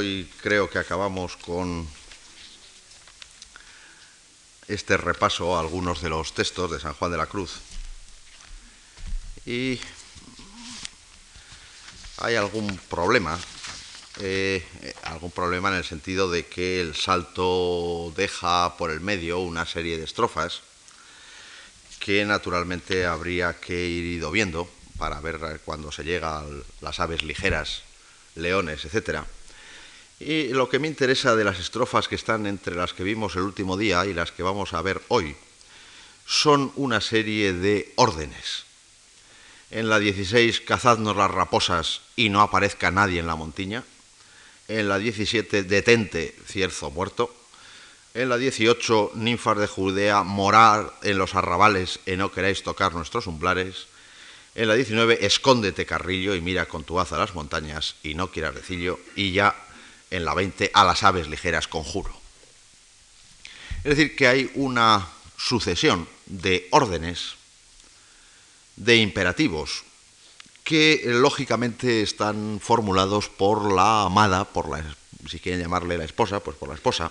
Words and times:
Hoy 0.00 0.26
creo 0.40 0.70
que 0.70 0.78
acabamos 0.78 1.36
con 1.36 1.86
este 4.66 4.96
repaso 4.96 5.54
a 5.54 5.60
algunos 5.60 6.00
de 6.00 6.08
los 6.08 6.32
textos 6.32 6.70
de 6.70 6.80
San 6.80 6.94
Juan 6.94 7.10
de 7.10 7.18
la 7.18 7.26
Cruz. 7.26 7.60
Y 9.44 9.78
hay 12.16 12.34
algún 12.36 12.78
problema, 12.88 13.38
eh, 14.20 14.64
algún 15.02 15.32
problema 15.32 15.68
en 15.68 15.74
el 15.74 15.84
sentido 15.84 16.30
de 16.30 16.46
que 16.46 16.80
el 16.80 16.94
salto 16.94 18.10
deja 18.16 18.78
por 18.78 18.90
el 18.90 19.00
medio 19.00 19.40
una 19.40 19.66
serie 19.66 19.98
de 19.98 20.04
estrofas 20.04 20.62
que 21.98 22.24
naturalmente 22.24 23.04
habría 23.04 23.60
que 23.60 23.86
ir 23.86 24.04
ido 24.04 24.30
viendo 24.30 24.66
para 24.96 25.20
ver 25.20 25.60
cuando 25.62 25.92
se 25.92 26.04
llega 26.04 26.38
a 26.38 26.46
las 26.80 27.00
aves 27.00 27.22
ligeras 27.22 27.82
leones, 28.34 28.86
etc. 28.86 29.26
Y 30.20 30.48
lo 30.48 30.68
que 30.68 30.78
me 30.78 30.86
interesa 30.86 31.34
de 31.34 31.44
las 31.44 31.58
estrofas 31.58 32.06
que 32.06 32.14
están 32.14 32.46
entre 32.46 32.76
las 32.76 32.92
que 32.92 33.04
vimos 33.04 33.36
el 33.36 33.42
último 33.42 33.78
día 33.78 34.04
y 34.04 34.12
las 34.12 34.32
que 34.32 34.42
vamos 34.42 34.74
a 34.74 34.82
ver 34.82 35.00
hoy 35.08 35.34
son 36.26 36.72
una 36.76 37.00
serie 37.00 37.54
de 37.54 37.90
órdenes. 37.96 38.64
En 39.70 39.88
la 39.88 39.98
16, 39.98 40.60
cazadnos 40.60 41.16
las 41.16 41.30
raposas 41.30 42.02
y 42.16 42.28
no 42.28 42.42
aparezca 42.42 42.90
nadie 42.90 43.18
en 43.18 43.26
la 43.26 43.34
montiña. 43.34 43.82
En 44.68 44.90
la 44.90 44.98
17, 44.98 45.62
detente, 45.62 46.36
cierzo 46.46 46.90
muerto. 46.90 47.34
En 48.12 48.28
la 48.28 48.36
18, 48.36 49.12
ninfas 49.14 49.56
de 49.56 49.68
Judea, 49.68 50.22
morar 50.22 50.92
en 51.02 51.16
los 51.16 51.34
arrabales 51.34 51.98
y 52.04 52.16
no 52.16 52.30
queráis 52.30 52.62
tocar 52.62 52.92
nuestros 52.92 53.26
umblares. 53.26 53.86
En 54.54 54.68
la 54.68 54.74
19, 54.74 55.24
escóndete 55.24 55.86
carrillo 55.86 56.34
y 56.34 56.42
mira 56.42 56.66
con 56.66 56.84
tu 56.84 57.00
haz 57.00 57.12
a 57.12 57.18
las 57.18 57.34
montañas 57.34 57.94
y 58.02 58.14
no 58.14 58.30
quieras 58.30 58.54
decillo. 58.54 58.98
Y 59.16 59.32
ya 59.32 59.56
en 60.10 60.24
la 60.24 60.34
20, 60.34 60.70
a 60.74 60.84
las 60.84 61.02
aves 61.02 61.28
ligeras 61.28 61.68
conjuro. 61.68 62.14
Es 63.84 63.96
decir, 63.96 64.14
que 64.16 64.26
hay 64.26 64.50
una 64.54 65.08
sucesión 65.36 66.06
de 66.26 66.68
órdenes, 66.70 67.36
de 68.76 68.96
imperativos, 68.96 69.84
que 70.64 71.02
lógicamente 71.04 72.02
están 72.02 72.60
formulados 72.62 73.28
por 73.28 73.72
la 73.72 74.02
amada, 74.02 74.44
por 74.44 74.68
la, 74.68 74.84
si 75.28 75.40
quieren 75.40 75.60
llamarle 75.60 75.98
la 75.98 76.04
esposa, 76.04 76.40
pues 76.40 76.56
por 76.56 76.68
la 76.68 76.74
esposa, 76.74 77.10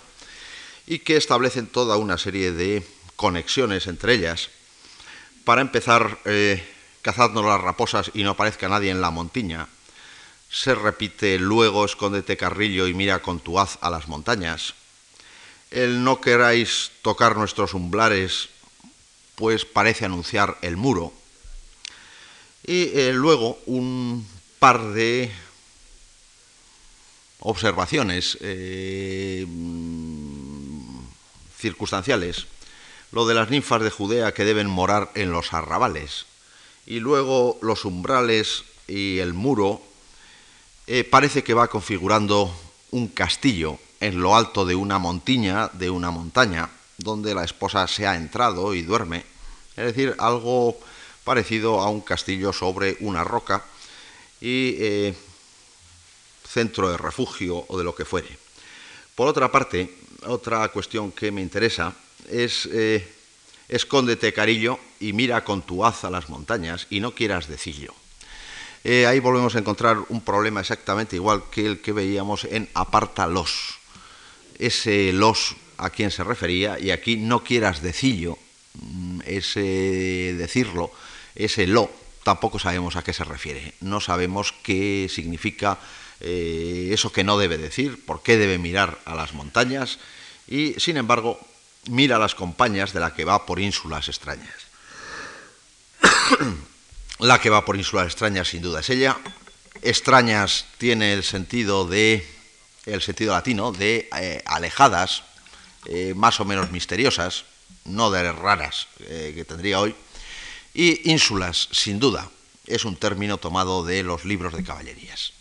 y 0.85 0.99
que 0.99 1.17
establecen 1.17 1.67
toda 1.67 1.97
una 1.97 2.17
serie 2.17 2.51
de 2.51 2.85
conexiones 3.15 3.87
entre 3.87 4.13
ellas. 4.13 4.49
Para 5.43 5.61
empezar, 5.61 6.19
eh, 6.25 6.63
cazadnos 7.01 7.45
las 7.45 7.61
raposas 7.61 8.11
y 8.13 8.23
no 8.23 8.31
aparezca 8.31 8.69
nadie 8.69 8.91
en 8.91 9.01
la 9.01 9.09
montiña. 9.09 9.67
Se 10.49 10.73
repite 10.75 11.37
luego 11.37 11.85
escóndete 11.85 12.37
carrillo 12.37 12.87
y 12.87 12.93
mira 12.93 13.21
con 13.21 13.39
tu 13.39 13.59
haz 13.59 13.77
a 13.81 13.89
las 13.89 14.07
montañas. 14.07 14.73
El 15.71 16.03
no 16.03 16.19
queráis 16.19 16.91
tocar 17.03 17.37
nuestros 17.37 17.73
umblares, 17.73 18.49
pues 19.35 19.65
parece 19.65 20.05
anunciar 20.05 20.57
el 20.61 20.75
muro. 20.75 21.13
Y 22.65 22.89
eh, 22.97 23.13
luego 23.13 23.59
un 23.67 24.27
par 24.59 24.81
de 24.93 25.31
observaciones 27.39 28.37
eh, 28.41 29.45
circunstanciales. 31.57 32.47
Lo 33.11 33.27
de 33.27 33.33
las 33.33 33.49
ninfas 33.49 33.81
de 33.81 33.89
Judea 33.89 34.33
que 34.33 34.45
deben 34.45 34.67
morar 34.67 35.11
en 35.15 35.31
los 35.31 35.53
arrabales 35.53 36.25
y 36.85 36.99
luego 36.99 37.57
los 37.61 37.85
umbrales 37.85 38.63
y 38.87 39.19
el 39.19 39.33
muro, 39.33 39.81
eh, 40.91 41.03
parece 41.03 41.43
que 41.43 41.53
va 41.53 41.67
configurando 41.67 42.51
un 42.89 43.09
castillo 43.09 43.77
en 43.99 44.19
lo 44.19 44.35
alto 44.35 44.65
de 44.65 44.73
una 44.73 44.97
montiña, 44.97 45.69
de 45.73 45.87
una 45.91 46.09
montaña, 46.09 46.67
donde 46.97 47.35
la 47.35 47.43
esposa 47.43 47.87
se 47.87 48.07
ha 48.07 48.15
entrado 48.15 48.73
y 48.73 48.81
duerme, 48.81 49.23
es 49.77 49.85
decir, 49.85 50.15
algo 50.17 50.79
parecido 51.23 51.79
a 51.79 51.89
un 51.89 52.01
castillo 52.01 52.51
sobre 52.51 52.97
una 53.01 53.23
roca 53.23 53.63
y 54.41 54.77
eh, 54.79 55.13
centro 56.47 56.89
de 56.89 56.97
refugio 56.97 57.65
o 57.67 57.77
de 57.77 57.83
lo 57.83 57.93
que 57.93 58.05
fuere. 58.05 58.35
Por 59.13 59.27
otra 59.27 59.51
parte, 59.51 59.93
otra 60.25 60.67
cuestión 60.69 61.11
que 61.11 61.31
me 61.31 61.41
interesa 61.41 61.93
es 62.27 62.67
eh, 62.71 63.07
escóndete, 63.67 64.33
carillo, 64.33 64.79
y 64.99 65.13
mira 65.13 65.43
con 65.43 65.61
tu 65.61 65.85
haz 65.85 66.03
a 66.03 66.09
las 66.09 66.29
montañas 66.29 66.87
y 66.89 66.99
no 66.99 67.13
quieras 67.13 67.47
decillo. 67.47 67.93
Eh, 68.83 69.05
ahí 69.05 69.19
volvemos 69.19 69.55
a 69.55 69.59
encontrar 69.59 69.97
un 70.09 70.21
problema 70.21 70.61
exactamente 70.61 71.15
igual 71.15 71.43
que 71.51 71.65
el 71.65 71.81
que 71.81 71.91
veíamos 71.91 72.45
en 72.45 72.69
aparta 72.73 73.27
los. 73.27 73.79
Ese 74.57 75.11
los 75.13 75.55
a 75.77 75.89
quien 75.89 76.11
se 76.11 76.23
refería, 76.23 76.77
y 76.79 76.91
aquí 76.91 77.17
no 77.17 77.43
quieras 77.43 77.81
decillo, 77.81 78.37
mm, 78.81 79.21
ese 79.25 80.35
decirlo, 80.37 80.91
ese 81.35 81.67
lo, 81.67 81.89
tampoco 82.23 82.59
sabemos 82.59 82.95
a 82.95 83.03
qué 83.03 83.13
se 83.13 83.23
refiere. 83.23 83.73
No 83.79 84.01
sabemos 84.01 84.53
qué 84.63 85.07
significa 85.09 85.79
eh, 86.19 86.89
eso 86.91 87.11
que 87.11 87.23
no 87.23 87.37
debe 87.37 87.57
decir, 87.57 88.05
por 88.05 88.21
qué 88.21 88.37
debe 88.37 88.57
mirar 88.57 88.99
a 89.05 89.15
las 89.15 89.33
montañas, 89.33 89.99
y 90.47 90.73
sin 90.79 90.97
embargo 90.97 91.39
mira 91.89 92.17
a 92.17 92.19
las 92.19 92.35
compañías 92.35 92.93
de 92.93 92.99
la 92.99 93.13
que 93.13 93.25
va 93.25 93.45
por 93.45 93.59
ínsulas 93.59 94.09
extrañas. 94.09 94.67
La 97.19 97.39
que 97.39 97.49
va 97.49 97.65
por 97.65 97.75
ínsulas 97.75 98.07
extrañas 98.07 98.47
sin 98.47 98.61
duda 98.61 98.79
es 98.79 98.89
ella. 98.89 99.17
Extrañas 99.81 100.65
tiene 100.77 101.13
el 101.13 101.23
sentido 101.23 101.85
de 101.85 102.25
el 102.85 103.01
sentido 103.01 103.33
latino 103.33 103.71
de 103.71 104.09
eh, 104.17 104.41
alejadas, 104.45 105.23
eh, 105.85 106.13
más 106.15 106.39
o 106.39 106.45
menos 106.45 106.71
misteriosas, 106.71 107.45
no 107.85 108.09
de 108.09 108.31
raras 108.31 108.87
eh, 109.01 109.33
que 109.35 109.45
tendría 109.45 109.79
hoy. 109.79 109.95
Y 110.73 111.11
ínsulas, 111.11 111.69
sin 111.71 111.99
duda, 111.99 112.29
es 112.65 112.85
un 112.85 112.95
término 112.95 113.37
tomado 113.37 113.83
de 113.83 114.03
los 114.03 114.25
libros 114.25 114.53
de 114.53 114.63
caballerías. 114.63 115.33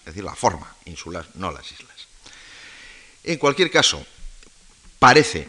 Es 0.00 0.06
decir, 0.06 0.24
la 0.24 0.34
forma, 0.34 0.74
ínsulas, 0.84 1.26
no 1.34 1.50
las 1.50 1.70
islas. 1.70 2.08
En 3.24 3.38
cualquier 3.38 3.70
caso, 3.70 4.04
parece 4.98 5.48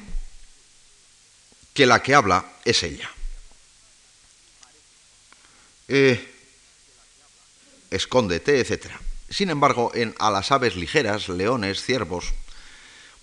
que 1.74 1.86
la 1.86 2.02
que 2.02 2.16
habla 2.16 2.54
es 2.66 2.84
ella. 2.84 3.10
Eh, 5.88 6.34
escóndete, 7.92 8.60
etc. 8.60 8.92
Sin 9.30 9.50
embargo, 9.50 9.92
en 9.94 10.16
a 10.20 10.32
las 10.32 10.52
aves 10.52 10.76
ligeras, 10.76 11.30
leones, 11.30 11.84
ciervos, 11.84 12.34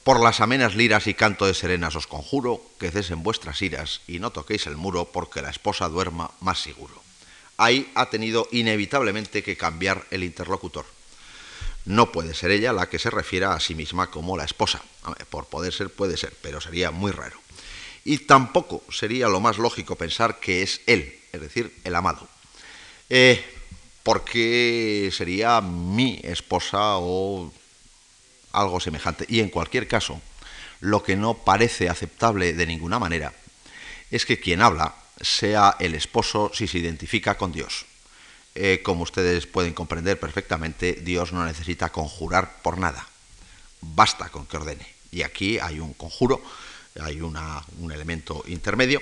por 0.05 0.23
las 0.23 0.41
amenas 0.41 0.75
liras 0.75 1.07
y 1.07 1.15
canto 1.15 1.47
de 1.47 1.55
serenas 1.55 1.97
os 1.97 2.07
conjuro 2.07 2.61
que 2.79 2.91
cesen 2.91 3.23
vuestras 3.23 3.63
iras 3.63 4.03
y 4.07 4.19
no 4.19 4.33
toquéis 4.33 4.67
el 4.67 4.77
muro 4.77 5.07
porque 5.07 5.41
la 5.41 5.49
esposa 5.49 5.89
duerma 5.89 6.31
más 6.41 6.61
seguro. 6.61 7.03
Ahí 7.57 7.91
ha 7.95 8.11
tenido 8.11 8.47
inevitablemente 8.53 9.43
que 9.43 9.57
cambiar 9.57 10.07
el 10.11 10.23
interlocutor. 10.23 10.85
No 11.87 12.13
puede 12.13 12.35
ser 12.35 12.51
ella 12.51 12.73
la 12.73 12.89
que 12.89 12.99
se 12.99 13.11
refiera 13.11 13.55
a 13.55 13.61
sí 13.61 13.75
misma 13.75 14.11
como 14.11 14.37
la 14.37 14.45
esposa. 14.45 14.83
Por 15.31 15.47
poder 15.47 15.73
ser 15.73 15.91
puede 15.91 16.17
ser, 16.17 16.35
pero 16.43 16.61
sería 16.61 16.91
muy 16.91 17.13
raro. 17.13 17.39
Y 18.05 18.19
tampoco 18.19 18.83
sería 18.91 19.29
lo 19.29 19.41
más 19.41 19.57
lógico 19.57 19.97
pensar 19.97 20.41
que 20.41 20.63
es 20.63 20.83
él, 20.87 21.19
es 21.33 21.41
decir, 21.41 21.75
el 21.85 21.95
amado. 21.95 22.29
Eh, 23.11 23.45
porque 24.03 25.11
sería 25.13 25.61
mi 25.61 26.21
esposa 26.23 26.99
o 26.99 27.53
algo 28.53 28.81
semejante. 28.81 29.25
Y 29.29 29.41
en 29.41 29.49
cualquier 29.49 29.89
caso, 29.89 30.21
lo 30.81 31.03
que 31.03 31.17
no 31.17 31.35
parece 31.35 31.89
aceptable 31.89 32.53
de 32.53 32.67
ninguna 32.67 32.99
manera 32.99 33.33
es 34.11 34.27
que 34.27 34.39
quien 34.39 34.63
habla 34.63 34.95
sea 35.21 35.77
el 35.81 35.95
esposo 35.95 36.51
si 36.55 36.67
se 36.67 36.79
identifica 36.79 37.37
con 37.37 37.53
Dios. 37.53 37.87
Eh, 38.55 38.83
como 38.85 39.03
ustedes 39.03 39.47
pueden 39.47 39.75
comprender 39.75 40.21
perfectamente, 40.21 40.93
Dios 40.93 41.33
no 41.33 41.45
necesita 41.45 41.91
conjurar 41.91 42.63
por 42.63 42.79
nada. 42.79 43.09
Basta 43.81 44.29
con 44.29 44.47
que 44.47 44.59
ordene. 44.59 44.87
Y 45.11 45.23
aquí 45.23 45.59
hay 45.59 45.81
un 45.81 45.95
conjuro, 45.95 46.43
hay 47.01 47.21
un 47.21 47.93
elemento 47.93 48.45
intermedio 48.47 49.01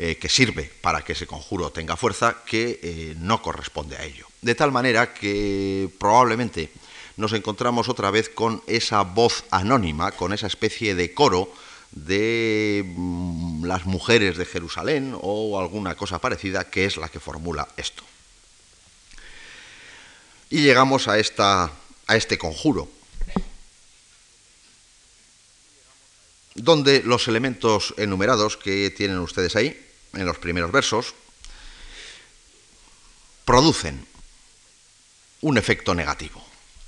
eh, 0.00 0.16
que 0.16 0.28
sirve 0.28 0.70
para 0.80 1.02
que 1.02 1.14
ese 1.14 1.26
conjuro 1.26 1.72
tenga 1.72 1.96
fuerza 1.96 2.44
que 2.46 2.78
eh, 2.80 3.14
no 3.18 3.42
corresponde 3.42 3.96
a 3.96 4.04
ello. 4.04 4.28
De 4.42 4.54
tal 4.54 4.70
manera 4.70 5.12
que 5.12 5.90
probablemente 5.98 6.70
nos 7.16 7.32
encontramos 7.32 7.88
otra 7.88 8.12
vez 8.12 8.28
con 8.28 8.62
esa 8.68 9.02
voz 9.02 9.42
anónima, 9.50 10.12
con 10.12 10.32
esa 10.32 10.46
especie 10.46 10.94
de 10.94 11.12
coro 11.14 11.52
de 11.90 12.84
mm, 12.86 13.64
las 13.64 13.86
mujeres 13.86 14.36
de 14.36 14.46
Jerusalén 14.46 15.18
o 15.20 15.58
alguna 15.58 15.96
cosa 15.96 16.20
parecida 16.20 16.70
que 16.70 16.84
es 16.84 16.96
la 16.96 17.08
que 17.08 17.18
formula 17.18 17.66
esto. 17.76 18.04
Y 20.48 20.62
llegamos 20.62 21.08
a, 21.08 21.18
esta, 21.18 21.72
a 22.06 22.16
este 22.16 22.38
conjuro, 22.38 22.88
donde 26.54 27.02
los 27.02 27.26
elementos 27.26 27.94
enumerados 27.96 28.56
que 28.56 28.90
tienen 28.90 29.18
ustedes 29.18 29.56
ahí, 29.56 29.87
en 30.14 30.26
los 30.26 30.38
primeros 30.38 30.72
versos, 30.72 31.14
producen 33.44 34.06
un 35.40 35.56
efecto 35.56 35.94
negativo 35.94 36.44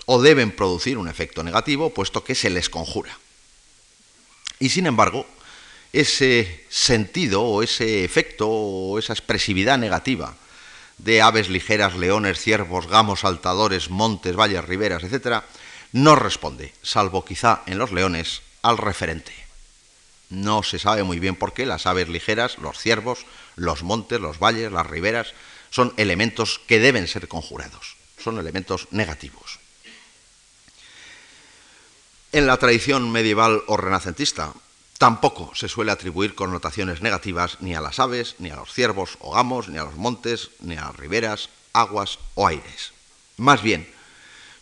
o 0.07 0.21
deben 0.21 0.51
producir 0.51 0.99
un 0.99 1.09
efecto 1.09 1.43
negativo, 1.43 1.95
puesto 1.95 2.25
que 2.25 2.35
se 2.35 2.51
les 2.51 2.69
conjura. 2.69 3.17
Y 4.59 4.71
sin 4.71 4.87
embargo, 4.87 5.27
ese 5.93 6.67
sentido 6.69 7.43
o 7.43 7.63
ese 7.63 8.05
efecto 8.05 8.49
o 8.49 8.99
esa 8.99 9.13
expresividad 9.13 9.79
negativa 9.79 10.37
de 10.99 11.23
aves 11.23 11.49
ligeras, 11.49 11.97
leones, 11.97 12.41
ciervos, 12.41 12.87
gamos, 12.87 13.21
saltadores, 13.21 13.89
montes, 13.89 14.37
valles, 14.37 14.65
riberas, 14.65 15.03
etc., 15.03 15.43
no 15.93 16.15
responde, 16.15 16.73
salvo 16.83 17.25
quizá 17.25 17.63
en 17.67 17.79
los 17.79 17.91
leones, 17.91 18.43
al 18.63 18.79
referente. 18.79 19.33
No 20.31 20.63
se 20.63 20.79
sabe 20.79 21.03
muy 21.03 21.19
bien 21.19 21.37
por 21.37 21.53
qué 21.53 21.67
las 21.67 21.87
aves 21.87 22.09
ligeras, 22.09 22.59
los 22.59 22.79
ciervos, 22.79 23.27
los 23.57 23.83
montes, 23.83 24.21
los 24.21 24.39
valles, 24.39 24.73
las 24.73 24.87
riberas, 24.87 25.35
son 25.71 25.93
elementos 25.97 26.61
que 26.67 26.79
deben 26.79 27.09
ser 27.09 27.29
conjurados, 27.29 27.97
son 28.19 28.39
elementos 28.39 28.89
negativos. 28.91 29.59
En 32.33 32.47
la 32.47 32.57
tradición 32.59 33.11
medieval 33.11 33.63
o 33.67 33.77
renacentista 33.77 34.55
tampoco 34.99 35.51
se 35.55 35.69
suele 35.69 35.91
atribuir 35.91 36.37
connotaciones 36.37 37.03
negativas 37.03 37.57
ni 37.61 37.75
a 37.75 37.81
las 37.81 37.99
aves, 37.99 38.37
ni 38.39 38.51
a 38.51 38.57
los 38.57 38.73
ciervos 38.73 39.17
o 39.19 39.35
gamos, 39.35 39.69
ni 39.69 39.79
a 39.79 39.85
los 39.85 39.97
montes, 39.97 40.51
ni 40.61 40.77
a 40.77 40.85
las 40.85 40.97
riberas, 40.97 41.49
aguas 41.73 42.21
o 42.35 42.47
aires. 42.47 42.93
Más 43.37 43.63
bien, 43.63 43.91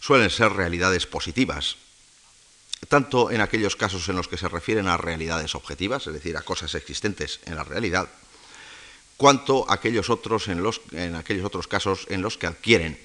suelen 0.00 0.30
ser 0.30 0.52
realidades 0.52 1.06
positivas, 1.06 1.76
tanto 2.86 3.30
en 3.30 3.40
aquellos 3.40 3.76
casos 3.76 4.08
en 4.08 4.16
los 4.16 4.28
que 4.28 4.38
se 4.38 4.48
refieren 4.48 4.86
a 4.86 4.96
realidades 4.96 5.54
objetivas, 5.54 6.06
es 6.06 6.12
decir, 6.14 6.36
a 6.36 6.42
cosas 6.42 6.74
existentes 6.74 7.40
en 7.46 7.56
la 7.56 7.64
realidad, 7.64 8.08
cuanto 9.16 9.68
aquellos 9.70 10.10
otros 10.10 10.48
en, 10.48 10.62
los, 10.62 10.80
en 10.92 11.16
aquellos 11.16 11.44
otros 11.44 11.66
casos 11.66 12.06
en 12.08 12.22
los 12.22 12.38
que 12.38 12.46
adquieren 12.46 12.98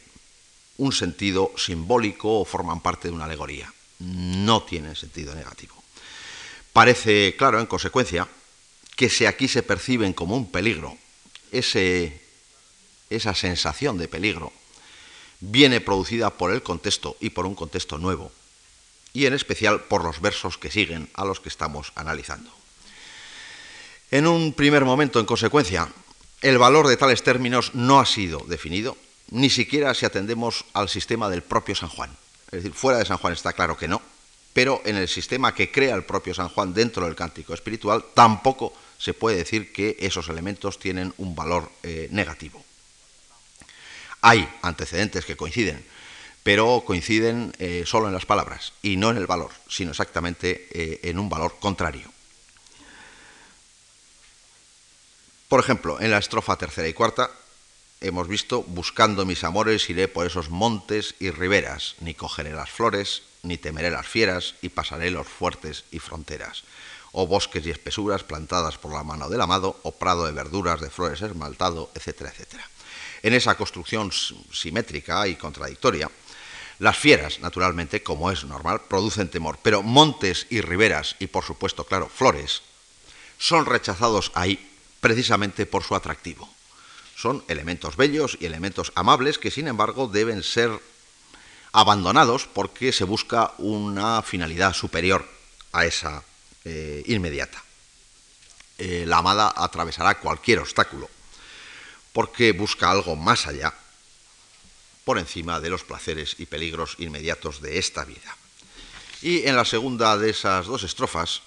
un 0.78 0.92
sentido 0.92 1.52
simbólico 1.58 2.40
o 2.40 2.46
forman 2.46 2.81
parte 2.81 3.08
de 3.08 3.14
una 3.14 3.25
alegoría 3.25 3.72
no 4.00 4.64
tiene 4.64 4.96
sentido 4.96 5.34
negativo. 5.36 5.75
Parece 6.72 7.36
claro, 7.38 7.60
en 7.60 7.66
consecuencia, 7.66 8.28
que 8.96 9.10
si 9.10 9.25
aquí 9.25 9.48
se 9.48 9.64
perciben 9.64 10.14
como 10.14 10.36
un 10.36 10.52
peligro, 10.52 10.98
esa 11.52 13.36
sensación 13.36 13.98
de 13.98 14.08
peligro 14.08 14.52
viene 15.40 15.81
producida 15.81 16.31
por 16.31 16.52
el 16.52 16.64
contexto 16.64 17.18
y 17.20 17.30
por 17.30 17.46
un 17.46 17.56
contexto 17.56 17.98
nuevo, 17.98 18.31
y 19.13 19.25
en 19.27 19.33
especial 19.33 19.81
por 19.81 20.04
los 20.04 20.19
versos 20.19 20.57
que 20.57 20.71
siguen 20.71 21.10
a 21.13 21.24
los 21.24 21.39
que 21.39 21.50
estamos 21.50 21.94
analizando. 21.95 22.51
En 24.12 24.27
un 24.27 24.54
primer 24.54 24.86
momento, 24.86 25.19
en 25.19 25.25
consecuencia, 25.25 25.88
el 26.42 26.57
valor 26.57 26.88
de 26.88 26.98
tales 26.98 27.24
términos 27.24 27.74
no 27.74 28.00
ha 28.00 28.06
sido 28.06 28.39
definido, 28.48 28.98
ni 29.31 29.50
siquiera 29.50 29.94
si 29.94 30.06
atendemos 30.06 30.65
al 30.74 30.89
sistema 30.89 31.30
del 31.30 31.42
propio 31.42 31.75
San 31.75 31.89
Juan. 31.89 32.12
Es 32.48 32.63
decir, 32.63 32.74
fuera 32.74 33.00
de 33.00 33.06
San 33.06 33.18
Juan 33.18 33.33
está 33.33 33.54
claro 33.54 33.77
que 33.77 33.88
no, 33.88 34.01
pero 34.54 34.81
en 34.86 34.98
el 34.98 35.07
sistema 35.07 35.56
que 35.56 35.71
crea 35.71 35.95
el 35.95 36.04
propio 36.04 36.33
San 36.33 36.50
Juan 36.50 36.74
dentro 36.74 37.06
del 37.06 37.15
cántico 37.15 37.54
espiritual 37.54 38.06
tampoco 38.13 38.74
se 39.00 39.13
puede 39.13 39.38
decir 39.38 39.74
que 39.74 39.98
esos 40.00 40.30
elementos 40.30 40.80
tienen 40.80 41.13
un 41.18 41.36
valor 41.36 41.71
eh, 41.81 42.07
negativo. 42.12 42.63
Hay 44.21 44.48
antecedentes 44.62 45.25
que 45.25 45.36
coinciden, 45.36 45.83
pero 46.44 46.84
coinciden 46.86 47.54
eh, 47.57 47.84
solo 47.88 48.07
en 48.07 48.13
las 48.13 48.25
palabras 48.25 48.74
y 48.81 48.98
no 48.98 49.10
en 49.10 49.18
el 49.18 49.28
valor, 49.28 49.51
sino 49.68 49.92
exactamente 49.92 50.68
eh, 50.72 51.00
en 51.04 51.18
un 51.18 51.30
valor 51.30 51.56
contrario. 51.60 52.12
Por 55.48 55.60
ejemplo, 55.60 56.01
en 56.01 56.12
la 56.12 56.18
estrofa 56.18 56.57
tercera 56.57 56.88
y 56.88 56.94
cuarta 56.94 57.31
hemos 58.01 58.28
visto, 58.28 58.63
buscando 58.63 59.25
mis 59.25 59.44
amores 59.44 59.90
iré 59.90 60.07
por 60.07 60.28
esos 60.28 60.50
montes 60.50 61.16
y 61.19 61.31
riberas, 61.31 61.95
ni 62.01 62.13
cogeré 62.13 62.51
las 62.51 62.69
flores, 62.69 63.24
ni 63.44 63.57
temeré 63.57 63.89
las 63.89 64.07
fieras, 64.07 64.56
y 64.62 64.69
pasaré 64.69 65.10
los 65.10 65.28
fuertes 65.28 65.86
y 65.92 66.00
fronteras, 66.00 66.63
o 67.13 67.28
bosques 67.28 67.66
y 67.66 67.72
espesuras 67.72 68.24
plantadas 68.24 68.78
por 68.78 68.92
la 68.94 69.04
mano 69.04 69.30
del 69.30 69.42
amado, 69.42 69.80
o 69.84 69.92
prado 69.94 70.25
de 70.25 70.34
verduras, 70.34 70.81
de 70.81 70.89
flores 70.89 71.22
esmaltado, 71.22 71.92
etcétera, 71.96 72.31
etcétera. 72.31 72.68
En 73.24 73.34
esa 73.34 73.56
construcción 73.56 74.12
simétrica 74.51 75.25
y 75.28 75.36
contradictoria, 75.36 76.12
las 76.84 76.98
fieras, 76.98 77.40
naturalmente, 77.40 78.04
como 78.04 78.30
es 78.30 78.44
normal, 78.44 78.82
producen 78.88 79.30
temor, 79.30 79.58
pero 79.64 79.82
montes 79.82 80.48
y 80.50 80.62
riberas, 80.62 81.16
y 81.20 81.28
por 81.28 81.44
supuesto, 81.44 81.86
claro, 81.86 82.10
flores, 82.10 82.62
son 83.38 83.66
rechazados 83.66 84.32
ahí 84.36 84.70
precisamente 85.00 85.66
por 85.66 85.84
su 85.84 85.96
atractivo 85.96 86.54
son 87.24 87.42
elementos 87.48 87.96
bellos 87.96 88.38
y 88.42 88.46
elementos 88.46 88.92
amables 88.96 89.38
que 89.38 89.50
sin 89.50 89.70
embargo 89.70 90.08
deben 90.08 90.44
ser 90.44 90.78
abandonados 91.72 92.48
porque 92.52 92.92
se 92.92 93.06
busca 93.06 93.54
una 93.60 94.22
finalidad 94.22 94.74
superior 94.74 95.26
a 95.72 95.86
esa 95.86 96.24
eh, 96.66 97.02
inmediata. 97.08 97.64
Eh, 98.78 99.06
la 99.08 99.20
amada 99.20 99.54
atravesará 99.56 100.20
cualquier 100.20 100.60
obstáculo 100.60 101.10
porque 102.12 102.52
busca 102.52 102.92
algo 102.92 103.16
más 103.16 103.48
allá, 103.48 103.74
por 105.04 105.18
encima 105.18 105.60
de 105.60 105.70
los 105.70 105.84
placeres 105.84 106.36
y 106.40 106.46
peligros 106.46 106.96
inmediatos 107.00 107.62
de 107.62 107.78
esta 107.78 108.06
vida. 108.06 108.38
Y 109.22 109.48
en 109.48 109.56
la 109.56 109.66
segunda 109.66 110.18
de 110.18 110.30
esas 110.30 110.66
dos 110.68 110.84
estrofas, 110.84 111.42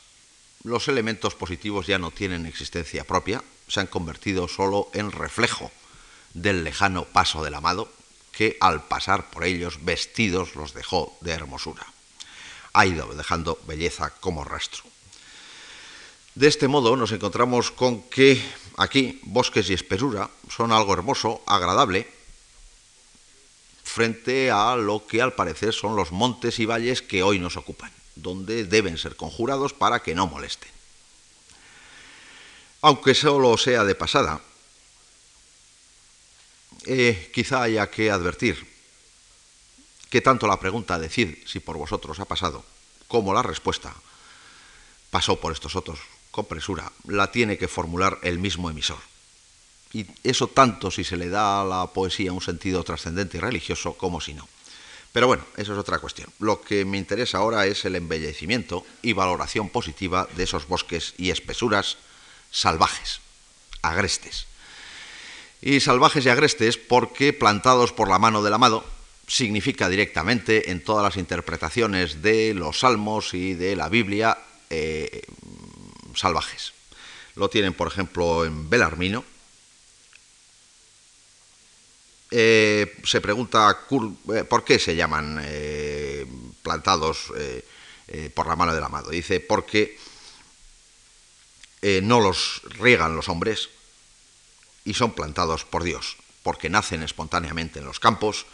los 0.65 0.89
elementos 0.89 1.35
positivos 1.35 1.87
ya 1.87 1.99
no 1.99 2.11
tienen 2.11 2.47
existencia 2.47 3.05
propia, 3.05 3.43
se 3.69 3.81
han 3.81 3.87
convertido 3.87 4.49
solo 4.49 4.91
en 4.95 5.13
reflejo 5.13 5.71
del 6.35 6.65
lejano 6.65 7.05
paso 7.05 7.43
del 7.43 7.55
amado, 7.55 7.91
que 8.33 8.57
al 8.61 8.85
pasar 8.85 9.31
por 9.31 9.45
ellos 9.45 9.85
vestidos 9.85 10.55
los 10.57 10.75
dejó 10.75 11.17
de 11.21 11.33
hermosura. 11.33 11.87
Ha 12.73 12.87
ido 12.87 13.07
dejando 13.15 13.59
belleza 13.67 14.11
como 14.21 14.45
rastro. 14.45 14.85
De 16.35 16.49
este 16.49 16.69
modo 16.69 16.97
nos 16.97 17.13
encontramos 17.13 17.71
con 17.71 18.03
que 18.03 18.43
aquí 18.77 19.21
bosques 19.23 19.71
y 19.71 19.75
espesura 19.75 20.29
son 20.51 20.71
algo 20.73 20.93
hermoso, 20.93 21.43
agradable, 21.47 22.13
frente 23.97 24.51
a 24.51 24.77
lo 24.77 25.07
que 25.07 25.23
al 25.23 25.33
parecer 25.33 25.73
son 25.73 25.97
los 25.97 26.13
montes 26.13 26.59
y 26.59 26.67
valles 26.67 27.01
que 27.01 27.23
hoy 27.23 27.39
nos 27.39 27.57
ocupan, 27.57 27.91
donde 28.15 28.65
deben 28.65 28.99
ser 28.99 29.17
conjurados 29.17 29.73
para 29.73 30.03
que 30.03 30.15
no 30.15 30.27
molesten. 30.27 30.69
Aunque 32.83 33.15
solo 33.15 33.57
sea 33.57 33.85
de 33.85 33.95
pasada, 33.95 34.43
eh, 36.85 37.31
quizá 37.33 37.63
haya 37.63 37.89
que 37.91 38.11
advertir 38.11 38.69
que 40.11 40.21
tanto 40.21 40.47
la 40.47 40.61
pregunta 40.61 40.99
decid 40.99 41.39
si 41.47 41.61
por 41.61 41.79
vosotros 41.79 42.21
ha 42.21 42.27
pasado 42.27 42.67
como 43.09 43.33
la 43.33 43.43
respuesta 43.43 43.95
pasó 45.09 45.41
por 45.41 45.53
estos 45.53 45.75
otros 45.75 46.01
con 46.31 46.45
presura, 46.45 46.93
la 47.07 47.33
tiene 47.33 47.57
que 47.57 47.67
formular 47.67 48.19
el 48.21 48.39
mismo 48.39 48.69
emisor. 48.69 48.99
Y 49.97 50.05
eso 50.23 50.49
tanto 50.49 50.91
si 50.91 51.05
se 51.05 51.17
le 51.17 51.31
da 51.31 51.63
a 51.63 51.65
la 51.65 51.87
poesía 51.87 52.31
un 52.31 52.43
sentido 52.43 52.85
trascendente 52.85 53.39
y 53.39 53.41
religioso 53.41 53.95
como 53.97 54.21
si 54.21 54.35
no. 54.35 54.47
Pero 55.11 55.27
bueno, 55.27 55.43
eso 55.57 55.73
es 55.73 55.79
otra 55.79 56.01
cuestión. 56.01 56.29
Lo 56.39 56.61
que 56.61 56.85
me 56.85 56.99
interesa 56.99 57.39
ahora 57.39 57.65
es 57.65 57.83
el 57.87 57.97
embellecimiento 57.97 58.85
y 59.01 59.15
valoración 59.15 59.71
positiva 59.71 60.29
de 60.37 60.43
esos 60.43 60.69
bosques 60.69 61.15
y 61.17 61.31
espesuras 61.31 61.97
salvajes, 62.51 63.23
agrestes. 63.81 64.47
Y 65.63 65.81
salvajes 65.81 66.27
y 66.27 66.29
agrestes 66.29 66.77
porque 66.77 67.33
plantados 67.33 67.95
por 67.95 68.11
la 68.11 68.19
mano 68.19 68.43
del 68.43 68.53
amado 68.53 68.85
significa 69.27 69.89
directamente 69.89 70.73
en 70.73 70.85
todas 70.85 71.05
las 71.05 71.17
interpretaciones 71.17 72.21
de 72.21 72.53
los 72.53 72.81
salmos 72.81 73.33
y 73.33 73.55
de 73.55 73.77
la 73.77 73.89
Biblia 73.89 74.37
eh, 74.69 75.23
salvajes. 76.15 76.75
Lo 77.35 77.49
tienen, 77.49 77.73
por 77.73 77.89
ejemplo, 77.89 78.45
en 78.45 78.69
Belarmino. 78.69 79.25
Eh, 82.31 82.97
se 83.05 83.21
pregunta 83.21 83.87
eh, 84.35 84.45
por 84.45 84.65
qué 84.65 84.79
se 84.79 84.97
llaman 84.97 85.45
plantados 86.63 87.33
por 88.35 88.47
la 88.47 88.57
mano 88.57 88.75
del 88.75 88.85
amado. 88.85 89.11
Dice, 89.11 89.41
porque 89.41 89.99
eh, 91.83 92.01
no 92.03 92.21
los 92.21 92.63
riegan 92.81 93.15
los 93.15 93.29
hombres 93.29 93.69
y 94.85 94.95
son 94.95 95.13
plantados 95.13 95.65
por 95.65 95.85
Dios, 95.85 96.17
porque 96.43 96.69
nacen 96.69 97.05
espontáneamente 97.05 97.79
en 97.79 97.85
los 97.85 98.01
campos 98.01 98.47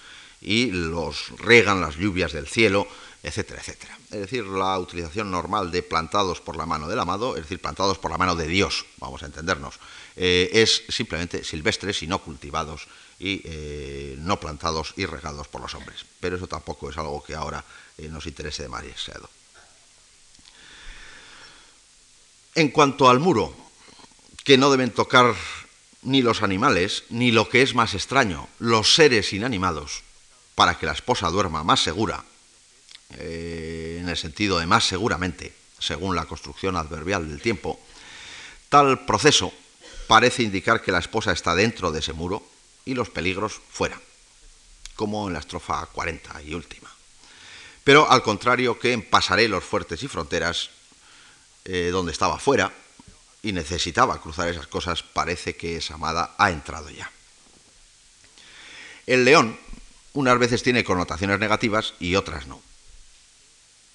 y 0.43 0.71
los 0.71 1.31
riegan 1.38 1.81
las 1.81 1.97
lluvias 1.97 2.33
del 2.33 2.49
cielo, 2.49 2.87
etcétera, 3.23 3.61
etcétera. 3.61 3.97
Es 4.11 4.21
decir, 4.21 4.45
la 4.45 4.79
utilización 4.79 5.31
normal 5.31 5.71
de 5.71 5.83
plantados 5.83 6.43
por 6.43 6.57
la 6.57 6.67
mano 6.67 6.88
del 6.88 6.99
amado, 6.99 7.37
es 7.37 7.45
decir, 7.45 7.61
plantados 7.61 7.97
por 7.97 8.11
la 8.11 8.19
mano 8.19 8.35
de 8.35 8.49
Dios, 8.49 8.85
vamos 8.99 9.23
a 9.23 9.26
entendernos, 9.26 9.79
eh, 10.17 10.50
es 10.52 10.83
simplemente 10.88 11.43
silvestres 11.43 12.02
y 12.02 12.09
no 12.09 12.19
cultivados 12.19 12.88
y 13.23 13.41
eh, 13.45 14.17
no 14.19 14.41
plantados 14.41 14.95
y 14.97 15.07
regados 15.07 15.47
por 15.47 15.61
los 15.61 15.75
hombres. 15.76 16.05
Pero 16.19 16.37
eso 16.37 16.49
tampoco 16.49 16.91
es 16.91 16.99
algo 16.99 17.23
que 17.23 17.37
ahora 17.37 17.64
nos 18.11 18.26
interese 18.26 18.64
demasiado. 18.64 19.31
En 22.57 22.71
cuanto 22.71 23.09
al 23.09 23.21
muro, 23.21 23.55
que 24.43 24.59
no 24.59 24.73
deben 24.73 24.91
tocar 24.91 25.37
ni 26.02 26.21
los 26.21 26.43
animales, 26.43 27.05
ni 27.11 27.31
lo 27.31 27.49
que 27.49 27.62
es 27.62 27.76
más 27.76 27.95
extraño, 27.95 28.49
los 28.59 28.97
seres 28.97 29.33
inanimados, 29.33 30.02
para 30.57 30.76
que 30.76 30.87
la 30.87 30.93
esposa 30.93 31.31
duerma 31.31 31.62
más 31.62 31.81
segura 31.81 32.25
eh, 33.19 33.99
en 34.00 34.09
el 34.09 34.17
sentido 34.17 34.59
de 34.59 34.67
más 34.67 34.85
seguramente, 34.85 35.55
según 35.79 36.17
la 36.17 36.26
construcción 36.26 36.76
adverbial 36.76 37.29
del 37.29 37.41
tiempo, 37.41 37.81
tal 38.69 39.05
proceso 39.05 39.52
parece 40.09 40.43
indicar 40.43 40.83
que 40.83 40.93
la 40.93 40.99
esposa 40.99 41.31
está 41.31 41.55
dentro 41.55 41.93
de 41.93 42.00
ese 42.00 42.12
muro 42.12 42.51
y 42.85 42.95
los 42.95 43.11
peligros 43.11 43.61
fuera, 43.71 44.01
como 44.95 45.27
en 45.27 45.35
la 45.35 45.41
estrofa 45.41 45.87
40 45.87 46.43
y 46.43 46.55
última. 46.55 46.91
Pero 47.85 48.11
al 48.11 48.23
contrario 48.23 48.79
que 48.79 48.93
en 48.93 49.03
Pasaré 49.03 49.49
los 49.49 49.65
fuertes 49.65 50.03
y 50.03 50.09
fronteras, 50.09 50.71
eh, 51.65 51.91
donde 51.93 52.12
estaba 52.12 52.39
fuera 52.39 52.73
y 53.43 53.53
necesitaba 53.53 54.21
cruzar 54.21 54.49
esas 54.49 54.67
cosas, 54.67 55.03
parece 55.03 55.57
que 55.57 55.77
esa 55.77 55.95
amada 55.95 56.35
ha 56.39 56.51
entrado 56.51 56.91
ya. 56.91 57.11
El 59.07 59.25
león 59.25 59.59
unas 60.12 60.39
veces 60.39 60.62
tiene 60.62 60.85
connotaciones 60.85 61.41
negativas 61.41 61.95
y 61.99 62.15
otras 62.15 62.47
no. 62.47 62.61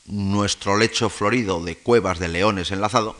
Nuestro 0.06 0.78
lecho 0.78 1.10
florido 1.10 1.64
de 1.64 1.78
cuevas 1.78 2.20
de 2.20 2.28
leones 2.28 2.72
enlazado, 2.72 3.16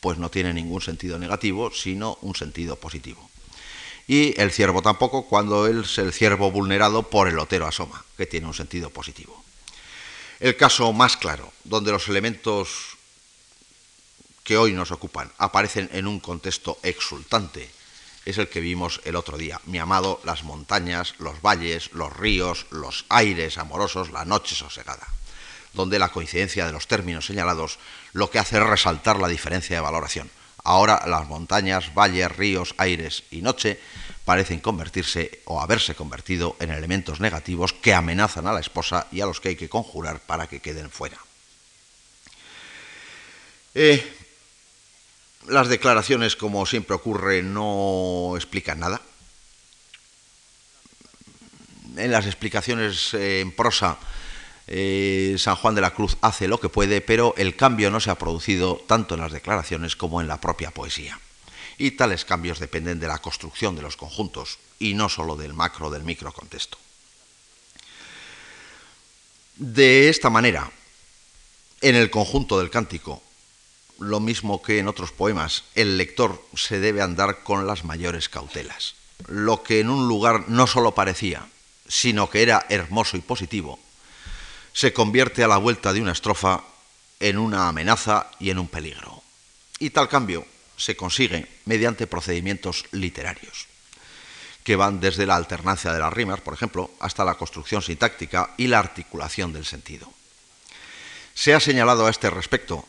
pues 0.00 0.18
no 0.18 0.30
tiene 0.30 0.54
ningún 0.54 0.80
sentido 0.80 1.18
negativo, 1.18 1.70
sino 1.72 2.18
un 2.22 2.34
sentido 2.34 2.76
positivo. 2.76 3.28
Y 4.08 4.40
el 4.40 4.50
ciervo 4.50 4.80
tampoco, 4.80 5.26
cuando 5.26 5.66
es 5.66 5.98
el 5.98 6.14
ciervo 6.14 6.50
vulnerado 6.50 7.02
por 7.04 7.28
el 7.28 7.38
otero 7.38 7.66
asoma, 7.66 8.04
que 8.16 8.26
tiene 8.26 8.46
un 8.46 8.54
sentido 8.54 8.88
positivo. 8.88 9.44
El 10.40 10.56
caso 10.56 10.90
más 10.94 11.18
claro, 11.18 11.52
donde 11.64 11.92
los 11.92 12.08
elementos 12.08 12.96
que 14.42 14.56
hoy 14.56 14.72
nos 14.72 14.92
ocupan 14.92 15.30
aparecen 15.36 15.90
en 15.92 16.06
un 16.06 16.20
contexto 16.20 16.78
exultante, 16.82 17.70
es 18.24 18.38
el 18.38 18.48
que 18.48 18.60
vimos 18.60 19.02
el 19.04 19.14
otro 19.14 19.36
día. 19.36 19.60
Mi 19.66 19.78
amado, 19.78 20.20
las 20.24 20.42
montañas, 20.42 21.14
los 21.18 21.42
valles, 21.42 21.92
los 21.92 22.10
ríos, 22.16 22.64
los 22.70 23.04
aires 23.10 23.58
amorosos, 23.58 24.10
la 24.10 24.24
noche 24.24 24.54
sosegada, 24.54 25.06
donde 25.74 25.98
la 25.98 26.08
coincidencia 26.08 26.66
de 26.66 26.72
los 26.72 26.88
términos 26.88 27.26
señalados 27.26 27.78
lo 28.14 28.30
que 28.30 28.38
hace 28.38 28.56
es 28.56 28.62
resaltar 28.62 29.18
la 29.18 29.28
diferencia 29.28 29.76
de 29.76 29.82
valoración. 29.82 30.30
Ahora 30.64 31.04
las 31.06 31.26
montañas, 31.26 31.94
valles, 31.94 32.30
ríos, 32.30 32.74
aires 32.78 33.24
y 33.30 33.42
noche 33.42 33.80
parecen 34.24 34.60
convertirse 34.60 35.40
o 35.46 35.60
haberse 35.60 35.94
convertido 35.94 36.56
en 36.60 36.70
elementos 36.70 37.20
negativos 37.20 37.72
que 37.72 37.94
amenazan 37.94 38.46
a 38.46 38.52
la 38.52 38.60
esposa 38.60 39.06
y 39.10 39.22
a 39.22 39.26
los 39.26 39.40
que 39.40 39.50
hay 39.50 39.56
que 39.56 39.70
conjurar 39.70 40.20
para 40.20 40.46
que 40.46 40.60
queden 40.60 40.90
fuera. 40.90 41.18
Eh, 43.74 44.04
las 45.46 45.68
declaraciones, 45.68 46.36
como 46.36 46.66
siempre 46.66 46.94
ocurre, 46.94 47.42
no 47.42 48.34
explican 48.36 48.80
nada. 48.80 49.00
En 51.96 52.12
las 52.12 52.26
explicaciones 52.26 53.14
eh, 53.14 53.40
en 53.40 53.52
prosa, 53.52 53.98
eh, 54.68 55.34
San 55.38 55.56
Juan 55.56 55.74
de 55.74 55.80
la 55.80 55.94
Cruz 55.94 56.16
hace 56.20 56.48
lo 56.48 56.60
que 56.60 56.68
puede, 56.68 57.00
pero 57.00 57.34
el 57.36 57.56
cambio 57.56 57.90
no 57.90 58.00
se 58.00 58.10
ha 58.10 58.18
producido 58.18 58.76
tanto 58.86 59.14
en 59.14 59.20
las 59.20 59.32
declaraciones 59.32 59.96
como 59.96 60.20
en 60.20 60.28
la 60.28 60.40
propia 60.40 60.70
poesía 60.70 61.18
y 61.78 61.92
tales 61.92 62.24
cambios 62.24 62.58
dependen 62.58 62.98
de 62.98 63.06
la 63.06 63.18
construcción 63.18 63.76
de 63.76 63.82
los 63.82 63.96
conjuntos 63.96 64.58
y 64.78 64.94
no 64.94 65.08
sólo 65.08 65.36
del 65.36 65.54
macro 65.54 65.90
del 65.90 66.02
micro 66.02 66.32
contexto. 66.32 66.76
De 69.54 70.08
esta 70.08 70.28
manera, 70.28 70.70
en 71.80 71.94
el 71.94 72.10
conjunto 72.10 72.58
del 72.58 72.70
cántico, 72.70 73.22
lo 73.98 74.20
mismo 74.20 74.60
que 74.60 74.78
en 74.78 74.88
otros 74.88 75.12
poemas, 75.12 75.64
el 75.74 75.96
lector 75.96 76.44
se 76.54 76.80
debe 76.80 77.00
andar 77.00 77.42
con 77.42 77.66
las 77.66 77.84
mayores 77.84 78.28
cautelas. 78.28 78.94
Lo 79.26 79.62
que 79.62 79.80
en 79.80 79.90
un 79.90 80.06
lugar 80.06 80.48
no 80.48 80.66
sólo 80.66 80.94
parecía, 80.94 81.48
sino 81.88 82.28
que 82.30 82.42
era 82.42 82.66
hermoso 82.68 83.16
y 83.16 83.20
positivo, 83.20 83.80
se 84.78 84.92
convierte 84.92 85.42
a 85.42 85.48
la 85.48 85.56
vuelta 85.56 85.92
de 85.92 86.00
una 86.00 86.12
estrofa 86.12 86.62
en 87.18 87.36
una 87.36 87.66
amenaza 87.66 88.30
y 88.38 88.50
en 88.50 88.60
un 88.60 88.68
peligro. 88.68 89.24
Y 89.80 89.90
tal 89.90 90.08
cambio 90.08 90.46
se 90.76 90.94
consigue 90.94 91.48
mediante 91.64 92.06
procedimientos 92.06 92.84
literarios, 92.92 93.66
que 94.62 94.76
van 94.76 95.00
desde 95.00 95.26
la 95.26 95.34
alternancia 95.34 95.92
de 95.92 95.98
las 95.98 96.12
rimas, 96.12 96.42
por 96.42 96.54
ejemplo, 96.54 96.92
hasta 97.00 97.24
la 97.24 97.34
construcción 97.34 97.82
sintáctica 97.82 98.54
y 98.56 98.68
la 98.68 98.78
articulación 98.78 99.52
del 99.52 99.64
sentido. 99.64 100.12
Se 101.34 101.54
ha 101.54 101.58
señalado 101.58 102.06
a 102.06 102.10
este 102.10 102.30
respecto 102.30 102.86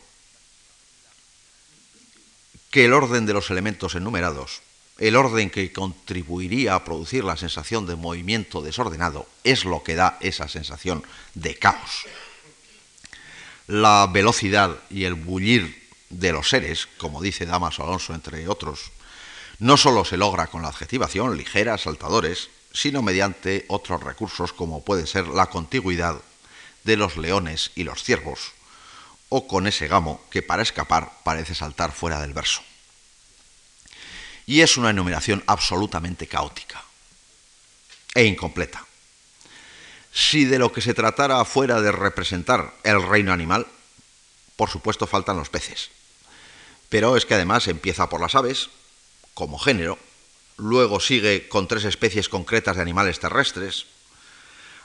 que 2.70 2.84
el 2.84 2.92
orden 2.92 3.26
de 3.26 3.32
los 3.32 3.50
elementos 3.50 3.96
enumerados, 3.96 4.62
el 5.00 5.16
orden 5.16 5.48
que 5.48 5.72
contribuiría 5.72 6.74
a 6.74 6.84
producir 6.84 7.24
la 7.24 7.38
sensación 7.38 7.86
de 7.86 7.96
movimiento 7.96 8.60
desordenado, 8.60 9.26
es 9.44 9.64
lo 9.64 9.82
que 9.82 9.94
da 9.94 10.18
esa 10.20 10.46
sensación 10.46 11.02
de 11.34 11.56
caos. 11.56 12.04
La 13.66 14.06
velocidad 14.12 14.76
y 14.90 15.04
el 15.04 15.14
bullir 15.14 15.88
de 16.10 16.32
los 16.32 16.50
seres, 16.50 16.86
como 16.98 17.22
dice 17.22 17.46
Damaso 17.46 17.82
Alonso, 17.82 18.14
entre 18.14 18.46
otros, 18.46 18.92
no 19.58 19.78
sólo 19.78 20.04
se 20.04 20.18
logra 20.18 20.48
con 20.48 20.62
la 20.62 20.68
adjetivación 20.68 21.36
ligera, 21.36 21.78
saltadores, 21.78 22.50
sino 22.72 23.00
mediante 23.00 23.64
otros 23.68 24.02
recursos 24.02 24.52
como 24.52 24.84
puede 24.84 25.06
ser 25.06 25.28
la 25.28 25.46
contigüidad 25.46 26.20
de 26.84 26.96
los 26.96 27.16
leones 27.16 27.70
y 27.74 27.84
los 27.84 28.02
ciervos, 28.04 28.52
o 29.30 29.46
con 29.46 29.66
ese 29.66 29.88
gamo 29.88 30.20
que 30.30 30.42
para 30.42 30.62
escapar 30.62 31.10
parece 31.24 31.54
saltar 31.54 31.92
fuera 31.92 32.20
del 32.20 32.34
verso. 32.34 32.62
Y 34.50 34.62
es 34.62 34.76
una 34.76 34.90
enumeración 34.90 35.44
absolutamente 35.46 36.26
caótica 36.26 36.82
e 38.16 38.24
incompleta. 38.24 38.84
Si 40.12 40.44
de 40.44 40.58
lo 40.58 40.72
que 40.72 40.80
se 40.80 40.92
tratara 40.92 41.44
fuera 41.44 41.80
de 41.80 41.92
representar 41.92 42.74
el 42.82 43.00
reino 43.00 43.32
animal, 43.32 43.68
por 44.56 44.68
supuesto 44.68 45.06
faltan 45.06 45.36
los 45.36 45.50
peces. 45.50 45.90
Pero 46.88 47.16
es 47.16 47.26
que 47.26 47.34
además 47.34 47.68
empieza 47.68 48.08
por 48.08 48.20
las 48.20 48.34
aves, 48.34 48.70
como 49.34 49.56
género, 49.56 50.00
luego 50.56 50.98
sigue 50.98 51.48
con 51.48 51.68
tres 51.68 51.84
especies 51.84 52.28
concretas 52.28 52.74
de 52.74 52.82
animales 52.82 53.20
terrestres, 53.20 53.86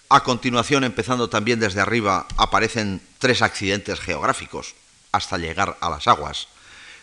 a 0.09 0.21
continuación, 0.21 0.83
empezando 0.83 1.27
también 1.27 1.59
desde 1.59 1.81
arriba, 1.81 2.27
aparecen 2.37 3.01
tres 3.17 3.41
accidentes 3.41 3.99
geográficos 3.99 4.75
hasta 5.11 5.39
llegar 5.39 5.75
a 5.81 5.89
las 5.89 6.07
aguas, 6.07 6.49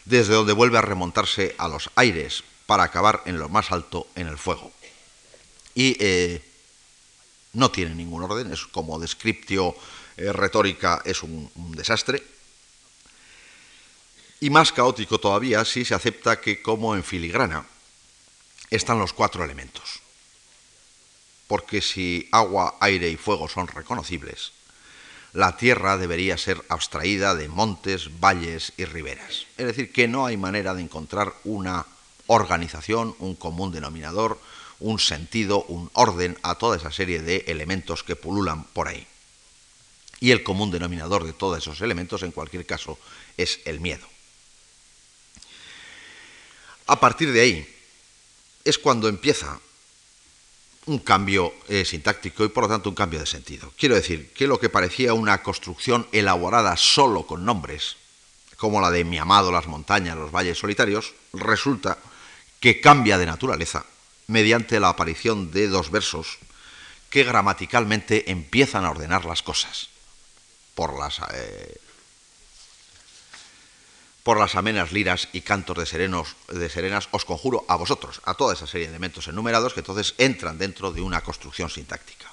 desde 0.05 0.35
donde 0.35 0.53
vuelve 0.53 0.79
a 0.79 0.83
remontarse 0.83 1.57
a 1.59 1.67
los 1.67 1.91
aires 1.97 2.45
para 2.67 2.85
acabar 2.85 3.23
en 3.27 3.39
lo 3.39 3.49
más 3.49 3.73
alto, 3.73 4.07
en 4.15 4.27
el 4.27 4.39
fuego. 4.39 4.73
Y 5.75 5.97
eh, 6.01 6.45
no 7.55 7.71
tiene 7.71 7.95
ningún 7.95 8.23
orden, 8.23 8.53
es 8.53 8.67
como 8.67 8.99
descriptio 8.99 9.75
eh, 10.17 10.33
retórica, 10.33 11.03
es 11.05 11.23
un 11.23 11.51
desastre. 11.77 12.23
Y 14.41 14.51
más 14.51 14.73
caótico 14.73 15.21
todavía 15.21 15.65
si 15.65 15.85
se 15.85 15.95
acepta 15.95 16.41
que 16.41 16.63
como 16.63 16.97
en 16.97 17.05
filigrana 17.05 17.65
están 18.71 18.99
los 18.99 19.13
cuatro 19.13 19.45
elementos. 19.45 20.01
Porque 21.47 21.81
si 21.83 22.29
agua, 22.33 22.77
aire 22.81 23.09
y 23.09 23.17
fuego 23.17 23.49
son 23.49 23.69
reconocibles, 23.69 24.53
la 25.33 25.57
tierra 25.57 25.97
debería 25.97 26.37
ser 26.37 26.63
abstraída 26.69 27.35
de 27.35 27.49
montes, 27.49 28.21
valles 28.21 28.73
y 28.77 28.85
riberas. 28.85 29.47
Es 29.57 29.67
decir, 29.67 29.93
que 29.93 30.09
no 30.09 30.27
hay 30.27 30.37
manera 30.37 30.75
de 30.75 30.83
encontrar 30.83 31.33
una 31.45 31.87
organización, 32.27 33.15
un 33.19 33.35
común 33.35 33.73
denominador, 33.73 34.41
un 34.81 34.99
sentido, 34.99 35.63
un 35.65 35.91
orden 35.95 36.37
a 36.43 36.57
toda 36.57 36.77
esa 36.77 36.91
serie 36.91 37.21
de 37.23 37.45
elementos 37.47 38.03
que 38.03 38.17
pululan 38.17 38.65
por 38.65 38.89
ahí. 38.89 39.07
Y 40.21 40.31
el 40.31 40.43
común 40.43 40.71
denominador 40.71 41.25
de 41.25 41.33
todos 41.33 41.59
esos 41.59 41.81
elementos, 41.81 42.23
en 42.23 42.33
cualquier 42.33 42.67
caso, 42.67 42.99
es 43.37 43.61
el 43.65 43.81
miedo. 43.81 44.07
A 46.87 47.01
partir 47.01 47.33
de 47.33 47.41
ahí 47.41 47.77
es 48.65 48.79
cuando 48.79 49.09
empieza 49.09 49.61
un 50.87 50.99
cambio 50.99 51.55
eh, 51.69 51.85
sintáctico 51.85 52.45
y 52.45 52.49
por 52.49 52.65
lo 52.65 52.69
tanto 52.69 52.89
un 52.89 52.95
cambio 52.95 53.21
de 53.21 53.27
sentido. 53.27 53.73
Quiero 53.79 53.95
decir 53.95 54.33
que 54.33 54.47
lo 54.47 54.59
que 54.59 54.69
parecía 54.69 55.15
una 55.15 55.43
construcción 55.43 56.09
elaborada 56.13 56.77
solo 56.77 57.27
con 57.27 57.45
nombres, 57.45 57.97
como 58.57 58.81
la 58.81 58.91
de 58.91 59.05
mi 59.05 59.19
amado, 59.19 59.53
las 59.53 59.67
montañas, 59.67 60.17
los 60.17 60.33
valles 60.33 60.59
solitarios, 60.59 61.15
resulta 61.33 61.99
que 62.63 62.81
cambia 62.81 63.19
de 63.19 63.27
naturaleza 63.27 63.85
mediante 64.29 64.79
la 64.79 64.89
aparición 64.89 65.51
de 65.51 65.67
dos 65.67 65.91
versos 65.91 66.39
que 67.11 67.25
gramaticalmente 67.25 68.31
empiezan 68.31 68.87
a 68.87 68.91
ordenar 68.91 69.27
las 69.27 69.43
cosas 69.43 69.91
por 70.75 70.97
las 70.97 71.21
eh, 71.35 71.77
por 74.23 74.39
las 74.39 74.55
amenas 74.55 74.93
liras 74.93 75.29
y 75.33 75.41
cantos 75.41 75.77
de, 75.77 75.87
serenos, 75.87 76.37
de 76.47 76.71
serenas, 76.71 77.09
os 77.11 77.25
conjuro 77.25 77.67
a 77.67 77.75
vosotros, 77.75 78.23
a 78.23 78.35
toda 78.35 78.55
esa 78.55 78.69
serie 78.69 78.87
de 78.87 78.95
elementos 78.95 79.27
enumerados 79.27 79.75
que 79.75 79.81
entonces 79.81 80.15
entran 80.17 80.59
dentro 80.59 80.93
de 80.93 81.03
una 81.03 81.23
construcción 81.23 81.69
sintáctica. 81.69 82.31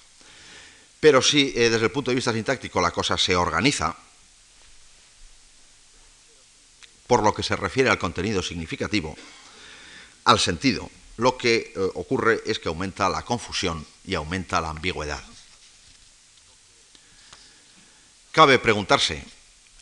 Pero 0.99 1.23
si 1.23 1.51
eh, 1.57 1.71
desde 1.71 1.85
el 1.85 1.91
punto 1.91 2.11
de 2.11 2.15
vista 2.21 2.31
sintáctico 2.31 2.79
la 2.79 2.91
cosa 2.91 3.17
se 3.17 3.35
organiza, 3.35 3.97
por 7.07 7.23
lo 7.23 7.33
que 7.33 7.41
se 7.41 7.55
refiere 7.55 7.89
al 7.89 7.97
contenido 7.97 8.43
significativo, 8.43 9.17
al 10.29 10.39
sentido, 10.39 10.91
lo 11.17 11.37
que 11.37 11.73
eh, 11.75 11.79
ocurre 11.95 12.41
es 12.45 12.59
que 12.59 12.69
aumenta 12.69 13.09
la 13.09 13.23
confusión 13.23 13.85
y 14.05 14.13
aumenta 14.13 14.61
la 14.61 14.69
ambigüedad. 14.69 15.23
cabe 18.31 18.59
preguntarse, 18.59 19.25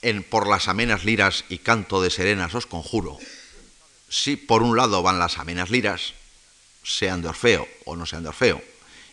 en 0.01 0.23
por 0.23 0.47
las 0.47 0.67
amenas 0.67 1.03
liras 1.03 1.43
y 1.49 1.59
canto 1.59 2.01
de 2.01 2.09
serenas 2.09 2.55
os 2.55 2.65
conjuro, 2.65 3.19
si 4.09 4.37
por 4.37 4.63
un 4.63 4.77
lado 4.77 5.03
van 5.03 5.19
las 5.19 5.37
amenas 5.37 5.69
liras, 5.69 6.13
sean 6.81 7.21
de 7.21 7.27
Orfeo 7.27 7.67
o 7.85 7.97
no 7.97 8.05
sean 8.05 8.23
de 8.23 8.29
Orfeo, 8.29 8.63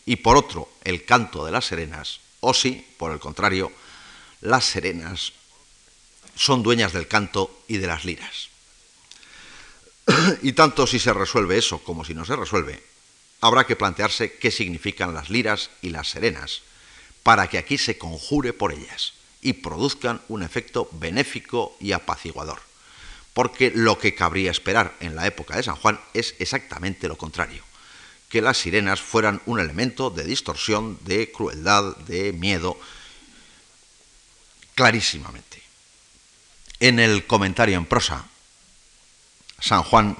y 0.06 0.16
por 0.16 0.36
otro 0.36 0.70
el 0.84 1.04
canto 1.04 1.44
de 1.44 1.50
las 1.50 1.66
serenas, 1.66 2.20
o 2.40 2.54
si, 2.54 2.86
por 2.96 3.10
el 3.10 3.18
contrario, 3.18 3.72
las 4.40 4.64
serenas 4.64 5.32
son 6.36 6.62
dueñas 6.62 6.92
del 6.92 7.08
canto 7.08 7.64
y 7.66 7.78
de 7.78 7.88
las 7.88 8.04
liras. 8.04 8.53
y 10.42 10.52
tanto 10.52 10.86
si 10.86 10.98
se 10.98 11.12
resuelve 11.12 11.58
eso 11.58 11.78
como 11.82 12.04
si 12.04 12.14
no 12.14 12.24
se 12.24 12.36
resuelve, 12.36 12.82
habrá 13.40 13.66
que 13.66 13.76
plantearse 13.76 14.34
qué 14.34 14.50
significan 14.50 15.14
las 15.14 15.30
liras 15.30 15.70
y 15.82 15.90
las 15.90 16.08
serenas, 16.10 16.62
para 17.22 17.48
que 17.48 17.58
aquí 17.58 17.78
se 17.78 17.98
conjure 17.98 18.52
por 18.52 18.72
ellas 18.72 19.14
y 19.40 19.54
produzcan 19.54 20.20
un 20.28 20.42
efecto 20.42 20.88
benéfico 20.92 21.76
y 21.80 21.92
apaciguador. 21.92 22.60
Porque 23.32 23.72
lo 23.74 23.98
que 23.98 24.14
cabría 24.14 24.50
esperar 24.50 24.94
en 25.00 25.16
la 25.16 25.26
época 25.26 25.56
de 25.56 25.62
San 25.62 25.76
Juan 25.76 26.00
es 26.14 26.34
exactamente 26.38 27.08
lo 27.08 27.16
contrario, 27.16 27.62
que 28.28 28.42
las 28.42 28.58
sirenas 28.58 29.00
fueran 29.00 29.42
un 29.46 29.60
elemento 29.60 30.10
de 30.10 30.24
distorsión, 30.24 30.98
de 31.02 31.30
crueldad, 31.32 31.96
de 31.98 32.32
miedo, 32.32 32.78
clarísimamente. 34.74 35.62
En 36.80 36.98
el 36.98 37.26
comentario 37.26 37.76
en 37.76 37.86
prosa, 37.86 38.26
San 39.64 39.82
Juan 39.82 40.18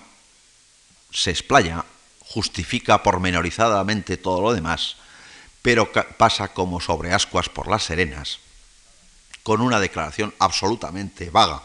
se 1.10 1.30
explaya, 1.30 1.84
justifica 2.20 3.02
pormenorizadamente 3.02 4.16
todo 4.16 4.40
lo 4.40 4.54
demás, 4.54 4.96
pero 5.60 5.92
pasa 5.92 6.54
como 6.54 6.80
sobre 6.80 7.12
ascuas 7.12 7.50
por 7.50 7.68
las 7.68 7.84
serenas, 7.84 8.38
con 9.42 9.60
una 9.60 9.80
declaración 9.80 10.34
absolutamente 10.38 11.28
vaga, 11.28 11.62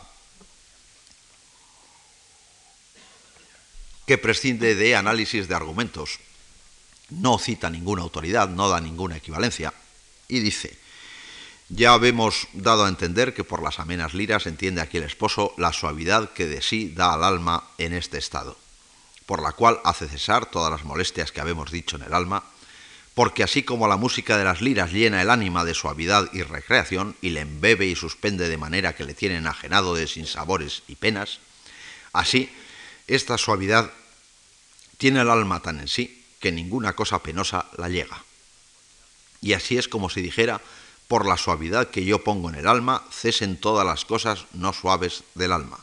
que 4.06 4.18
prescinde 4.18 4.76
de 4.76 4.98
análisis 4.98 5.48
de 5.48 5.56
argumentos, 5.56 6.20
no 7.10 7.40
cita 7.40 7.70
ninguna 7.70 8.02
autoridad, 8.02 8.50
no 8.50 8.68
da 8.68 8.82
ninguna 8.82 9.16
equivalencia, 9.16 9.74
y 10.28 10.42
dice, 10.42 10.78
ya 11.70 11.94
habemos 11.94 12.48
dado 12.54 12.86
a 12.86 12.90
entender 12.90 13.34
que 13.34 13.44
por 13.44 13.62
las 13.62 13.80
amenas 13.80 14.14
liras 14.14 14.48
entiende 14.48 14.82
aquí 14.82 14.98
el 14.98 15.04
esposo 15.04 15.54
la 15.58 15.72
suavidad 15.72 16.32
que 16.32 16.48
de 16.48 16.62
sí 16.62 16.92
da 16.96 17.14
al 17.14 17.24
alma 17.24 17.64
en 17.78 17.94
este 17.94 18.18
estado, 18.18 18.58
por 19.28 19.42
la 19.42 19.52
cual 19.52 19.80
hace 19.84 20.08
cesar 20.08 20.48
todas 20.48 20.72
las 20.72 20.84
molestias 20.84 21.32
que 21.32 21.42
habemos 21.42 21.72
dicho 21.72 21.96
en 21.96 22.04
el 22.04 22.14
alma, 22.14 22.44
porque 23.14 23.44
así 23.44 23.64
como 23.64 23.88
la 23.88 23.98
música 23.98 24.38
de 24.38 24.46
las 24.46 24.62
liras 24.62 24.92
llena 24.92 25.22
el 25.22 25.30
ánima 25.30 25.64
de 25.64 25.76
suavidad 25.76 26.30
y 26.34 26.42
recreación 26.42 27.16
y 27.22 27.30
le 27.30 27.42
embebe 27.42 27.86
y 27.86 27.96
suspende 27.96 28.50
de 28.50 28.58
manera 28.58 28.96
que 28.96 29.04
le 29.04 29.14
tiene 29.14 29.38
enajenado 29.38 29.94
de 29.94 30.08
sinsabores 30.08 30.82
y 30.88 30.96
penas, 30.96 31.40
así 32.14 32.50
esta 33.08 33.38
suavidad 33.38 33.92
tiene 34.98 35.22
el 35.22 35.30
alma 35.30 35.62
tan 35.62 35.80
en 35.80 35.88
sí 35.88 36.24
que 36.40 36.52
ninguna 36.52 36.94
cosa 36.94 37.22
penosa 37.22 37.66
la 37.78 37.90
llega. 37.90 38.24
Y 39.42 39.54
así 39.54 39.78
es 39.78 39.88
como 39.88 40.10
si 40.10 40.22
dijera 40.22 40.62
por 41.10 41.26
la 41.26 41.38
suavidad 41.38 41.90
que 41.90 42.06
yo 42.06 42.24
pongo 42.24 42.50
en 42.50 42.56
el 42.56 42.68
alma, 42.68 43.04
cesen 43.12 43.58
todas 43.58 43.84
las 43.84 44.06
cosas 44.06 44.46
no 44.54 44.74
suaves 44.74 45.24
del 45.34 45.52
alma. 45.52 45.80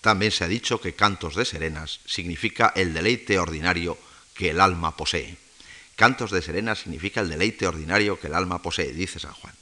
También 0.00 0.32
se 0.32 0.44
ha 0.44 0.48
dicho 0.48 0.80
que 0.80 0.94
cantos 0.94 1.36
de 1.36 1.44
serenas 1.44 2.00
significa 2.06 2.72
el 2.74 2.94
deleite 2.94 3.38
ordinario 3.38 3.98
que 4.34 4.48
el 4.48 4.62
alma 4.62 4.96
posee. 4.96 5.36
Cantos 5.94 6.30
de 6.30 6.40
serenas 6.40 6.78
significa 6.80 7.20
el 7.20 7.28
deleite 7.28 7.66
ordinario 7.66 8.18
que 8.18 8.28
el 8.28 8.34
alma 8.34 8.62
posee, 8.62 8.94
dice 8.94 9.20
San 9.20 9.34
Juan. 9.34 9.54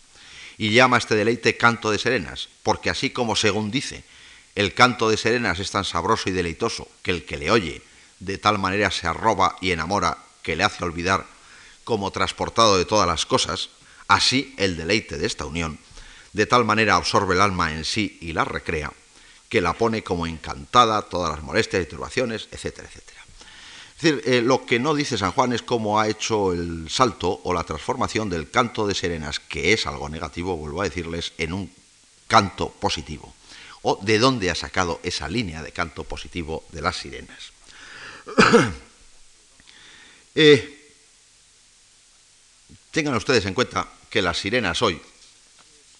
Y 0.59 0.71
llama 0.71 0.99
este 0.99 1.17
deleite 1.17 1.57
canto 1.57 1.91
de 1.91 1.99
serenas, 1.99 2.49
porque 2.63 2.89
así 2.89 3.11
como 3.11 3.35
según 3.35 3.73
dice, 3.73 4.05
el 4.55 4.75
canto 4.75 5.11
de 5.11 5.17
serenas 5.17 5.59
es 5.59 5.73
tan 5.73 5.85
sabroso 5.85 6.31
y 6.31 6.33
deleitoso 6.33 6.87
que 7.03 7.11
el 7.11 7.25
que 7.25 7.37
le 7.37 7.51
oye 7.51 7.83
de 8.21 8.39
tal 8.39 8.61
manera 8.61 8.93
se 8.93 9.09
arroba 9.09 9.57
y 9.61 9.73
enamora 9.73 10.19
que 10.43 10.55
le 10.55 10.63
hace 10.63 10.85
olvidar 10.85 11.27
como 11.83 12.13
transportado 12.13 12.79
de 12.79 12.85
todas 12.85 13.09
las 13.09 13.27
cosas, 13.27 13.71
Así 14.11 14.53
el 14.57 14.77
deleite 14.77 15.19
de 15.19 15.27
esta 15.29 15.47
unión, 15.47 15.79
de 16.33 16.45
tal 16.45 16.65
manera 16.65 16.97
absorbe 16.97 17.37
el 17.37 17.41
alma 17.41 17.73
en 17.73 17.85
sí 17.85 18.19
y 18.21 18.33
la 18.33 18.45
recrea, 18.45 18.93
que 19.49 19.61
la 19.61 19.75
pone 19.75 20.03
como 20.03 20.27
encantada 20.27 21.03
todas 21.03 21.31
las 21.31 21.45
molestias 21.45 21.81
y 21.81 21.87
turbaciones, 21.87 22.49
etcétera, 22.51 22.89
etcétera. 22.89 23.21
Es 23.95 24.03
decir, 24.03 24.23
eh, 24.27 24.43
lo 24.43 24.67
que 24.67 24.81
no 24.81 24.95
dice 24.95 25.17
San 25.17 25.31
Juan 25.31 25.53
es 25.53 25.63
cómo 25.63 26.01
ha 26.01 26.09
hecho 26.09 26.53
el 26.53 26.91
salto 26.91 27.41
o 27.45 27.55
la 27.55 27.63
transformación 27.63 28.29
del 28.29 28.51
canto 28.51 28.85
de 28.85 28.97
serenas, 28.97 29.39
que 29.39 29.73
es 29.73 29.87
algo 29.87 30.09
negativo, 30.09 30.57
vuelvo 30.57 30.81
a 30.81 30.89
decirles, 30.89 31.33
en 31.39 31.53
un 31.53 31.73
canto 32.27 32.69
positivo. 32.69 33.33
O 33.83 34.01
de 34.03 34.19
dónde 34.19 34.51
ha 34.51 34.57
sacado 34.57 34.99
esa 35.05 35.29
línea 35.29 35.63
de 35.63 35.71
canto 35.71 36.03
positivo 36.03 36.65
de 36.73 36.83
las 36.83 36.97
sirenas. 36.97 37.53
Eh, 40.33 40.95
tengan 42.93 43.17
ustedes 43.17 43.45
en 43.47 43.53
cuenta 43.53 43.89
que 44.11 44.23
las 44.23 44.39
sirenas 44.39 44.83
hoy, 44.83 45.01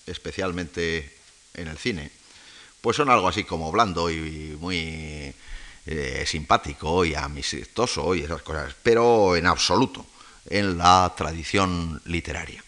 especialmente 0.07 1.17
en 1.55 1.69
el 1.69 1.79
cine, 1.79 2.11
pues 2.81 2.97
son 2.97 3.11
algo 3.11 3.29
así 3.29 3.45
como 3.45 3.71
blando 3.71 4.11
y 4.11 4.57
muy 4.61 5.35
eh, 5.87 6.25
simpático 6.27 7.05
y 7.05 7.15
amistoso 7.15 8.15
y 8.15 8.23
esas 8.23 8.43
cosas, 8.43 8.75
pero 8.83 9.37
en 9.37 9.47
absoluto 9.47 10.05
en 10.47 10.79
la 10.79 11.13
tradición 11.17 12.01
literaria. 12.05 12.63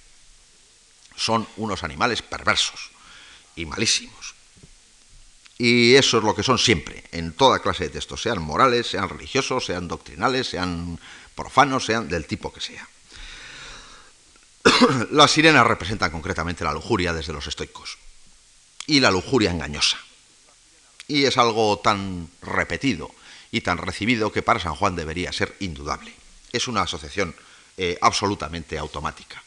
Son 1.16 1.46
unos 1.56 1.82
animales 1.84 2.22
perversos 2.22 2.90
y 3.56 3.66
malísimos. 3.66 4.34
Y 5.58 5.94
eso 5.94 6.18
es 6.18 6.24
lo 6.24 6.34
que 6.34 6.42
son 6.42 6.58
siempre, 6.58 7.04
en 7.12 7.34
toda 7.34 7.60
clase 7.60 7.84
de 7.84 7.90
textos, 7.90 8.22
sean 8.22 8.42
morales, 8.42 8.88
sean 8.88 9.08
religiosos, 9.08 9.66
sean 9.66 9.86
doctrinales, 9.86 10.48
sean 10.48 10.98
profanos, 11.34 11.84
sean 11.84 12.08
del 12.08 12.26
tipo 12.26 12.52
que 12.52 12.60
sea. 12.60 12.88
Las 15.10 15.32
sirenas 15.32 15.66
representan 15.66 16.10
concretamente 16.10 16.64
la 16.64 16.72
lujuria 16.72 17.12
desde 17.12 17.32
los 17.32 17.46
estoicos 17.46 17.98
y 18.86 19.00
la 19.00 19.10
lujuria 19.10 19.50
engañosa. 19.50 19.98
Y 21.08 21.24
es 21.24 21.36
algo 21.36 21.78
tan 21.80 22.28
repetido 22.42 23.10
y 23.50 23.60
tan 23.60 23.78
recibido 23.78 24.32
que 24.32 24.42
para 24.42 24.60
San 24.60 24.74
Juan 24.74 24.96
debería 24.96 25.32
ser 25.32 25.54
indudable. 25.60 26.12
Es 26.52 26.68
una 26.68 26.82
asociación 26.82 27.34
eh, 27.76 27.98
absolutamente 28.00 28.78
automática. 28.78 29.42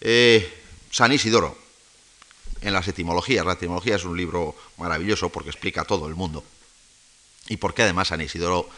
Eh, 0.00 0.62
San 0.90 1.12
Isidoro, 1.12 1.56
en 2.60 2.72
las 2.72 2.86
etimologías, 2.88 3.46
la 3.46 3.54
etimología 3.54 3.96
es 3.96 4.04
un 4.04 4.16
libro 4.16 4.56
maravilloso 4.76 5.30
porque 5.30 5.50
explica 5.50 5.84
todo 5.84 6.08
el 6.08 6.14
mundo 6.14 6.44
y 7.48 7.56
porque 7.56 7.82
además 7.82 8.08
San 8.08 8.20
Isidoro 8.20 8.68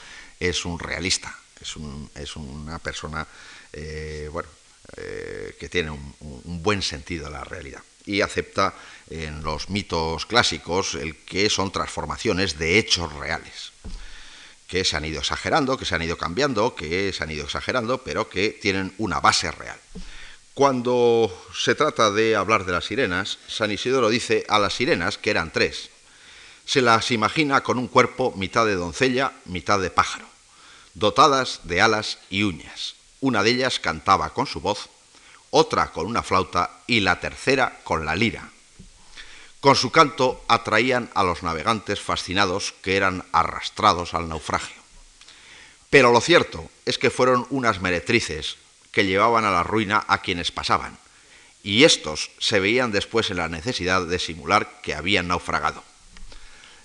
es 0.40 0.64
un 0.64 0.78
realista, 0.78 1.36
es, 1.60 2.36
una 2.36 2.78
persona, 2.78 3.26
eh, 3.72 4.28
bueno, 4.32 4.48
eh, 4.96 5.56
que 5.58 5.68
tiene 5.68 5.90
un, 5.90 6.14
buen 6.62 6.82
sentido 6.82 7.26
de 7.26 7.32
la 7.32 7.44
realidad 7.44 7.82
y 8.06 8.20
acepta 8.20 8.74
en 9.08 9.42
los 9.42 9.70
mitos 9.70 10.26
clásicos 10.26 10.94
el 10.94 11.16
que 11.16 11.48
son 11.48 11.72
transformaciones 11.72 12.58
de 12.58 12.78
hechos 12.78 13.12
reales, 13.14 13.72
que 14.66 14.84
se 14.84 14.96
han 14.96 15.04
ido 15.04 15.20
exagerando, 15.20 15.78
que 15.78 15.86
se 15.86 15.94
han 15.94 16.02
ido 16.02 16.18
cambiando, 16.18 16.74
que 16.74 17.12
se 17.12 17.24
han 17.24 17.30
ido 17.30 17.44
exagerando, 17.44 18.02
pero 18.04 18.28
que 18.28 18.50
tienen 18.50 18.94
una 18.98 19.20
base 19.20 19.50
real. 19.50 19.78
Cuando 20.52 21.32
se 21.56 21.74
trata 21.74 22.10
de 22.10 22.36
hablar 22.36 22.64
de 22.64 22.72
las 22.72 22.84
sirenas, 22.84 23.38
San 23.48 23.72
Isidoro 23.72 24.08
dice 24.10 24.44
a 24.48 24.58
las 24.58 24.74
sirenas, 24.74 25.18
que 25.18 25.30
eran 25.30 25.52
tres, 25.52 25.90
se 26.64 26.80
las 26.80 27.10
imagina 27.10 27.62
con 27.62 27.78
un 27.78 27.88
cuerpo 27.88 28.32
mitad 28.36 28.64
de 28.64 28.74
doncella, 28.74 29.32
mitad 29.46 29.80
de 29.80 29.90
pájaro, 29.90 30.26
dotadas 30.94 31.60
de 31.64 31.80
alas 31.80 32.18
y 32.30 32.42
uñas, 32.42 32.93
una 33.24 33.42
de 33.42 33.52
ellas 33.52 33.80
cantaba 33.80 34.34
con 34.34 34.46
su 34.46 34.60
voz, 34.60 34.90
otra 35.48 35.92
con 35.92 36.04
una 36.04 36.22
flauta 36.22 36.82
y 36.86 37.00
la 37.00 37.20
tercera 37.20 37.80
con 37.82 38.04
la 38.04 38.14
lira. 38.14 38.50
Con 39.60 39.76
su 39.76 39.90
canto 39.90 40.44
atraían 40.46 41.10
a 41.14 41.22
los 41.22 41.42
navegantes 41.42 42.00
fascinados 42.00 42.74
que 42.82 42.96
eran 42.96 43.24
arrastrados 43.32 44.12
al 44.12 44.28
naufragio. 44.28 44.76
Pero 45.88 46.12
lo 46.12 46.20
cierto 46.20 46.68
es 46.84 46.98
que 46.98 47.08
fueron 47.08 47.46
unas 47.48 47.80
meretrices 47.80 48.56
que 48.92 49.06
llevaban 49.06 49.46
a 49.46 49.50
la 49.50 49.62
ruina 49.62 50.04
a 50.06 50.20
quienes 50.20 50.52
pasaban, 50.52 50.98
y 51.62 51.84
estos 51.84 52.30
se 52.38 52.60
veían 52.60 52.92
después 52.92 53.30
en 53.30 53.38
la 53.38 53.48
necesidad 53.48 54.04
de 54.04 54.18
simular 54.18 54.82
que 54.82 54.94
habían 54.94 55.28
naufragado. 55.28 55.82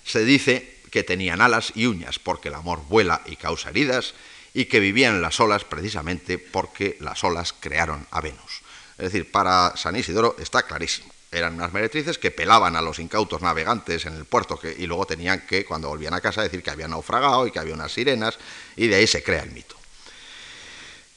Se 0.06 0.24
dice 0.24 0.80
que 0.90 1.02
tenían 1.02 1.42
alas 1.42 1.72
y 1.74 1.84
uñas 1.84 2.18
porque 2.18 2.48
el 2.48 2.54
amor 2.54 2.80
vuela 2.88 3.20
y 3.26 3.36
causa 3.36 3.68
heridas 3.68 4.14
y 4.54 4.66
que 4.66 4.80
vivían 4.80 5.16
en 5.16 5.22
las 5.22 5.40
olas 5.40 5.64
precisamente 5.64 6.38
porque 6.38 6.96
las 7.00 7.22
olas 7.24 7.54
crearon 7.58 8.06
a 8.10 8.20
Venus. 8.20 8.62
Es 8.98 9.04
decir, 9.04 9.30
para 9.30 9.76
San 9.76 9.96
Isidoro 9.96 10.36
está 10.38 10.62
clarísimo. 10.62 11.10
Eran 11.32 11.54
unas 11.54 11.72
meretrices 11.72 12.18
que 12.18 12.32
pelaban 12.32 12.74
a 12.74 12.82
los 12.82 12.98
incautos 12.98 13.40
navegantes 13.40 14.04
en 14.04 14.14
el 14.14 14.24
puerto 14.24 14.58
y 14.76 14.86
luego 14.86 15.06
tenían 15.06 15.46
que, 15.46 15.64
cuando 15.64 15.88
volvían 15.88 16.12
a 16.12 16.20
casa, 16.20 16.42
decir 16.42 16.62
que 16.62 16.70
habían 16.70 16.90
naufragado 16.90 17.46
y 17.46 17.52
que 17.52 17.60
había 17.60 17.74
unas 17.74 17.92
sirenas, 17.92 18.36
y 18.76 18.88
de 18.88 18.96
ahí 18.96 19.06
se 19.06 19.22
crea 19.22 19.44
el 19.44 19.52
mito. 19.52 19.76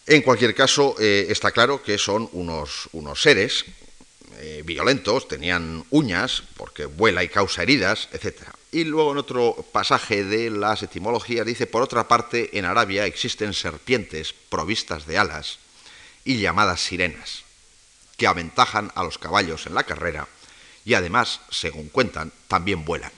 En 0.06 0.22
cualquier 0.22 0.54
caso, 0.54 0.96
eh, 1.00 1.28
está 1.30 1.52
claro 1.52 1.82
que 1.82 1.98
son 1.98 2.30
unos, 2.34 2.90
unos 2.92 3.22
seres 3.22 3.66
eh, 4.38 4.62
violentos, 4.66 5.28
tenían 5.28 5.84
uñas, 5.90 6.44
porque 6.58 6.86
vuela 6.86 7.24
y 7.24 7.30
causa 7.30 7.64
heridas, 7.64 8.10
etc. 8.12 8.44
Y 8.74 8.86
luego 8.86 9.12
en 9.12 9.20
otro 9.20 9.64
pasaje 9.72 10.24
de 10.24 10.50
las 10.50 10.82
etimologías 10.82 11.46
dice, 11.46 11.68
por 11.68 11.84
otra 11.84 12.08
parte, 12.08 12.58
en 12.58 12.66
Arabia 12.66 13.06
existen 13.06 13.54
serpientes 13.54 14.34
provistas 14.34 15.06
de 15.06 15.20
alas 15.20 15.60
y 16.26 16.40
llamadas 16.40 16.82
sirenas, 16.82 17.44
que 18.18 18.26
aventajan 18.26 18.92
a 18.96 19.04
los 19.04 19.20
caballos 19.20 19.68
en 19.68 19.76
la 19.76 19.84
carrera 19.84 20.28
y 20.86 20.96
además, 20.96 21.42
según 21.52 21.90
cuentan, 21.90 22.32
también 22.48 22.84
vuelan. 22.84 23.12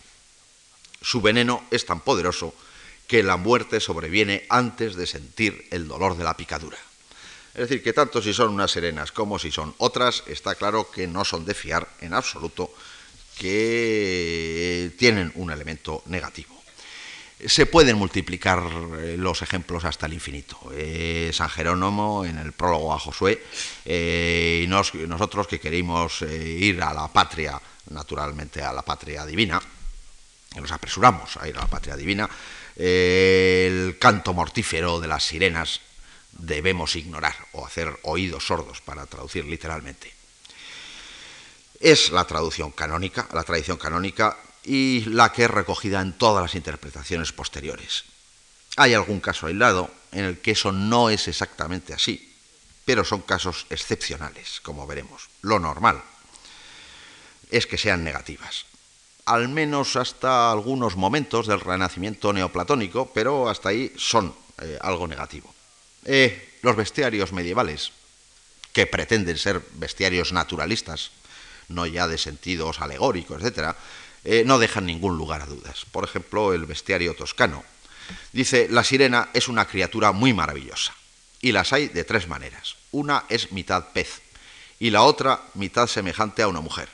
Su 1.02 1.22
veneno 1.22 1.64
es 1.72 1.86
tan 1.86 2.02
poderoso 2.02 2.54
que 3.08 3.24
la 3.24 3.38
muerte 3.38 3.80
sobreviene 3.80 4.46
antes 4.50 4.96
de 4.96 5.08
sentir 5.08 5.70
el 5.72 5.88
dolor 5.88 6.18
de 6.18 6.26
la 6.26 6.36
picadura. 6.36 6.78
Es 7.54 7.70
decir, 7.70 7.82
que 7.82 7.94
tanto 7.94 8.22
si 8.22 8.34
son 8.34 8.50
unas 8.50 8.72
serenas 8.72 9.14
como 9.14 9.40
si 9.40 9.54
son 9.54 9.74
otras, 9.78 10.24
está 10.28 10.56
claro 10.56 10.92
que 10.92 11.08
no 11.08 11.24
son 11.24 11.46
de 11.46 11.54
fiar 11.54 11.88
en 12.02 12.14
absoluto, 12.14 12.74
que 13.38 14.92
tienen 14.98 15.32
un 15.36 15.52
elemento 15.52 16.04
negativo. 16.08 16.56
Se 17.46 17.66
pueden 17.66 17.98
multiplicar 17.98 18.64
eh, 18.98 19.16
los 19.18 19.42
ejemplos 19.42 19.84
hasta 19.84 20.06
el 20.06 20.14
infinito. 20.14 20.58
Eh, 20.74 21.32
San 21.34 21.50
Jerónimo 21.50 22.24
en 22.24 22.38
el 22.38 22.54
prólogo 22.54 22.94
a 22.94 23.00
Josué, 23.00 23.44
eh, 23.84 24.64
y 24.64 24.68
nosotros 24.68 25.48
que 25.48 25.60
queremos 25.60 26.22
ir 26.22 26.82
a 26.82 26.94
la 26.94 27.08
patria, 27.10 27.62
naturalmente 27.90 28.62
a 28.64 28.72
la 28.72 28.82
patria 28.82 29.26
divina, 29.26 29.62
nos 30.56 30.72
apresuramos 30.72 31.36
a 31.38 31.48
ir 31.48 31.58
a 31.58 31.62
la 31.62 31.68
patria 31.68 31.98
divina, 31.98 32.30
el 32.76 33.98
canto 34.00 34.34
mortífero 34.34 35.02
de 35.02 35.08
las 35.08 35.24
sirenas 35.26 35.82
debemos 36.32 36.96
ignorar 36.96 37.36
o 37.52 37.66
hacer 37.66 38.00
oídos 38.04 38.48
sordos 38.48 38.82
para 38.82 39.06
traducir 39.06 39.46
literalmente. 39.46 40.14
Es 41.80 42.12
la 42.12 42.26
traducción 42.26 42.72
canónica, 42.72 43.28
la 43.34 43.44
tradición 43.44 43.78
canónica 43.78 44.38
y 44.64 45.02
la 45.06 45.32
que 45.32 45.44
es 45.44 45.50
recogida 45.50 46.02
en 46.02 46.14
todas 46.14 46.42
las 46.42 46.56
interpretaciones 46.56 47.32
posteriores. 47.32 48.04
Hay 48.78 48.94
algún 48.94 49.20
caso 49.20 49.48
aislado 49.48 49.90
en 50.12 50.26
el 50.26 50.40
que 50.40 50.52
eso 50.52 50.72
no 50.72 51.10
es 51.10 51.28
exactamente 51.28 51.94
así, 51.94 52.34
pero 52.86 53.04
son 53.04 53.22
casos 53.22 53.66
excepcionales, 53.70 54.60
como 54.62 54.88
veremos. 54.88 55.30
Lo 55.42 55.60
normal 55.60 56.02
es 57.52 57.68
que 57.68 57.78
sean 57.78 58.04
negativas, 58.04 58.66
al 59.26 59.50
menos 59.50 59.96
hasta 59.96 60.52
algunos 60.52 60.96
momentos 60.96 61.48
del 61.48 61.60
renacimiento 61.60 62.34
neoplatónico, 62.34 63.12
pero 63.14 63.50
hasta 63.50 63.70
ahí 63.70 63.94
son 63.98 64.34
eh, 64.62 64.78
algo 64.82 65.08
negativo. 65.08 65.54
Eh, 66.06 66.58
los 66.62 66.76
bestiarios 66.76 67.34
medievales, 67.34 67.92
que 68.74 68.88
pretenden 68.88 69.38
ser 69.38 69.62
bestiarios 69.74 70.34
naturalistas, 70.34 71.12
no 71.70 71.86
ya 71.86 72.08
de 72.08 72.18
sentidos 72.18 72.82
alegóricos, 72.82 73.44
etc., 73.44 73.76
eh, 74.24 74.44
no 74.46 74.58
dejan 74.58 74.86
ningún 74.86 75.18
lugar 75.18 75.42
a 75.42 75.46
dudas. 75.46 75.86
Por 75.92 76.04
ejemplo, 76.04 76.54
el 76.54 76.66
bestiario 76.66 77.14
toscano 77.16 77.64
dice, 78.34 78.68
la 78.70 78.84
sirena 78.84 79.30
es 79.34 79.48
una 79.48 79.66
criatura 79.66 80.12
muy 80.12 80.34
maravillosa, 80.34 80.94
y 81.42 81.52
las 81.52 81.74
hay 81.74 81.88
de 81.88 82.04
tres 82.04 82.28
maneras. 82.28 82.76
Una 82.92 83.26
es 83.30 83.52
mitad 83.52 83.86
pez, 83.94 84.22
y 84.80 84.90
la 84.90 85.04
otra 85.04 85.42
mitad 85.54 85.88
semejante 85.88 86.42
a 86.42 86.48
una 86.48 86.62
mujer. 86.62 86.90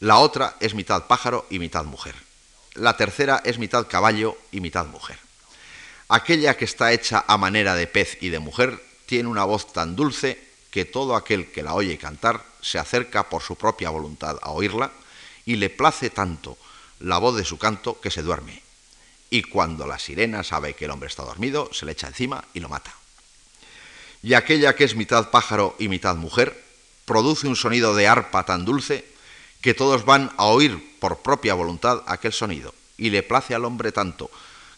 La 0.00 0.18
otra 0.18 0.56
es 0.60 0.74
mitad 0.74 1.06
pájaro 1.06 1.46
y 1.50 1.58
mitad 1.58 1.84
mujer. 1.84 2.14
La 2.74 2.96
tercera 2.96 3.42
es 3.44 3.58
mitad 3.58 3.86
caballo 3.86 4.36
y 4.50 4.60
mitad 4.60 4.86
mujer. 4.86 5.18
Aquella 6.08 6.56
que 6.56 6.64
está 6.64 6.92
hecha 6.92 7.24
a 7.28 7.36
manera 7.36 7.74
de 7.74 7.86
pez 7.86 8.18
y 8.20 8.30
de 8.30 8.38
mujer 8.38 8.82
tiene 9.06 9.28
una 9.28 9.44
voz 9.44 9.72
tan 9.72 9.94
dulce 9.94 10.42
que 10.70 10.84
todo 10.84 11.14
aquel 11.14 11.52
que 11.52 11.62
la 11.62 11.74
oye 11.74 11.98
cantar 11.98 12.49
se 12.62 12.78
acerca 12.78 13.28
por 13.28 13.42
su 13.42 13.56
propia 13.56 13.90
voluntad 13.90 14.38
a 14.42 14.50
oírla 14.50 14.92
y 15.46 15.56
le 15.56 15.70
place 15.70 16.10
tanto 16.10 16.56
la 17.00 17.18
voz 17.18 17.36
de 17.36 17.44
su 17.44 17.58
canto 17.58 18.00
que 18.00 18.10
se 18.10 18.22
duerme. 18.22 18.62
Y 19.30 19.42
cuando 19.42 19.86
la 19.86 19.98
sirena 19.98 20.42
sabe 20.42 20.74
que 20.74 20.86
el 20.86 20.90
hombre 20.90 21.08
está 21.08 21.22
dormido, 21.22 21.70
se 21.72 21.86
le 21.86 21.92
echa 21.92 22.08
encima 22.08 22.44
y 22.52 22.60
lo 22.60 22.68
mata. 22.68 22.92
Y 24.22 24.34
aquella 24.34 24.74
que 24.74 24.84
es 24.84 24.96
mitad 24.96 25.30
pájaro 25.30 25.76
y 25.78 25.88
mitad 25.88 26.16
mujer, 26.16 26.62
produce 27.06 27.48
un 27.48 27.56
sonido 27.56 27.94
de 27.94 28.06
arpa 28.06 28.44
tan 28.44 28.64
dulce 28.64 29.04
que 29.60 29.74
todos 29.74 30.04
van 30.04 30.30
a 30.36 30.44
oír 30.44 30.98
por 31.00 31.22
propia 31.22 31.54
voluntad 31.54 32.02
aquel 32.06 32.32
sonido, 32.32 32.74
y 32.98 33.10
le 33.10 33.22
place 33.22 33.54
al 33.54 33.64
hombre 33.64 33.92
tanto 33.92 34.30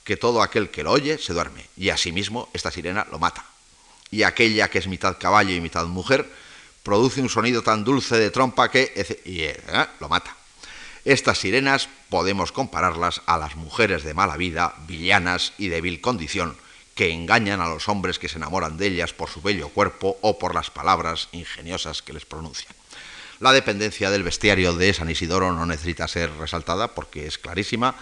que 0.05 0.17
todo 0.17 0.43
aquel 0.43 0.71
que 0.71 0.83
lo 0.83 0.93
oye 0.93 1.19
se 1.19 1.33
duerme, 1.33 1.69
y 1.77 1.91
asimismo 1.91 2.49
esta 2.53 2.71
sirena 2.71 3.07
lo 3.11 3.19
mata. 3.19 3.45
Y 4.11 4.23
aquella 4.23 4.69
que 4.69 4.79
es 4.79 4.87
mitad 4.87 5.19
caballo 5.19 5.55
y 5.55 5.61
mitad 5.61 5.87
mujer, 5.87 6.31
produce 6.83 7.21
un 7.21 7.29
sonido 7.29 7.63
tan 7.63 7.85
dulce 7.85 8.17
de 8.17 8.31
trompa 8.31 8.71
que 8.71 8.93
y, 9.25 9.41
eh, 9.43 9.57
lo 10.01 10.09
mata. 10.09 10.37
Estas 11.05 11.39
sirenas 11.39 11.89
podemos 12.09 12.53
compararlas 12.53 13.23
a 13.27 13.39
las 13.39 13.57
mujeres 13.57 14.05
de 14.05 14.15
mala 14.15 14.37
vida, 14.37 14.75
villanas 14.87 15.53
y 15.59 15.69
de 15.69 15.81
vil 15.81 16.01
condición, 16.01 16.57
que 16.95 17.11
engañan 17.11 17.61
a 17.61 17.69
los 17.69 17.89
hombres 17.89 18.19
que 18.19 18.29
se 18.29 18.37
enamoran 18.37 18.77
de 18.77 18.87
ellas 18.87 19.13
por 19.13 19.29
su 19.29 19.43
bello 19.43 19.69
cuerpo 19.71 20.19
o 20.21 20.39
por 20.39 20.55
las 20.55 20.71
palabras 20.71 21.29
ingeniosas 21.33 22.03
que 22.03 22.13
les 22.13 22.27
pronuncian. 22.27 22.75
La 23.41 23.53
dependencia 23.53 24.11
del 24.11 24.23
bestiario 24.23 24.75
de 24.75 24.95
San 24.95 25.11
Isidoro 25.11 25.53
no 25.53 25.67
necesita 25.67 26.07
ser 26.07 26.31
resaltada 26.37 26.95
porque 26.95 27.27
es 27.27 27.39
clarísima 27.39 27.97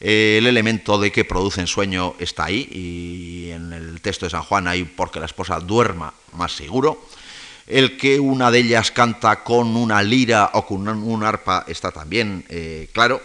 el 0.00 0.46
elemento 0.46 0.98
de 0.98 1.10
que 1.10 1.24
producen 1.24 1.66
sueño 1.66 2.14
está 2.20 2.44
ahí 2.44 2.68
y 2.70 3.50
en 3.50 3.72
el 3.72 4.00
texto 4.00 4.26
de 4.26 4.30
San 4.30 4.44
Juan 4.44 4.68
hay 4.68 4.84
porque 4.84 5.18
la 5.18 5.26
esposa 5.26 5.58
duerma 5.58 6.14
más 6.32 6.52
seguro. 6.52 7.04
El 7.68 7.96
que 7.96 8.18
una 8.18 8.50
de 8.50 8.60
ellas 8.60 8.90
canta 8.90 9.44
con 9.44 9.76
una 9.76 10.02
lira 10.02 10.50
o 10.54 10.66
con 10.66 10.88
un 10.88 11.22
arpa 11.22 11.64
está 11.68 11.92
también 11.92 12.44
eh, 12.48 12.88
claro. 12.92 13.22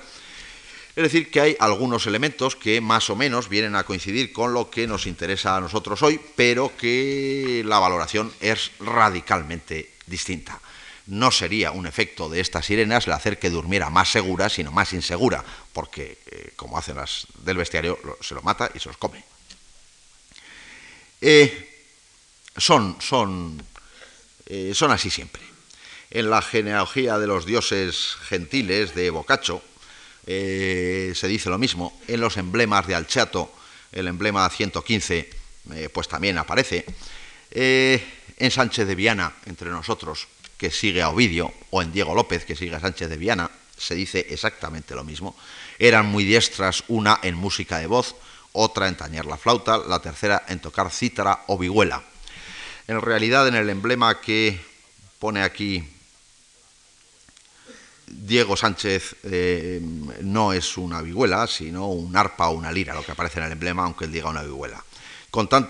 Es 0.96 1.04
decir, 1.04 1.32
que 1.32 1.42
hay 1.42 1.58
algunos 1.60 2.06
elementos 2.06 2.56
que 2.56 2.80
más 2.80 3.10
o 3.10 3.16
menos 3.16 3.50
vienen 3.50 3.76
a 3.76 3.84
coincidir 3.84 4.32
con 4.32 4.54
lo 4.54 4.70
que 4.70 4.86
nos 4.86 5.08
interesa 5.08 5.58
a 5.58 5.62
nosotros 5.62 6.04
hoy, 6.04 6.20
pero 6.36 6.72
que 6.78 7.64
la 7.66 7.80
valoración 7.80 8.32
es 8.42 8.72
radicalmente 8.80 9.90
distinta 10.06 10.60
no 11.08 11.32
sería 11.32 11.72
un 11.72 11.86
efecto 11.86 12.30
de 12.30 12.40
estas 12.40 12.66
sirenas 12.66 13.08
el 13.08 13.14
hacer 13.14 13.38
que 13.38 13.50
durmiera 13.50 13.90
más 13.90 14.12
segura, 14.12 14.50
sino 14.50 14.72
más 14.72 14.94
insegura, 14.94 15.44
porque, 15.74 16.20
eh, 16.28 16.54
como 16.56 16.78
hacen 16.78 16.98
las 16.98 17.28
del 17.40 17.58
bestiario, 17.58 18.00
se 18.22 18.36
lo 18.36 18.42
mata 18.42 18.72
y 18.74 18.80
se 18.80 18.90
los 18.90 18.98
come. 18.98 19.24
Eh, 21.20 21.70
son, 22.56 22.98
son, 23.02 23.62
eh, 24.46 24.72
son 24.74 24.92
así 24.92 25.10
siempre. 25.10 25.42
En 26.10 26.30
la 26.30 26.42
genealogía 26.42 27.18
de 27.18 27.28
los 27.28 27.46
dioses 27.46 28.16
gentiles 28.28 28.94
de 28.94 29.10
Boccaccio 29.10 29.62
se 30.26 31.28
dice 31.28 31.50
lo 31.50 31.58
mismo. 31.58 32.00
En 32.08 32.22
los 32.22 32.38
emblemas 32.38 32.88
de 32.88 32.96
Alchato, 32.96 33.52
el 33.92 34.08
emblema 34.08 34.48
115, 34.50 35.30
pues 35.92 36.08
también 36.08 36.38
aparece. 36.38 36.86
en 37.52 38.52
Sánchez 38.52 38.88
de 38.88 38.96
Viana, 38.96 39.34
entre 39.48 39.70
nosotros, 39.70 40.28
que 40.58 40.72
sigue 40.72 41.02
a 41.02 41.10
Ovidio, 41.10 41.52
o 41.72 41.82
en 41.82 41.92
Diego 41.92 42.16
López, 42.16 42.46
que 42.46 42.56
sigue 42.56 42.76
a 42.76 42.80
Sánchez 42.80 43.10
de 43.10 43.18
Viana, 43.18 43.52
se 43.78 43.96
dice 43.96 44.28
exactamente 44.30 44.96
lo 44.96 45.04
mismo. 45.04 45.36
Eran 45.80 46.06
muy 46.06 46.24
diestras, 46.24 46.84
una 46.88 47.20
en 47.22 47.36
música 47.36 47.80
de 47.80 47.88
voz, 47.88 48.16
otra 48.54 48.88
en 48.88 48.96
tañer 48.96 49.26
la 49.26 49.38
flauta, 49.38 49.78
la 49.78 50.00
tercera 50.00 50.46
en 50.48 50.60
tocar 50.60 50.92
cítara 50.92 51.44
o 51.48 51.58
vihuela. 51.58 52.04
En 52.88 53.02
realidad, 53.02 53.48
en 53.48 53.56
el 53.56 53.70
emblema 53.70 54.20
que 54.20 54.60
pone 55.20 55.42
aquí 55.42 55.88
Diego 58.08 58.58
Sánchez 58.58 59.16
eh, 59.24 59.80
no 60.22 60.54
es 60.54 60.78
una 60.78 61.02
vihuela, 61.02 61.48
sino 61.48 61.88
un 61.88 62.16
arpa 62.16 62.50
o 62.50 62.54
una 62.54 62.72
lira, 62.72 62.94
lo 62.94 63.04
que 63.04 63.14
aparece 63.14 63.40
en 63.40 63.46
el 63.46 63.54
emblema, 63.54 63.84
aunque 63.84 64.06
él 64.06 64.12
diga 64.12 64.30
una 64.30 64.44
vihuela 64.44 64.84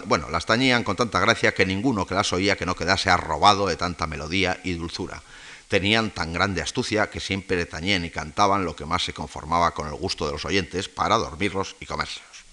bueno, 0.06 0.30
las 0.30 0.46
tañían 0.46 0.84
con 0.84 0.98
tanta 0.98 1.20
gracia 1.20 1.54
que 1.54 1.66
ninguno 1.66 2.06
que 2.06 2.16
las 2.16 2.34
oía 2.34 2.58
que 2.58 2.66
no 2.66 2.76
quedase 2.76 3.10
arrobado 3.10 3.66
de 3.66 3.78
tanta 3.78 4.08
melodía 4.08 4.60
y 4.64 4.74
dulzura. 4.74 5.24
Tenían 5.70 6.12
tan 6.12 6.34
grande 6.34 6.62
astucia 6.62 7.10
que 7.10 7.22
siempre 7.22 7.66
tañían 7.66 8.04
y 8.04 8.10
cantaban 8.10 8.66
lo 8.66 8.76
que 8.76 8.86
más 8.86 9.06
se 9.06 9.14
conformaba 9.14 9.74
con 9.74 9.88
el 9.88 9.96
gusto 9.96 10.26
de 10.26 10.34
los 10.34 10.44
oyentes 10.44 10.90
para 10.90 11.18
dormirlos 11.18 11.78
y 11.80 11.86
comérselos. 11.86 12.44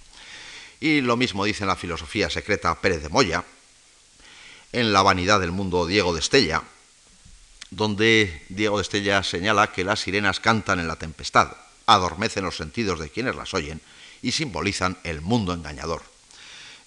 Y 0.78 1.00
lo 1.00 1.16
mismo 1.16 1.44
dice 1.44 1.64
en 1.64 1.68
la 1.68 1.76
filosofía 1.76 2.30
secreta 2.30 2.80
Pérez 2.80 3.02
de 3.02 3.08
Moya, 3.08 3.44
en 4.72 4.92
La 4.92 5.02
vanidad 5.02 5.40
del 5.40 5.52
mundo 5.52 5.86
Diego 5.86 6.12
de 6.12 6.20
Estella, 6.20 6.62
donde 7.70 8.44
Diego 8.48 8.78
de 8.78 8.82
Estella 8.82 9.22
señala 9.22 9.72
que 9.72 9.84
las 9.84 10.00
sirenas 10.00 10.40
cantan 10.40 10.80
en 10.80 10.88
la 10.88 10.96
tempestad, 10.96 11.56
adormecen 11.86 12.44
los 12.44 12.56
sentidos 12.56 12.98
de 12.98 13.10
quienes 13.10 13.36
las 13.36 13.54
oyen 13.54 13.80
y 14.22 14.32
simbolizan 14.32 14.98
el 15.04 15.20
mundo 15.20 15.52
engañador 15.52 16.02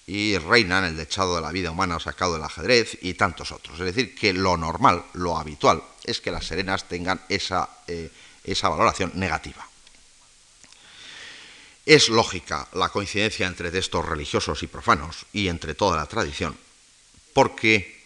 y 0.06 0.36
reinan 0.36 0.84
el 0.84 0.96
dechado 0.96 1.36
de 1.36 1.42
la 1.42 1.52
vida 1.52 1.70
humana 1.70 1.98
sacado 1.98 2.34
del 2.34 2.44
ajedrez 2.44 2.98
y 3.00 3.14
tantos 3.14 3.52
otros. 3.52 3.80
Es 3.80 3.86
decir, 3.86 4.14
que 4.14 4.32
lo 4.32 4.56
normal, 4.56 5.04
lo 5.14 5.38
habitual, 5.38 5.82
es 6.04 6.20
que 6.20 6.30
las 6.30 6.46
serenas 6.46 6.88
tengan 6.88 7.20
esa, 7.28 7.68
eh, 7.86 8.10
esa 8.44 8.68
valoración 8.68 9.12
negativa. 9.14 9.66
Es 11.86 12.08
lógica 12.08 12.68
la 12.72 12.88
coincidencia 12.88 13.46
entre 13.46 13.70
textos 13.70 14.04
religiosos 14.04 14.62
y 14.62 14.66
profanos 14.66 15.26
y 15.32 15.48
entre 15.48 15.74
toda 15.74 15.96
la 15.96 16.06
tradición, 16.06 16.56
porque 17.34 18.00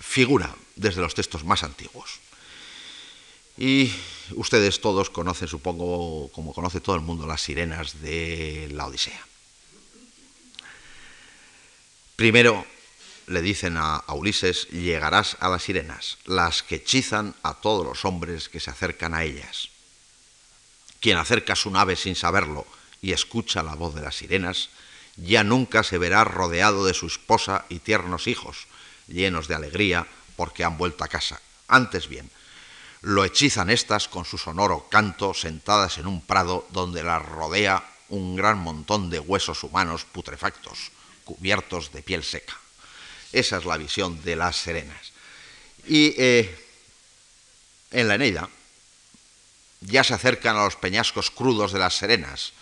figura 0.00 0.54
desde 0.76 1.02
los 1.02 1.14
textos 1.14 1.44
más 1.44 1.62
antiguos. 1.62 2.20
Y 3.56 3.92
ustedes 4.32 4.80
todos 4.80 5.10
conocen, 5.10 5.48
supongo, 5.48 6.30
como 6.32 6.54
conoce 6.54 6.80
todo 6.80 6.96
el 6.96 7.02
mundo, 7.02 7.26
las 7.26 7.42
sirenas 7.42 8.00
de 8.00 8.68
la 8.72 8.86
Odisea. 8.86 9.26
Primero 12.16 12.66
le 13.26 13.42
dicen 13.42 13.76
a, 13.76 14.04
Ulises, 14.12 14.68
llegarás 14.68 15.36
a 15.40 15.48
las 15.48 15.62
sirenas, 15.62 16.18
las 16.24 16.62
que 16.62 16.76
hechizan 16.76 17.34
a 17.42 17.54
todos 17.54 17.84
los 17.84 18.04
hombres 18.04 18.48
que 18.48 18.60
se 18.60 18.70
acercan 18.70 19.14
a 19.14 19.24
ellas. 19.24 19.70
Quien 21.00 21.18
acerca 21.18 21.56
su 21.56 21.70
nave 21.70 21.96
sin 21.96 22.14
saberlo 22.14 22.66
y 23.02 23.12
escucha 23.12 23.62
la 23.62 23.74
voz 23.74 23.94
de 23.94 24.02
las 24.02 24.16
sirenas, 24.16 24.70
ya 25.16 25.44
nunca 25.44 25.82
se 25.82 25.98
verá 25.98 26.24
rodeado 26.24 26.84
de 26.86 26.94
su 26.94 27.06
esposa 27.06 27.64
y 27.68 27.78
tiernos 27.78 28.26
hijos, 28.26 28.66
llenos 29.06 29.48
de 29.48 29.54
alegría 29.54 30.06
porque 30.36 30.64
han 30.64 30.78
vuelto 30.78 31.04
a 31.04 31.08
casa. 31.08 31.40
Antes 31.68 32.08
bien, 32.08 32.30
lo 33.00 33.24
hechizan 33.24 33.70
estas 33.70 34.08
con 34.08 34.24
su 34.24 34.38
sonoro 34.38 34.88
canto 34.88 35.34
sentadas 35.34 35.98
en 35.98 36.06
un 36.06 36.22
prado 36.22 36.66
donde 36.70 37.02
las 37.02 37.24
rodea 37.24 37.84
un 38.08 38.36
gran 38.36 38.58
montón 38.58 39.10
de 39.10 39.20
huesos 39.20 39.62
humanos 39.62 40.04
putrefactos, 40.04 40.90
cubiertos 41.24 41.92
de 41.92 42.02
piel 42.02 42.24
seca. 42.24 42.58
Esa 43.32 43.58
es 43.58 43.64
la 43.64 43.76
visión 43.76 44.22
de 44.22 44.36
las 44.36 44.56
serenas. 44.56 45.12
Y 45.86 46.14
eh, 46.16 46.66
en 47.90 48.08
la 48.08 48.14
Eneida 48.14 48.48
ya 49.80 50.04
se 50.04 50.14
acercan 50.14 50.56
a 50.56 50.64
los 50.64 50.76
peñascos 50.76 51.30
crudos 51.30 51.72
de 51.72 51.78
las 51.78 51.94
serenas, 51.94 52.52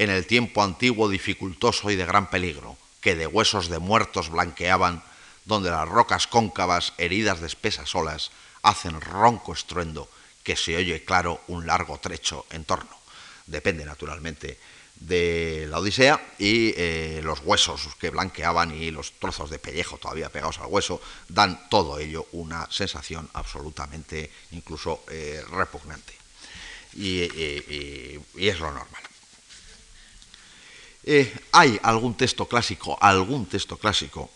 en 0.00 0.08
el 0.08 0.26
tiempo 0.26 0.62
antiguo 0.62 1.10
dificultoso 1.10 1.90
y 1.90 1.96
de 1.96 2.06
gran 2.06 2.30
peligro, 2.30 2.78
que 3.02 3.14
de 3.14 3.26
huesos 3.26 3.68
de 3.68 3.78
muertos 3.78 4.30
blanqueaban, 4.30 5.02
donde 5.44 5.68
las 5.68 5.86
rocas 5.86 6.26
cóncavas, 6.26 6.94
heridas 6.96 7.40
de 7.40 7.46
espesas 7.46 7.94
olas, 7.94 8.30
hacen 8.62 8.98
ronco 8.98 9.52
estruendo 9.52 10.08
que 10.42 10.56
se 10.56 10.74
oye 10.74 11.04
claro 11.04 11.42
un 11.48 11.66
largo 11.66 11.98
trecho 11.98 12.46
en 12.48 12.64
torno. 12.64 12.96
Depende 13.44 13.84
naturalmente 13.84 14.58
de 14.96 15.66
la 15.68 15.80
Odisea 15.80 16.18
y 16.38 16.72
eh, 16.78 17.20
los 17.22 17.40
huesos 17.44 17.94
que 18.00 18.08
blanqueaban 18.08 18.74
y 18.74 18.90
los 18.90 19.12
trozos 19.18 19.50
de 19.50 19.58
pellejo 19.58 19.98
todavía 19.98 20.30
pegados 20.30 20.60
al 20.60 20.68
hueso 20.68 21.02
dan 21.28 21.68
todo 21.68 21.98
ello 21.98 22.26
una 22.32 22.66
sensación 22.70 23.28
absolutamente 23.34 24.30
incluso 24.52 25.04
eh, 25.10 25.44
repugnante. 25.50 26.14
Y, 26.96 27.20
es 27.20 28.60
lo 28.60 28.72
normal. 28.72 29.09
Eh, 31.04 31.34
hay 31.52 31.78
algún 31.82 32.16
texto 32.16 32.46
clásico, 32.46 32.98
algún 33.00 33.46
texto 33.46 33.78
clásico 33.78 34.30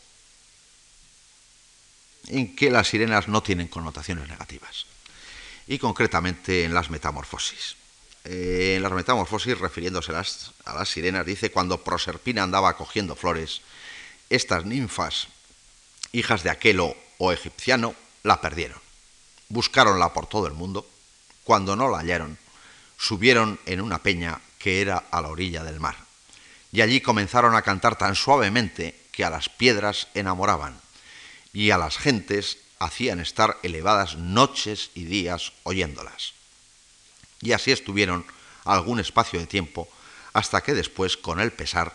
en 2.29 2.57
que 2.57 2.71
las 2.71 2.89
sirenas 2.89 3.29
no 3.29 3.43
tienen 3.43 3.69
connotaciones 3.69 4.29
negativas, 4.29 4.87
y 5.67 5.79
concretamente 5.79 6.65
en 6.65 6.73
las 6.73 6.91
metamorfosis. 6.91 7.77
Eh, 8.25 8.75
en 8.77 8.83
las 8.83 8.93
metamorfosis, 8.93 9.59
refiriéndose 9.59 10.11
a 10.13 10.15
las, 10.15 10.53
a 10.65 10.75
las 10.75 10.89
sirenas, 10.89 11.27
dice, 11.27 11.51
cuando 11.51 11.85
Proserpina 11.85 12.43
andaba 12.43 12.77
cogiendo 12.77 13.15
flores, 13.15 13.61
estas 14.31 14.65
ninfas, 14.65 15.29
hijas 16.13 16.43
de 16.43 16.51
Aquelo 16.51 16.97
o 17.19 17.33
egipciano, 17.33 17.95
la 18.23 18.41
perdieron. 18.41 18.81
Buscáronla 19.49 20.15
por 20.15 20.27
todo 20.27 20.47
el 20.47 20.55
mundo. 20.55 20.89
Cuando 21.45 21.77
no 21.77 21.91
la 21.91 21.99
hallaron, 21.99 22.39
subieron 22.97 23.61
en 23.67 23.83
una 23.83 24.03
peña 24.03 24.41
que 24.59 24.81
era 24.81 25.05
a 25.11 25.21
la 25.21 25.29
orilla 25.29 25.63
del 25.63 25.79
mar. 25.79 26.04
Y 26.75 26.81
allí 26.83 27.01
comenzaron 27.01 27.55
a 27.55 27.63
cantar 27.63 27.97
tan 27.97 28.17
suavemente 28.17 28.99
que 29.13 29.25
a 29.25 29.31
las 29.31 29.49
piedras 29.49 30.09
enamoraban 30.13 30.77
y 31.53 31.71
a 31.71 31.79
las 31.79 31.97
gentes 31.97 32.59
hacían 32.81 33.21
estar 33.21 33.59
elevadas 33.63 34.17
noches 34.17 34.91
y 34.93 35.05
días 35.05 35.53
oyéndolas. 35.63 36.33
Y 37.41 37.53
así 37.53 37.71
estuvieron 37.71 38.27
algún 38.65 38.99
espacio 38.99 39.39
de 39.39 39.47
tiempo, 39.47 39.89
hasta 40.33 40.63
que 40.63 40.75
después, 40.75 41.17
con 41.17 41.39
el 41.39 41.53
pesar, 41.53 41.95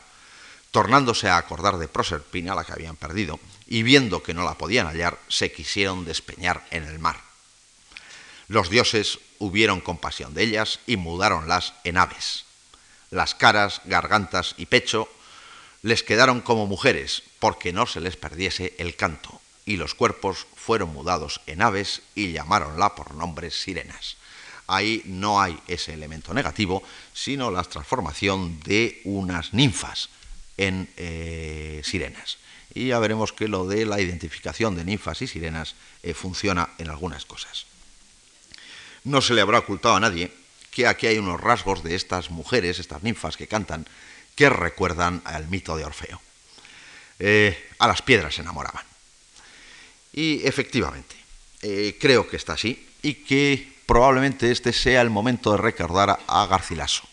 tornándose 0.71 1.27
a 1.27 1.35
acordar 1.35 1.77
de 1.77 1.89
Proserpina, 1.89 2.55
la 2.55 2.63
que 2.63 2.71
habían 2.71 2.95
perdido, 2.95 3.37
y 3.67 3.83
viendo 3.83 4.23
que 4.23 4.33
no 4.33 4.45
la 4.45 4.57
podían 4.57 4.87
hallar, 4.87 5.19
se 5.27 5.51
quisieron 5.51 6.05
despeñar 6.05 6.65
en 6.71 6.85
el 6.85 6.99
mar. 6.99 7.19
Los 8.47 8.69
dioses 8.69 9.19
hubieron 9.39 9.81
compasión 9.81 10.33
de 10.33 10.43
ellas 10.43 10.79
y 10.87 10.95
mudáronlas 10.95 11.73
en 11.83 11.97
aves. 11.97 12.45
Las 13.11 13.35
caras, 13.35 13.81
gargantas 13.85 14.55
y 14.57 14.67
pecho 14.67 15.09
les 15.81 16.03
quedaron 16.03 16.41
como 16.41 16.67
mujeres, 16.67 17.23
porque 17.39 17.73
no 17.73 17.85
se 17.85 18.01
les 18.01 18.17
perdiese 18.17 18.75
el 18.77 18.95
canto, 18.95 19.41
y 19.65 19.77
los 19.77 19.95
cuerpos 19.95 20.45
fueron 20.55 20.93
mudados 20.93 21.41
en 21.47 21.61
aves 21.61 22.01
y 22.15 22.31
llamáronla 22.31 22.95
por 22.95 23.15
nombres 23.15 23.61
sirenas. 23.61 24.17
Ahí 24.67 25.01
no 25.05 25.41
hay 25.41 25.57
ese 25.67 25.93
elemento 25.93 26.33
negativo, 26.33 26.83
sino 27.13 27.49
la 27.49 27.63
transformación 27.63 28.59
de 28.59 29.01
unas 29.03 29.53
ninfas 29.53 30.09
en 30.57 30.89
eh, 30.97 31.81
sirenas. 31.83 32.37
Y 32.75 32.87
ya 32.87 32.99
veremos 32.99 33.33
que 33.33 33.47
lo 33.47 33.65
de 33.67 33.85
la 33.85 33.99
identificación 33.99 34.75
de 34.75 34.85
ninfas 34.85 35.23
y 35.23 35.27
sirenas 35.27 35.73
eh, 36.03 36.13
funciona 36.13 36.69
en 36.77 36.89
algunas 36.89 37.25
cosas. 37.25 37.65
No 39.03 39.21
se 39.21 39.33
le 39.33 39.41
habrá 39.41 39.59
ocultado 39.59 39.95
a 39.95 39.99
nadie 39.99 40.31
que 40.71 40.87
aquí 40.87 41.07
hay 41.07 41.17
unos 41.17 41.41
rasgos 41.41 41.83
de 41.83 41.95
estas 41.95 42.29
mujeres, 42.29 42.79
estas 42.79 43.03
ninfas 43.03 43.37
que 43.37 43.47
cantan, 43.47 43.87
que 44.35 44.49
recuerdan 44.49 45.21
al 45.25 45.47
mito 45.47 45.75
de 45.75 45.85
Orfeo. 45.85 46.21
Eh, 47.19 47.69
a 47.79 47.87
las 47.87 48.01
piedras 48.01 48.35
se 48.35 48.41
enamoraban. 48.41 48.83
Y 50.13 50.45
efectivamente, 50.47 51.15
eh, 51.61 51.97
creo 51.99 52.27
que 52.29 52.37
está 52.37 52.53
así 52.53 52.87
y 53.01 53.15
que 53.15 53.73
probablemente 53.85 54.51
este 54.51 54.71
sea 54.71 55.01
el 55.01 55.09
momento 55.09 55.51
de 55.51 55.57
recordar 55.57 56.19
a 56.27 56.45
Garcilaso. 56.45 57.03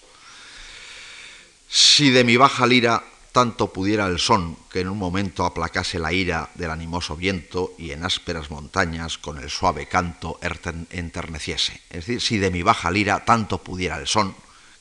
Si 1.68 2.10
de 2.10 2.22
mi 2.22 2.36
baja 2.36 2.66
lira 2.66 3.02
tanto 3.36 3.70
pudiera 3.70 4.06
el 4.06 4.18
son 4.18 4.56
que 4.72 4.80
en 4.80 4.88
un 4.88 4.96
momento 4.96 5.44
aplacase 5.44 5.98
la 5.98 6.10
ira 6.10 6.48
del 6.54 6.70
animoso 6.70 7.16
viento 7.16 7.74
y 7.76 7.90
en 7.90 8.02
ásperas 8.02 8.50
montañas 8.50 9.18
con 9.18 9.36
el 9.36 9.50
suave 9.50 9.88
canto 9.88 10.40
enterneciese. 10.40 11.82
Es 11.90 12.06
decir, 12.06 12.22
si 12.22 12.38
de 12.38 12.50
mi 12.50 12.62
baja 12.62 12.90
lira 12.90 13.26
tanto 13.26 13.58
pudiera 13.58 13.98
el 13.98 14.06
son 14.06 14.34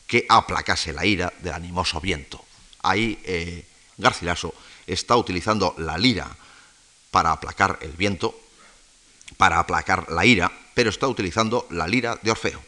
que 0.07 0.25
aplacase 0.29 0.93
la 0.93 1.05
ira 1.05 1.33
del 1.41 1.51
animoso 1.51 1.99
viento. 1.99 2.45
Ahí 2.81 3.19
eh, 3.25 3.67
Garcilaso 3.97 4.53
está 4.87 5.17
utilizando 5.17 5.75
la 5.77 5.97
lira 5.97 6.25
para 7.11 7.33
aplacar 7.33 7.79
el 7.81 7.91
viento, 7.91 8.39
para 9.35 9.59
aplacar 9.59 10.09
la 10.13 10.25
ira, 10.25 10.49
pero 10.73 10.91
está 10.91 11.09
utilizando 11.09 11.67
la 11.71 11.89
lira 11.89 12.17
de 12.21 12.31
Orfeo. 12.31 12.63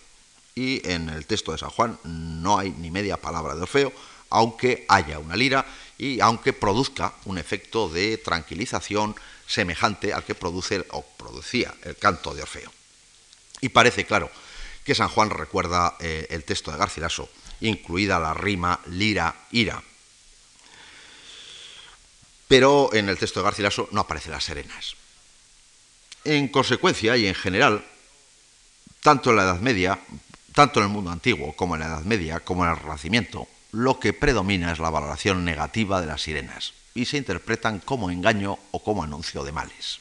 Y 0.53 0.85
en 0.85 1.07
el 1.07 1.25
texto 1.25 1.53
de 1.53 1.59
San 1.59 1.69
Juan 1.69 1.97
no 2.03 2.59
hay 2.59 2.71
ni 2.71 2.91
media 2.91 3.15
palabra 3.15 3.55
de 3.55 3.61
Orfeo, 3.61 3.93
aunque 4.29 4.85
haya 4.87 5.19
una 5.19 5.35
lira 5.35 5.65
y 5.97 6.19
aunque 6.19 6.53
produzca 6.53 7.13
un 7.25 7.37
efecto 7.37 7.89
de 7.89 8.17
tranquilización 8.17 9.15
semejante 9.47 10.13
al 10.13 10.23
que 10.23 10.35
produce 10.35 10.85
o 10.91 11.03
producía 11.03 11.73
el 11.83 11.95
canto 11.95 12.35
de 12.35 12.43
Orfeo. 12.43 12.71
Y 13.61 13.69
parece 13.69 14.05
claro 14.05 14.29
que 14.83 14.95
San 14.95 15.09
Juan 15.09 15.29
recuerda 15.29 15.95
eh, 15.99 16.27
el 16.29 16.43
texto 16.43 16.71
de 16.71 16.77
Garcilaso, 16.77 17.29
incluida 17.61 18.19
la 18.19 18.33
rima 18.33 18.79
lira-ira, 18.85 19.83
pero 22.47 22.93
en 22.93 23.09
el 23.09 23.17
texto 23.17 23.39
de 23.39 23.45
Garcilaso 23.45 23.89
no 23.91 24.01
aparecen 24.01 24.31
las 24.31 24.43
serenas. 24.43 24.95
En 26.23 26.47
consecuencia 26.49 27.17
y 27.17 27.27
en 27.27 27.35
general, 27.35 27.85
tanto 29.01 29.31
en 29.31 29.37
la 29.37 29.43
Edad 29.43 29.59
Media, 29.59 29.99
tanto 30.53 30.79
en 30.79 30.85
el 30.85 30.91
mundo 30.91 31.11
antiguo 31.11 31.55
como 31.55 31.75
en 31.75 31.81
la 31.81 31.87
Edad 31.87 32.03
Media, 32.03 32.39
como 32.39 32.63
en 32.63 32.71
el 32.71 32.77
Renacimiento, 32.77 33.47
lo 33.71 33.99
que 33.99 34.13
predomina 34.13 34.71
es 34.71 34.79
la 34.79 34.89
valoración 34.89 35.45
negativa 35.45 36.01
de 36.01 36.07
las 36.07 36.21
sirenas 36.21 36.73
y 36.93 37.05
se 37.05 37.17
interpretan 37.17 37.79
como 37.79 38.09
engaño 38.09 38.57
o 38.71 38.83
como 38.83 39.03
anuncio 39.03 39.43
de 39.43 39.51
males. 39.51 39.99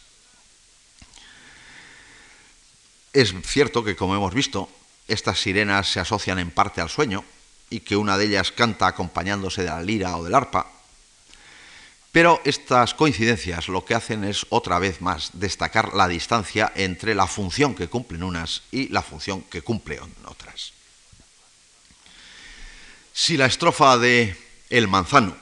Es 3.12 3.34
cierto 3.44 3.82
que, 3.82 3.96
como 3.96 4.14
hemos 4.14 4.34
visto, 4.34 4.68
estas 5.08 5.40
sirenas 5.40 5.90
se 5.90 6.00
asocian 6.00 6.38
en 6.38 6.50
parte 6.50 6.80
al 6.80 6.90
sueño 6.90 7.24
y 7.70 7.80
que 7.80 7.96
una 7.96 8.16
de 8.16 8.26
ellas 8.26 8.52
canta 8.52 8.86
acompañándose 8.86 9.62
de 9.62 9.68
la 9.68 9.82
lira 9.82 10.16
o 10.16 10.24
del 10.24 10.34
arpa, 10.34 10.70
pero 12.16 12.40
estas 12.44 12.94
coincidencias 12.94 13.68
lo 13.68 13.84
que 13.84 13.94
hacen 13.94 14.24
es 14.24 14.46
otra 14.48 14.78
vez 14.78 15.02
más 15.02 15.30
destacar 15.34 15.92
la 15.92 16.08
distancia 16.08 16.72
entre 16.74 17.14
la 17.14 17.26
función 17.26 17.74
que 17.74 17.88
cumplen 17.88 18.22
unas 18.22 18.62
y 18.70 18.88
la 18.88 19.02
función 19.02 19.42
que 19.42 19.60
cumplen 19.60 20.00
otras. 20.24 20.75
Si 23.18 23.38
la 23.38 23.46
estrofa 23.46 23.96
de 23.96 24.36
El 24.68 24.88
manzano, 24.88 25.34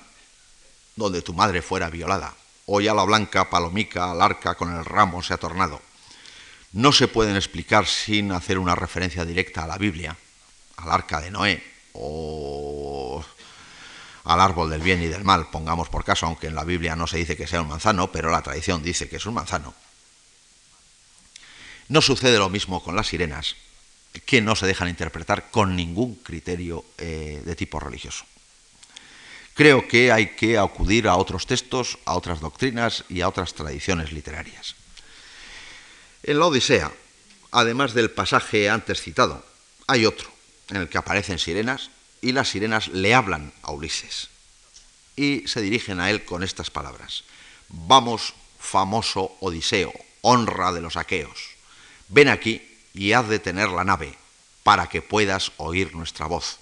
donde 0.94 1.22
tu 1.22 1.34
madre 1.34 1.60
fuera 1.60 1.90
violada, 1.90 2.32
o 2.66 2.80
ya 2.80 2.94
la 2.94 3.02
blanca 3.02 3.50
palomica 3.50 4.12
al 4.12 4.22
arca 4.22 4.54
con 4.54 4.72
el 4.72 4.84
ramo 4.84 5.24
se 5.24 5.34
ha 5.34 5.38
tornado, 5.38 5.82
no 6.70 6.92
se 6.92 7.08
pueden 7.08 7.34
explicar 7.34 7.86
sin 7.86 8.30
hacer 8.30 8.60
una 8.60 8.76
referencia 8.76 9.24
directa 9.24 9.64
a 9.64 9.66
la 9.66 9.76
Biblia, 9.76 10.16
al 10.76 10.92
arca 10.92 11.20
de 11.20 11.32
Noé, 11.32 11.64
o 11.94 13.24
al 14.22 14.40
árbol 14.40 14.70
del 14.70 14.80
bien 14.80 15.02
y 15.02 15.08
del 15.08 15.24
mal, 15.24 15.50
pongamos 15.50 15.88
por 15.88 16.04
caso, 16.04 16.26
aunque 16.26 16.46
en 16.46 16.54
la 16.54 16.62
Biblia 16.62 16.94
no 16.94 17.08
se 17.08 17.18
dice 17.18 17.36
que 17.36 17.48
sea 17.48 17.60
un 17.60 17.68
manzano, 17.68 18.12
pero 18.12 18.30
la 18.30 18.42
tradición 18.42 18.84
dice 18.84 19.08
que 19.08 19.16
es 19.16 19.26
un 19.26 19.34
manzano. 19.34 19.74
No 21.88 22.00
sucede 22.00 22.38
lo 22.38 22.48
mismo 22.48 22.84
con 22.84 22.94
las 22.94 23.08
sirenas, 23.08 23.56
que 24.20 24.40
no 24.40 24.56
se 24.56 24.66
dejan 24.66 24.88
interpretar 24.88 25.50
con 25.50 25.76
ningún 25.76 26.16
criterio 26.16 26.84
eh, 26.98 27.42
de 27.44 27.56
tipo 27.56 27.80
religioso. 27.80 28.24
Creo 29.54 29.86
que 29.86 30.10
hay 30.10 30.34
que 30.34 30.58
acudir 30.58 31.06
a 31.06 31.16
otros 31.16 31.46
textos, 31.46 31.98
a 32.04 32.14
otras 32.14 32.40
doctrinas 32.40 33.04
y 33.08 33.20
a 33.20 33.28
otras 33.28 33.54
tradiciones 33.54 34.12
literarias. 34.12 34.74
En 36.22 36.38
la 36.38 36.46
Odisea, 36.46 36.90
además 37.52 37.94
del 37.94 38.10
pasaje 38.10 38.68
antes 38.68 39.00
citado, 39.00 39.44
hay 39.86 40.06
otro 40.06 40.28
en 40.70 40.78
el 40.78 40.88
que 40.88 40.98
aparecen 40.98 41.38
sirenas 41.38 41.90
y 42.20 42.32
las 42.32 42.48
sirenas 42.48 42.88
le 42.88 43.14
hablan 43.14 43.52
a 43.62 43.70
Ulises 43.70 44.28
y 45.14 45.46
se 45.46 45.60
dirigen 45.60 46.00
a 46.00 46.10
él 46.10 46.24
con 46.24 46.42
estas 46.42 46.70
palabras. 46.70 47.24
Vamos, 47.68 48.34
famoso 48.58 49.36
Odiseo, 49.40 49.92
honra 50.22 50.72
de 50.72 50.80
los 50.80 50.96
aqueos, 50.96 51.50
ven 52.08 52.28
aquí 52.28 52.73
y 52.94 53.12
haz 53.12 53.28
detener 53.28 53.68
la 53.68 53.84
nave 53.84 54.16
para 54.62 54.88
que 54.88 55.02
puedas 55.02 55.52
oír 55.58 55.94
nuestra 55.94 56.26
voz 56.26 56.58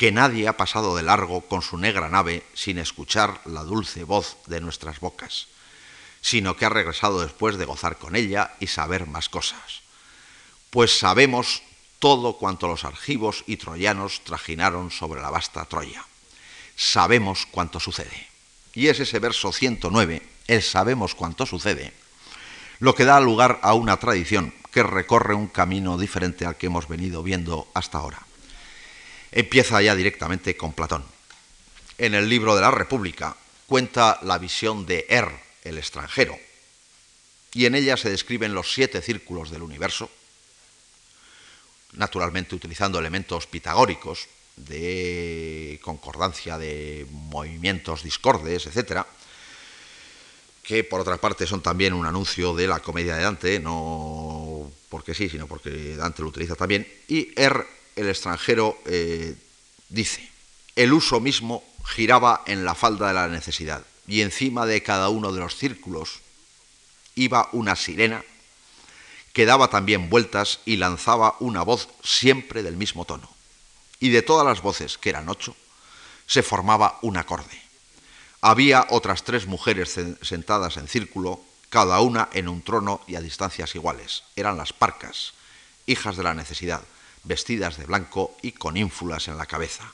que 0.00 0.12
nadie 0.12 0.48
ha 0.48 0.56
pasado 0.56 0.96
de 0.96 1.02
largo 1.02 1.42
con 1.42 1.60
su 1.60 1.76
negra 1.76 2.08
nave 2.08 2.42
sin 2.54 2.78
escuchar 2.78 3.38
la 3.44 3.64
dulce 3.64 4.02
voz 4.02 4.38
de 4.46 4.62
nuestras 4.62 4.98
bocas, 4.98 5.48
sino 6.22 6.56
que 6.56 6.64
ha 6.64 6.70
regresado 6.70 7.20
después 7.20 7.58
de 7.58 7.66
gozar 7.66 7.98
con 7.98 8.16
ella 8.16 8.54
y 8.60 8.68
saber 8.68 9.06
más 9.06 9.28
cosas. 9.28 9.82
Pues 10.70 10.98
sabemos 10.98 11.62
todo 11.98 12.38
cuanto 12.38 12.66
los 12.66 12.86
argivos 12.86 13.44
y 13.46 13.58
troyanos 13.58 14.24
trajinaron 14.24 14.90
sobre 14.90 15.20
la 15.20 15.28
vasta 15.28 15.66
Troya. 15.66 16.02
Sabemos 16.76 17.46
cuánto 17.50 17.78
sucede. 17.78 18.26
Y 18.72 18.86
es 18.86 19.00
ese 19.00 19.18
verso 19.18 19.52
109, 19.52 20.22
el 20.46 20.62
sabemos 20.62 21.14
cuánto 21.14 21.44
sucede, 21.44 21.92
lo 22.78 22.94
que 22.94 23.04
da 23.04 23.20
lugar 23.20 23.60
a 23.62 23.74
una 23.74 23.98
tradición 23.98 24.54
que 24.70 24.82
recorre 24.82 25.34
un 25.34 25.48
camino 25.48 25.98
diferente 25.98 26.46
al 26.46 26.56
que 26.56 26.66
hemos 26.66 26.88
venido 26.88 27.22
viendo 27.22 27.68
hasta 27.74 27.98
ahora 27.98 28.26
empieza 29.32 29.80
ya 29.80 29.94
directamente 29.94 30.56
con 30.56 30.72
Platón. 30.72 31.04
En 31.98 32.14
el 32.14 32.28
libro 32.28 32.54
de 32.54 32.62
la 32.62 32.70
República 32.70 33.36
cuenta 33.66 34.18
la 34.22 34.38
visión 34.38 34.86
de 34.86 35.06
Er, 35.08 35.30
el 35.62 35.78
extranjero, 35.78 36.38
y 37.52 37.66
en 37.66 37.74
ella 37.74 37.96
se 37.96 38.10
describen 38.10 38.54
los 38.54 38.72
siete 38.72 39.02
círculos 39.02 39.50
del 39.50 39.62
universo, 39.62 40.10
naturalmente 41.92 42.54
utilizando 42.54 42.98
elementos 42.98 43.46
pitagóricos 43.46 44.28
de 44.56 45.80
concordancia 45.82 46.58
de 46.58 47.06
movimientos 47.10 48.02
discordes, 48.02 48.66
etc., 48.66 49.02
que 50.62 50.84
por 50.84 51.00
otra 51.00 51.16
parte 51.16 51.46
son 51.46 51.62
también 51.62 51.94
un 51.94 52.06
anuncio 52.06 52.54
de 52.54 52.68
la 52.68 52.80
comedia 52.80 53.16
de 53.16 53.22
Dante, 53.22 53.58
no 53.58 54.59
porque 54.90 55.14
sí, 55.14 55.30
sino 55.30 55.46
porque 55.46 55.96
Dante 55.96 56.22
lo 56.22 56.28
utiliza 56.28 56.54
también, 56.54 56.86
y 57.08 57.32
Er 57.36 57.66
el 57.96 58.08
extranjero 58.08 58.78
eh, 58.86 59.34
dice, 59.88 60.28
el 60.76 60.92
uso 60.92 61.20
mismo 61.20 61.64
giraba 61.84 62.42
en 62.46 62.64
la 62.64 62.74
falda 62.74 63.08
de 63.08 63.14
la 63.14 63.28
necesidad 63.28 63.84
y 64.06 64.22
encima 64.22 64.66
de 64.66 64.82
cada 64.82 65.08
uno 65.08 65.32
de 65.32 65.40
los 65.40 65.56
círculos 65.56 66.20
iba 67.14 67.48
una 67.52 67.76
sirena 67.76 68.24
que 69.32 69.46
daba 69.46 69.70
también 69.70 70.10
vueltas 70.10 70.60
y 70.64 70.76
lanzaba 70.76 71.36
una 71.40 71.62
voz 71.62 71.88
siempre 72.02 72.62
del 72.62 72.76
mismo 72.76 73.04
tono. 73.04 73.30
Y 74.00 74.10
de 74.10 74.22
todas 74.22 74.46
las 74.46 74.62
voces, 74.62 74.98
que 74.98 75.10
eran 75.10 75.28
ocho, 75.28 75.54
se 76.26 76.42
formaba 76.42 76.98
un 77.02 77.16
acorde. 77.16 77.62
Había 78.40 78.86
otras 78.90 79.22
tres 79.22 79.46
mujeres 79.46 79.96
sentadas 80.22 80.76
en 80.76 80.88
círculo, 80.88 81.40
cada 81.70 82.00
una 82.00 82.28
en 82.32 82.48
un 82.48 82.62
trono 82.62 83.00
y 83.06 83.14
a 83.14 83.20
distancias 83.20 83.74
iguales. 83.74 84.24
Eran 84.36 84.58
las 84.58 84.72
parcas, 84.72 85.32
hijas 85.86 86.16
de 86.16 86.24
la 86.24 86.34
necesidad, 86.34 86.82
vestidas 87.22 87.78
de 87.78 87.86
blanco 87.86 88.36
y 88.42 88.52
con 88.52 88.76
ínfulas 88.76 89.28
en 89.28 89.38
la 89.38 89.46
cabeza, 89.46 89.90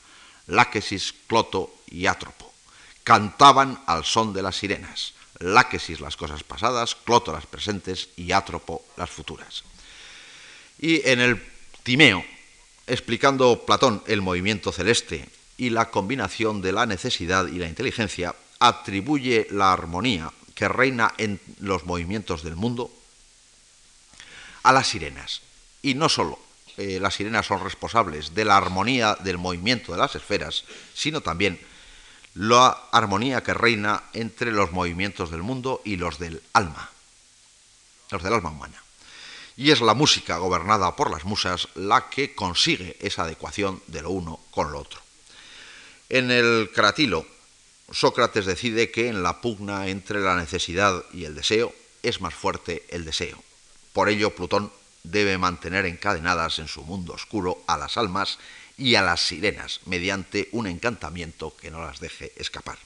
Láquesis, 0.46 1.14
Cloto 1.26 1.74
y 1.86 2.06
Átropo. 2.06 2.52
Cantaban 3.04 3.80
al 3.86 4.04
son 4.04 4.32
de 4.32 4.42
las 4.42 4.56
sirenas, 4.56 5.12
Láquesis 5.38 6.00
las 6.00 6.16
cosas 6.16 6.42
pasadas, 6.42 6.94
Cloto 6.94 7.32
las 7.32 7.46
presentes 7.46 8.08
y 8.16 8.32
Átropo 8.32 8.84
las 8.96 9.10
futuras. 9.10 9.64
Y 10.78 11.06
en 11.08 11.20
el 11.20 11.42
Timeo, 11.82 12.24
explicando 12.86 13.64
Platón 13.66 14.02
el 14.06 14.22
movimiento 14.22 14.72
celeste 14.72 15.28
y 15.58 15.70
la 15.70 15.90
combinación 15.90 16.62
de 16.62 16.72
la 16.72 16.86
necesidad 16.86 17.46
y 17.48 17.58
la 17.58 17.68
inteligencia, 17.68 18.34
atribuye 18.58 19.46
la 19.50 19.72
armonía 19.72 20.32
que 20.56 20.66
reina 20.66 21.12
en 21.18 21.38
los 21.60 21.84
movimientos 21.84 22.42
del 22.42 22.56
mundo 22.56 22.90
a 24.64 24.72
las 24.72 24.88
sirenas. 24.88 25.42
Y 25.82 25.94
no 25.94 26.08
solo 26.08 26.40
eh, 26.78 26.98
las 26.98 27.14
sirenas 27.14 27.46
son 27.46 27.62
responsables 27.62 28.34
de 28.34 28.44
la 28.44 28.56
armonía 28.56 29.14
del 29.20 29.38
movimiento 29.38 29.92
de 29.92 29.98
las 29.98 30.16
esferas, 30.16 30.64
sino 30.94 31.20
también 31.20 31.60
la 32.34 32.68
armonía 32.90 33.42
que 33.42 33.54
reina 33.54 34.04
entre 34.14 34.50
los 34.50 34.72
movimientos 34.72 35.30
del 35.30 35.42
mundo 35.42 35.82
y 35.84 35.96
los 35.96 36.18
del 36.18 36.42
alma, 36.54 36.90
los 38.10 38.22
del 38.22 38.32
alma 38.32 38.50
humana. 38.50 38.82
Y 39.58 39.70
es 39.70 39.80
la 39.80 39.94
música 39.94 40.38
gobernada 40.38 40.96
por 40.96 41.10
las 41.10 41.24
musas 41.24 41.68
la 41.74 42.08
que 42.08 42.34
consigue 42.34 42.96
esa 43.00 43.22
adecuación 43.22 43.82
de 43.86 44.02
lo 44.02 44.10
uno 44.10 44.40
con 44.50 44.72
lo 44.72 44.80
otro. 44.80 45.00
En 46.08 46.30
el 46.30 46.70
Cratilo, 46.74 47.26
Sócrates 47.90 48.46
decide 48.46 48.90
que 48.90 49.08
en 49.08 49.22
la 49.22 49.40
pugna 49.40 49.88
entre 49.88 50.20
la 50.20 50.36
necesidad 50.36 51.04
y 51.12 51.24
el 51.24 51.34
deseo 51.34 51.74
es 52.02 52.20
más 52.20 52.34
fuerte 52.34 52.84
el 52.88 53.04
deseo. 53.04 53.42
Por 53.92 54.08
ello, 54.08 54.34
Plutón 54.34 54.72
debe 55.04 55.38
mantener 55.38 55.86
encadenadas 55.86 56.58
en 56.58 56.68
su 56.68 56.82
mundo 56.82 57.14
oscuro 57.14 57.62
a 57.66 57.76
las 57.76 57.96
almas 57.96 58.38
y 58.76 58.96
a 58.96 59.02
las 59.02 59.20
sirenas 59.20 59.80
mediante 59.86 60.48
un 60.52 60.66
encantamiento 60.66 61.56
que 61.56 61.70
no 61.70 61.80
las 61.80 62.00
deje 62.00 62.32
escapar. 62.36 62.78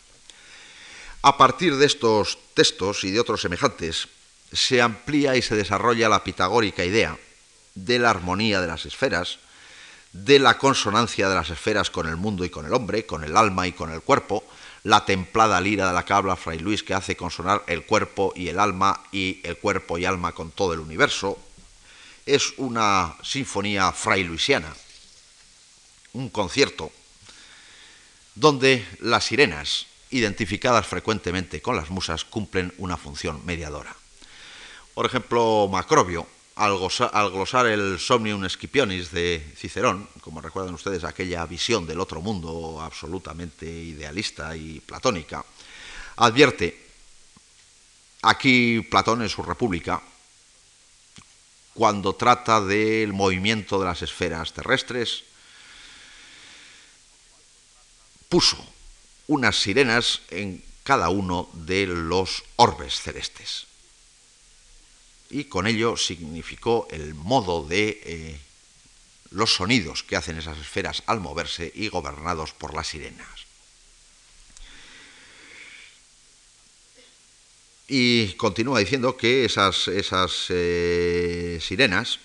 A 1.23 1.37
partir 1.37 1.77
de 1.77 1.87
estos 1.87 2.39
textos 2.55 3.05
y 3.05 3.11
de 3.11 3.21
otros 3.21 3.43
semejantes, 3.43 4.09
se 4.53 4.81
amplía 4.81 5.37
y 5.37 5.43
se 5.43 5.57
desarrolla 5.57 6.09
la 6.09 6.25
pitagórica 6.25 6.85
idea 6.85 7.19
de 7.75 7.99
la 7.99 8.11
armonía 8.11 8.61
de 8.61 8.67
las 8.67 8.87
esferas, 8.87 9.39
de 10.13 10.39
la 10.39 10.59
consonancia 10.59 11.29
de 11.29 11.35
las 11.35 11.51
esferas 11.51 11.91
con 11.91 12.09
el 12.09 12.17
mundo 12.17 12.45
y 12.45 12.51
con 12.51 12.67
el 12.67 12.75
hombre, 12.75 13.07
con 13.07 13.23
el 13.25 13.37
alma 13.37 13.67
y 13.67 13.73
con 13.73 13.93
el 13.93 14.03
cuerpo, 14.03 14.45
la 14.83 15.05
templada 15.05 15.61
lira 15.61 15.87
de 15.87 15.93
la 15.93 16.05
que 16.05 16.13
habla 16.13 16.37
Fray 16.37 16.59
Luis 16.59 16.83
que 16.83 16.95
hace 16.95 17.17
consonar 17.17 17.63
el 17.67 17.85
cuerpo 17.85 18.33
y 18.35 18.49
el 18.49 18.59
alma 18.59 19.05
y 19.13 19.41
el 19.45 19.59
cuerpo 19.59 19.99
y 19.99 20.05
alma 20.05 20.33
con 20.33 20.51
todo 20.51 20.73
el 20.73 20.81
universo, 20.81 21.39
es 22.27 22.55
una 22.57 23.17
sinfonía 23.23 23.93
frailuisiana, 23.93 24.75
un 26.13 26.29
concierto 26.29 26.91
donde 28.35 28.87
las 29.01 29.25
sirenas, 29.25 29.87
identificadas 30.11 30.87
frecuentemente 30.87 31.61
con 31.61 31.77
las 31.77 31.91
musas, 31.91 32.25
cumplen 32.25 32.73
una 32.79 32.97
función 32.97 33.45
mediadora. 33.45 33.95
Por 34.95 35.07
ejemplo, 35.07 35.69
Macrobio, 35.71 36.27
al, 36.57 37.31
glosar 37.31 37.67
el 37.67 37.99
Somnium 37.99 38.49
Scipionis 38.49 39.11
de 39.11 39.55
Cicerón, 39.57 40.09
como 40.21 40.41
recuerdan 40.41 40.75
ustedes 40.75 41.05
aquella 41.05 41.47
visión 41.47 41.87
del 41.87 42.01
otro 42.01 42.21
mundo 42.21 42.81
absolutamente 42.81 43.67
idealista 43.67 44.57
y 44.57 44.81
platónica, 44.81 45.45
advierte, 46.17 46.89
aquí 48.23 48.81
Platón 48.83 49.23
en 49.23 49.29
su 49.29 49.43
República 49.43 50.03
cuando 51.75 52.15
trata 52.15 52.61
del 52.61 53.13
movimiento 53.13 53.79
de 53.79 53.87
las 53.87 54.03
esferas 54.03 54.53
terrestres, 54.53 55.25
puso 58.29 58.59
unas 59.29 59.57
sirenas 59.57 60.21
en 60.29 60.63
cada 60.83 61.09
uno 61.09 61.49
de 61.55 61.87
los 61.87 62.43
orbes 62.57 63.01
celestes. 63.01 63.70
Y 65.31 65.45
con 65.45 65.67
ello 65.67 65.97
significó 65.97 66.89
el 66.91 67.15
modo 67.15 67.67
de 67.67 68.01
eh, 68.05 68.41
los 69.31 69.55
sonidos 69.55 70.03
que 70.03 70.17
hacen 70.17 70.39
esas 70.39 70.59
esferas 70.59 71.03
al 71.07 71.21
moverse 71.21 71.71
y 71.75 71.89
gobernados 71.89 72.53
por 72.53 72.75
las 72.75 72.89
sirenas. 72.89 73.47
Y 77.87 78.35
continúa 78.35 78.79
diciendo 78.79 79.17
que 79.17 79.45
esas, 79.45 79.89
esas 79.89 80.47
eh, 80.51 81.59
sirenas 81.61 82.21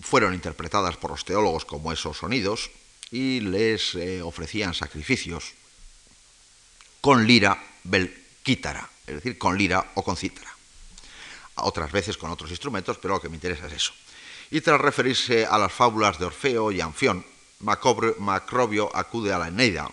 fueron 0.00 0.32
interpretadas 0.32 0.96
por 0.96 1.10
los 1.10 1.24
teólogos 1.24 1.64
como 1.64 1.92
esos 1.92 2.18
sonidos 2.18 2.70
y 3.10 3.40
les 3.40 3.94
eh, 3.94 4.22
ofrecían 4.22 4.72
sacrificios 4.72 5.52
con 7.00 7.26
lira 7.26 7.62
belquítara, 7.84 8.88
es 9.06 9.14
decir, 9.14 9.38
con 9.38 9.56
lira 9.56 9.92
o 9.94 10.02
con 10.02 10.16
cítara. 10.16 10.50
Otras 11.56 11.92
veces 11.92 12.16
con 12.16 12.30
otros 12.30 12.50
instrumentos, 12.50 12.98
pero 12.98 13.14
lo 13.14 13.20
que 13.20 13.28
me 13.28 13.36
interesa 13.36 13.66
es 13.66 13.74
eso. 13.74 13.92
Y 14.50 14.60
tras 14.60 14.80
referirse 14.80 15.46
a 15.46 15.58
las 15.58 15.72
fábulas 15.72 16.18
de 16.18 16.26
Orfeo 16.26 16.72
y 16.72 16.80
Anfión, 16.80 17.24
Macrobio 17.60 18.90
acude 18.94 19.32
a 19.32 19.38
la 19.38 19.48
Eneida, 19.48 19.90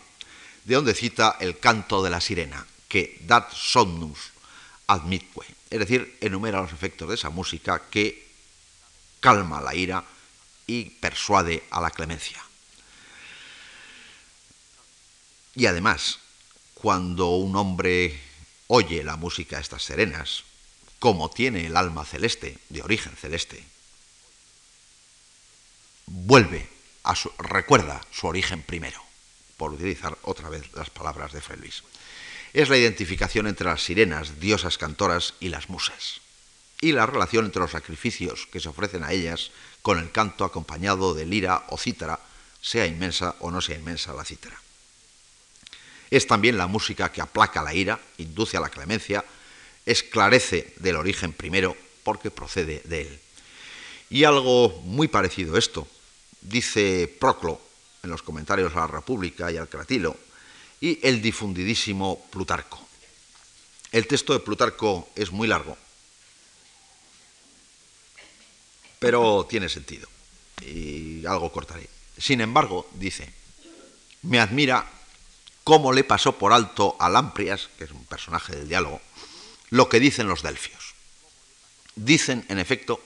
de 0.64 0.76
donde 0.76 0.93
cita 0.93 1.38
el 1.39 1.59
canto 1.59 2.03
de 2.03 2.09
la 2.09 2.22
sirena, 2.22 2.66
que 2.88 3.18
dat 3.22 3.51
somnus 3.53 4.32
admitque, 4.88 5.47
es 5.70 5.80
decir, 5.80 6.18
enumera 6.20 6.62
los 6.62 6.74
efectos 6.74 7.07
de 7.07 7.16
esa 7.16 7.30
música 7.30 7.84
que 7.89 8.28
calma 9.22 9.62
la 9.62 9.74
ira 9.74 10.03
y 10.68 10.89
persuade 10.99 11.64
a 11.72 11.80
la 11.80 11.91
clemencia. 11.91 12.43
Y 15.55 15.66
además, 15.66 16.20
cuando 16.74 17.30
un 17.36 17.55
hombre 17.55 18.20
oye 18.74 19.03
la 19.03 19.17
música 19.17 19.59
estas 19.59 19.84
serenas, 19.84 20.45
como 20.97 21.30
tiene 21.30 21.65
el 21.65 21.76
alma 21.76 22.05
celeste, 22.05 22.57
de 22.69 22.82
origen 22.82 23.13
celeste, 23.17 23.61
vuelve 26.05 26.69
a 27.03 27.13
su, 27.17 27.30
recuerda 27.38 27.99
su 28.11 28.28
origen 28.28 28.63
primero, 28.63 29.03
por 29.57 29.74
utilizar 29.74 30.17
otra 30.22 30.47
vez 30.47 30.72
las 30.74 30.89
palabras 30.89 31.34
de 31.34 31.41
Fray 31.41 31.59
Luis. 31.59 31.84
Es 32.53 32.69
la 32.69 32.78
identificación 32.78 33.45
entre 33.47 33.67
las 33.67 33.84
sirenas, 33.84 34.39
diosas 34.39 34.78
cantoras 34.78 35.34
y 35.41 35.49
las 35.49 35.69
musas, 35.69 36.22
y 36.80 36.93
la 36.93 37.05
relación 37.05 37.43
entre 37.43 37.61
los 37.61 37.72
sacrificios 37.72 38.47
que 38.53 38.61
se 38.61 38.69
ofrecen 38.69 39.03
a 39.03 39.11
ellas 39.11 39.51
con 39.82 39.99
el 39.99 40.13
canto 40.13 40.45
acompañado 40.45 41.13
de 41.13 41.26
lira 41.26 41.65
o 41.67 41.78
cítara, 41.78 42.22
sea 42.61 42.86
inmensa 42.86 43.36
o 43.39 43.51
no 43.51 43.59
sea 43.59 43.76
inmensa 43.76 44.13
la 44.13 44.24
cítara. 44.24 44.61
Es 46.12 46.28
también 46.28 46.57
la 46.57 46.68
música 46.68 47.12
que 47.12 47.22
aplaca 47.22 47.64
la 47.64 47.74
ira, 47.74 47.99
induce 48.18 48.57
a 48.57 48.59
la 48.59 48.70
clemencia, 48.70 49.24
esclarece 49.86 50.74
del 50.78 50.97
origen 50.97 51.32
primero 51.32 51.76
porque 52.03 52.30
procede 52.30 52.82
de 52.84 53.01
él. 53.01 53.20
Y 54.09 54.26
algo 54.26 54.82
muy 54.84 55.07
parecido 55.07 55.55
a 55.55 55.59
esto, 55.59 55.88
dice 56.41 57.07
Proclo 57.20 57.62
en 58.03 58.09
los 58.09 58.24
comentarios 58.24 58.74
a 58.76 58.80
la 58.80 58.88
República 58.88 59.49
y 59.51 59.57
al 59.57 59.70
Cratilo, 59.70 60.18
y 60.82 60.99
el 61.07 61.22
difundidísimo 61.22 62.28
Plutarco. 62.30 62.86
El 63.91 64.07
texto 64.07 64.34
de 64.34 64.39
Plutarco 64.39 65.09
es 65.16 65.32
muy 65.32 65.47
largo, 65.47 65.78
pero 68.99 69.45
tiene 69.49 69.70
sentido, 69.70 70.09
y 70.62 71.26
algo 71.26 71.51
cortaré. 71.51 71.88
Sin 72.18 72.41
embargo, 72.41 72.89
dice, 72.95 73.32
me 74.24 74.39
admira 74.39 75.00
cómo 75.64 75.93
le 75.93 76.03
pasó 76.03 76.38
por 76.38 76.53
alto 76.53 76.95
a 76.99 77.09
Lamprias, 77.09 77.70
que 77.78 77.86
es 77.86 77.91
un 77.91 78.05
personaje 78.05 78.55
del 78.55 78.68
diálogo, 78.68 79.01
lo 79.70 79.89
que 79.89 79.99
dicen 79.99 80.28
los 80.28 80.43
delfios. 80.43 80.93
Dicen, 81.95 82.45
en 82.49 82.59
efecto, 82.59 83.01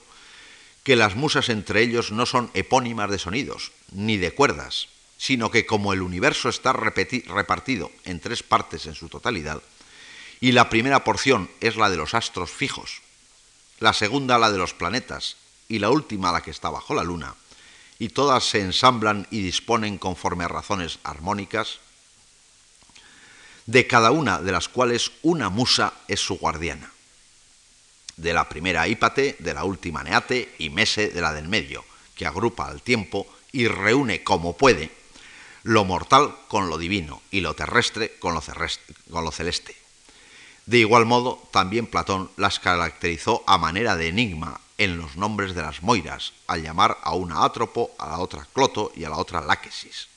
que 0.82 0.96
las 0.96 1.16
musas 1.16 1.48
entre 1.48 1.82
ellos 1.82 2.12
no 2.12 2.26
son 2.26 2.50
epónimas 2.54 3.10
de 3.10 3.18
sonidos, 3.18 3.72
ni 3.90 4.16
de 4.16 4.32
cuerdas, 4.32 4.88
sino 5.18 5.50
que 5.50 5.66
como 5.66 5.92
el 5.92 6.02
universo 6.02 6.48
está 6.48 6.72
repartido 6.72 7.90
en 8.04 8.20
tres 8.20 8.42
partes 8.42 8.86
en 8.86 8.94
su 8.94 9.08
totalidad, 9.08 9.62
y 10.40 10.52
la 10.52 10.68
primera 10.68 11.02
porción 11.02 11.50
es 11.60 11.76
la 11.76 11.90
de 11.90 11.96
los 11.96 12.14
astros 12.14 12.50
fijos, 12.50 13.00
la 13.80 13.92
segunda 13.92 14.38
la 14.38 14.52
de 14.52 14.58
los 14.58 14.74
planetas, 14.74 15.36
y 15.68 15.80
la 15.80 15.90
última 15.90 16.32
la 16.32 16.42
que 16.42 16.50
está 16.50 16.70
bajo 16.70 16.94
la 16.94 17.02
luna, 17.02 17.34
y 17.98 18.10
todas 18.10 18.44
se 18.44 18.60
ensamblan 18.60 19.26
y 19.30 19.40
disponen 19.40 19.98
conforme 19.98 20.44
a 20.44 20.48
razones 20.48 20.98
armónicas, 21.02 21.80
de 23.66 23.86
cada 23.86 24.12
una 24.12 24.40
de 24.40 24.52
las 24.52 24.68
cuales 24.68 25.12
una 25.22 25.50
musa 25.50 25.92
es 26.08 26.20
su 26.20 26.38
guardiana. 26.38 26.90
De 28.16 28.32
la 28.32 28.48
primera 28.48 28.88
Hípate, 28.88 29.36
de 29.38 29.54
la 29.54 29.64
última 29.64 30.02
Neate 30.02 30.54
y 30.58 30.70
Mese 30.70 31.08
de 31.08 31.20
la 31.20 31.32
del 31.32 31.48
medio, 31.48 31.84
que 32.14 32.26
agrupa 32.26 32.66
al 32.68 32.80
tiempo 32.80 33.26
y 33.52 33.68
reúne 33.68 34.22
como 34.22 34.56
puede 34.56 34.90
lo 35.64 35.84
mortal 35.84 36.34
con 36.48 36.70
lo 36.70 36.78
divino 36.78 37.20
y 37.30 37.40
lo 37.40 37.54
terrestre 37.54 38.16
con 38.20 38.34
lo, 38.34 38.42
con 39.10 39.24
lo 39.24 39.32
celeste. 39.32 39.76
De 40.64 40.78
igual 40.78 41.06
modo, 41.06 41.42
también 41.50 41.86
Platón 41.86 42.30
las 42.36 42.60
caracterizó 42.60 43.42
a 43.46 43.58
manera 43.58 43.96
de 43.96 44.08
enigma 44.08 44.60
en 44.78 44.96
los 44.96 45.16
nombres 45.16 45.54
de 45.54 45.62
las 45.62 45.82
moiras, 45.82 46.32
al 46.46 46.62
llamar 46.62 46.98
a 47.02 47.14
una 47.14 47.44
átropo, 47.44 47.90
a 47.98 48.08
la 48.08 48.18
otra 48.18 48.46
cloto 48.52 48.92
y 48.94 49.04
a 49.04 49.10
la 49.10 49.16
otra 49.16 49.40
láquesis 49.40 50.08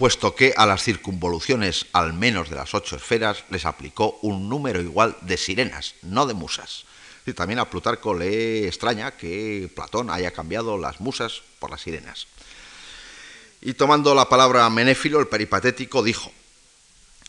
puesto 0.00 0.34
que 0.34 0.54
a 0.56 0.64
las 0.64 0.82
circunvoluciones 0.82 1.84
al 1.92 2.14
menos 2.14 2.48
de 2.48 2.56
las 2.56 2.72
ocho 2.72 2.96
esferas 2.96 3.44
les 3.50 3.66
aplicó 3.66 4.18
un 4.22 4.48
número 4.48 4.80
igual 4.80 5.14
de 5.20 5.36
sirenas, 5.36 5.94
no 6.00 6.24
de 6.24 6.32
musas. 6.32 6.86
Y 7.26 7.34
también 7.34 7.58
a 7.58 7.68
Plutarco 7.68 8.14
le 8.14 8.66
extraña 8.66 9.10
que 9.18 9.70
Platón 9.76 10.08
haya 10.08 10.30
cambiado 10.30 10.78
las 10.78 11.02
musas 11.02 11.42
por 11.58 11.70
las 11.70 11.82
sirenas. 11.82 12.28
Y 13.60 13.74
tomando 13.74 14.14
la 14.14 14.30
palabra 14.30 14.70
Menéfilo, 14.70 15.20
el 15.20 15.28
peripatético, 15.28 16.02
dijo, 16.02 16.32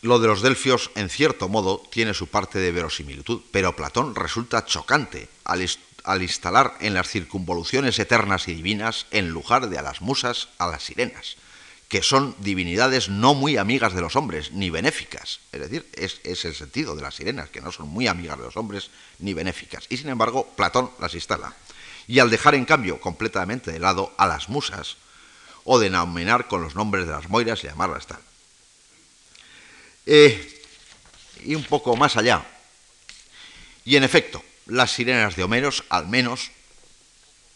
lo 0.02 0.20
de 0.20 0.28
los 0.28 0.42
delfios, 0.42 0.92
en 0.96 1.10
cierto 1.10 1.50
modo, 1.50 1.84
tiene 1.92 2.14
su 2.14 2.28
parte 2.28 2.60
de 2.60 2.72
verosimilitud, 2.72 3.42
pero 3.52 3.76
Platón 3.76 4.16
resulta 4.16 4.64
chocante 4.64 5.28
al, 5.44 5.70
al 6.06 6.22
instalar 6.22 6.78
en 6.80 6.94
las 6.94 7.10
circunvoluciones 7.10 8.00
eternas 8.00 8.48
y 8.48 8.54
divinas, 8.54 9.08
en 9.12 9.28
lugar 9.28 9.68
de 9.68 9.78
a 9.78 9.82
las 9.82 10.00
musas, 10.00 10.48
a 10.58 10.68
las 10.68 10.84
sirenas 10.84 11.36
que 11.92 12.02
son 12.02 12.34
divinidades 12.40 13.10
no 13.10 13.34
muy 13.34 13.58
amigas 13.58 13.94
de 13.94 14.00
los 14.00 14.16
hombres, 14.16 14.54
ni 14.54 14.70
benéficas. 14.70 15.42
Es 15.52 15.60
decir, 15.60 15.86
es, 15.92 16.46
el 16.46 16.56
sentido 16.56 16.96
de 16.96 17.02
las 17.02 17.16
sirenas, 17.16 17.50
que 17.50 17.60
no 17.60 17.70
son 17.74 17.90
muy 17.90 18.08
amigas 18.08 18.38
de 18.38 18.46
los 18.46 18.56
hombres, 18.56 18.92
ni 19.20 19.34
benéficas. 19.34 19.88
Y 19.90 19.98
sin 19.98 20.08
embargo, 20.08 20.48
Platón 20.56 20.90
las 21.00 21.14
instala. 21.16 21.54
Y 22.08 22.20
al 22.20 22.30
dejar 22.30 22.56
en 22.56 22.64
cambio 22.64 23.02
completamente 23.02 23.74
de 23.74 23.80
lado 23.80 24.14
a 24.18 24.26
las 24.26 24.48
musas, 24.48 24.96
o 25.66 25.80
denominar 25.80 26.48
con 26.48 26.62
los 26.64 26.76
nombres 26.76 27.08
de 27.08 27.12
las 27.12 27.28
moiras 27.28 27.62
y 27.66 27.68
llamarlas 27.68 28.08
tal. 28.08 28.22
Eh, 30.06 30.64
y 31.44 31.56
un 31.56 31.66
poco 31.66 31.98
más 31.98 32.16
allá. 32.16 32.46
Y 33.84 33.98
en 33.98 34.06
efecto, 34.06 34.42
las 34.66 34.92
sirenas 34.92 35.36
de 35.36 35.44
Homeros, 35.44 35.84
al 35.90 36.08
menos, 36.08 36.52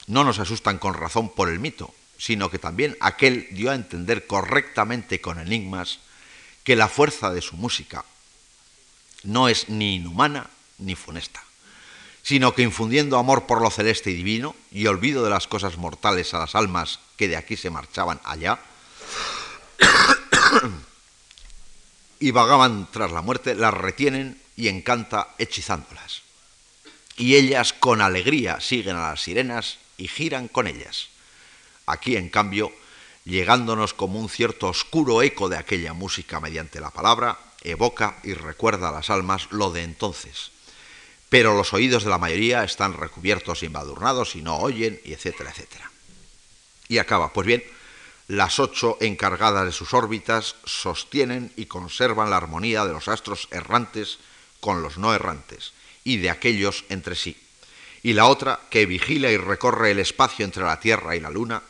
no 0.07 0.25
nos 0.25 0.39
asustan 0.39 0.77
con 0.77 0.93
razón 0.93 1.29
por 1.29 1.47
el 1.47 1.59
mito, 1.59 1.95
sino 2.17 2.49
que 2.49 2.59
también 2.59 2.97
aquel 2.99 3.47
dio 3.51 3.71
a 3.71 3.75
entender 3.75 4.27
correctamente 4.27 5.21
con 5.21 5.39
enigmas 5.39 5.99
que 6.63 6.75
la 6.75 6.87
fuerza 6.87 7.31
de 7.31 7.41
su 7.41 7.55
música 7.57 8.05
no 9.23 9.49
es 9.49 9.69
ni 9.69 9.95
inhumana 9.95 10.49
ni 10.77 10.95
funesta, 10.95 11.43
sino 12.23 12.53
que 12.53 12.61
infundiendo 12.61 13.17
amor 13.17 13.45
por 13.45 13.61
lo 13.61 13.69
celeste 13.69 14.11
y 14.11 14.15
divino 14.15 14.55
y 14.71 14.87
olvido 14.87 15.23
de 15.23 15.29
las 15.29 15.47
cosas 15.47 15.77
mortales 15.77 16.33
a 16.33 16.39
las 16.39 16.55
almas 16.55 16.99
que 17.17 17.27
de 17.27 17.37
aquí 17.37 17.57
se 17.57 17.69
marchaban 17.69 18.19
allá, 18.23 18.59
y 22.19 22.31
vagaban 22.31 22.87
tras 22.91 23.11
la 23.11 23.21
muerte, 23.21 23.55
las 23.55 23.73
retienen 23.73 24.41
y 24.55 24.69
encanta 24.69 25.35
hechizándolas. 25.37 26.21
Y 27.17 27.35
ellas 27.35 27.73
con 27.73 28.01
alegría 28.01 28.59
siguen 28.61 28.95
a 28.95 29.09
las 29.09 29.21
sirenas 29.21 29.77
y 29.97 30.07
giran 30.07 30.47
con 30.47 30.67
ellas 30.67 31.09
Aquí, 31.85 32.15
en 32.15 32.29
cambio, 32.29 32.71
llegándonos 33.25 33.93
como 33.93 34.19
un 34.19 34.29
cierto 34.29 34.67
oscuro 34.67 35.21
eco 35.21 35.49
de 35.49 35.57
aquella 35.57 35.93
música 35.93 36.39
mediante 36.39 36.79
la 36.79 36.91
palabra, 36.91 37.39
evoca 37.63 38.17
y 38.23 38.33
recuerda 38.33 38.89
a 38.89 38.91
las 38.91 39.09
almas 39.09 39.47
lo 39.51 39.71
de 39.71 39.83
entonces. 39.83 40.51
Pero 41.29 41.55
los 41.55 41.73
oídos 41.73 42.03
de 42.03 42.09
la 42.09 42.17
mayoría 42.17 42.63
están 42.63 42.93
recubiertos 42.93 43.63
y 43.63 43.65
embadurnados 43.65 44.35
y 44.35 44.41
no 44.41 44.57
oyen, 44.57 44.99
y 45.03 45.13
etcétera, 45.13 45.49
etcétera. 45.49 45.91
Y 46.87 46.99
acaba, 46.99 47.33
pues 47.33 47.47
bien, 47.47 47.63
las 48.27 48.59
ocho 48.59 48.97
encargadas 49.01 49.65
de 49.65 49.71
sus 49.71 49.93
órbitas 49.93 50.55
sostienen 50.65 51.51
y 51.55 51.65
conservan 51.65 52.29
la 52.29 52.37
armonía 52.37 52.85
de 52.85 52.93
los 52.93 53.07
astros 53.07 53.47
errantes 53.51 54.19
con 54.59 54.81
los 54.81 54.97
no 54.97 55.13
errantes, 55.13 55.73
y 56.03 56.17
de 56.17 56.29
aquellos 56.29 56.85
entre 56.89 57.15
sí. 57.15 57.37
Y 58.03 58.13
la 58.13 58.27
otra, 58.27 58.59
que 58.69 58.85
vigila 58.85 59.31
y 59.31 59.37
recorre 59.37 59.91
el 59.91 59.99
espacio 59.99 60.45
entre 60.45 60.63
la 60.63 60.79
Tierra 60.79 61.15
y 61.15 61.19
la 61.19 61.31
Luna, 61.31 61.63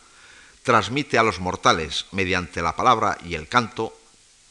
transmite 0.65 1.19
a 1.19 1.23
los 1.23 1.39
mortales, 1.39 2.07
mediante 2.11 2.63
la 2.63 2.75
palabra 2.75 3.19
y 3.23 3.35
el 3.35 3.47
canto, 3.47 3.95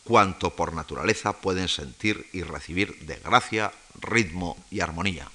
cuanto 0.04 0.50
por 0.50 0.72
naturaleza 0.72 1.32
pueden 1.32 1.66
sentir 1.66 2.28
y 2.32 2.42
recibir 2.42 2.96
de 3.00 3.16
gracia, 3.16 3.72
ritmo 4.00 4.56
y 4.70 4.78
armonía, 4.78 5.28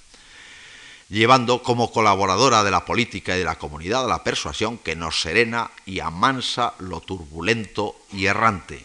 llevando 1.09 1.61
como 1.63 1.91
colaboradora 1.91 2.63
de 2.63 2.71
la 2.71 2.85
política 2.85 3.35
y 3.35 3.39
de 3.39 3.45
la 3.45 3.59
comunidad 3.59 4.07
la 4.07 4.23
persuasión 4.23 4.77
que 4.77 4.95
nos 4.95 5.19
serena 5.19 5.69
y 5.85 5.99
amansa 5.99 6.75
lo 6.79 7.01
turbulento 7.01 7.97
y 8.13 8.27
errante, 8.27 8.81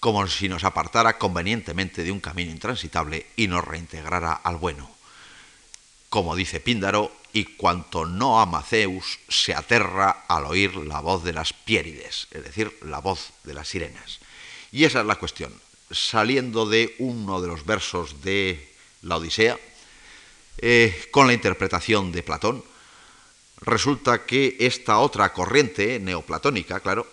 como 0.00 0.26
si 0.26 0.48
nos 0.48 0.64
apartara 0.64 1.18
convenientemente 1.18 2.02
de 2.02 2.10
un 2.10 2.18
camino 2.18 2.50
intransitable 2.50 3.26
y 3.36 3.46
nos 3.46 3.64
reintegrara 3.64 4.32
al 4.32 4.56
bueno. 4.56 4.90
Como 6.10 6.34
dice 6.34 6.58
Píndaro, 6.58 7.12
y 7.36 7.44
cuanto 7.44 8.06
no 8.06 8.40
ama 8.40 8.62
Zeus 8.62 9.18
se 9.28 9.52
aterra 9.52 10.24
al 10.26 10.46
oír 10.46 10.74
la 10.74 11.00
voz 11.00 11.22
de 11.22 11.34
las 11.34 11.52
piérides, 11.52 12.28
es 12.30 12.42
decir, 12.42 12.74
la 12.80 13.00
voz 13.00 13.34
de 13.44 13.52
las 13.52 13.68
sirenas. 13.68 14.20
Y 14.72 14.84
esa 14.84 15.00
es 15.00 15.06
la 15.06 15.16
cuestión. 15.16 15.52
Saliendo 15.90 16.64
de 16.64 16.94
uno 16.98 17.42
de 17.42 17.48
los 17.48 17.66
versos 17.66 18.22
de 18.22 18.72
la 19.02 19.18
Odisea, 19.18 19.58
eh, 20.62 21.08
con 21.10 21.26
la 21.26 21.34
interpretación 21.34 22.10
de 22.10 22.22
Platón, 22.22 22.64
resulta 23.60 24.24
que 24.24 24.56
esta 24.58 25.00
otra 25.00 25.34
corriente 25.34 26.00
neoplatónica, 26.00 26.80
claro, 26.80 27.06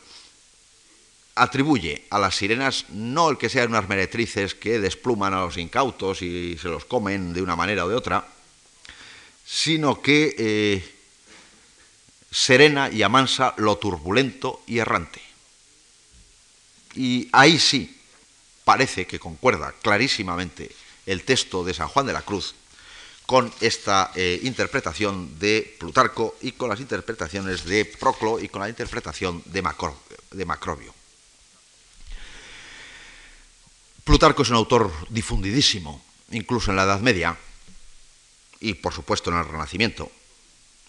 atribuye 1.36 2.06
a 2.12 2.18
las 2.18 2.38
sirenas 2.38 2.86
no 2.92 3.30
el 3.30 3.38
que 3.38 3.50
sean 3.50 3.72
unas 3.72 3.90
meretrices 3.90 4.56
que 4.56 4.80
despluman 4.80 5.34
a 5.34 5.42
los 5.42 5.58
incautos 5.58 6.22
y 6.22 6.58
se 6.58 6.70
los 6.70 6.86
comen 6.86 7.34
de 7.34 7.42
una 7.42 7.58
manera 7.58 7.84
o 7.84 7.90
de 7.90 7.96
otra, 7.96 8.26
sino 9.46 10.02
que 10.02 10.36
eh, 10.38 10.96
serena 12.32 12.89
y 12.89 13.04
amansa 13.04 13.54
lo 13.58 13.78
turbulento 13.78 14.64
y 14.66 14.80
errante. 14.80 15.22
Y 16.96 17.30
ahí 17.32 17.60
sí 17.60 18.00
parece 18.64 19.06
que 19.06 19.20
concuerda 19.20 19.74
clarísimamente 19.82 20.72
el 21.06 21.24
texto 21.24 21.64
de 21.64 21.74
San 21.74 21.88
Juan 21.88 22.06
de 22.06 22.14
la 22.14 22.22
Cruz 22.22 22.56
con 23.26 23.52
esta 23.62 24.12
eh, 24.16 24.39
interpretación 24.44 25.39
de 25.39 25.76
Plutarco 25.80 26.36
y 26.41 26.54
con 26.54 26.70
las 26.70 26.80
interpretaciones 26.80 27.64
de 27.66 27.86
Proclo 27.86 28.39
y 28.39 28.50
con 28.50 28.62
la 28.62 28.70
interpretación 28.70 29.41
de, 29.46 29.64
de 30.32 30.46
Macrobio. 30.46 30.94
Plutarco 34.04 34.44
es 34.44 34.50
un 34.50 34.58
autor 34.58 34.91
difundidísimo, 35.10 36.04
incluso 36.32 36.72
en 36.72 36.78
la 36.78 36.84
Edad 36.84 37.00
Media 37.00 37.38
y 38.64 38.76
por 38.76 38.93
supuesto 38.93 39.30
en 39.30 39.38
el 39.38 39.45
Renacimiento. 39.45 40.09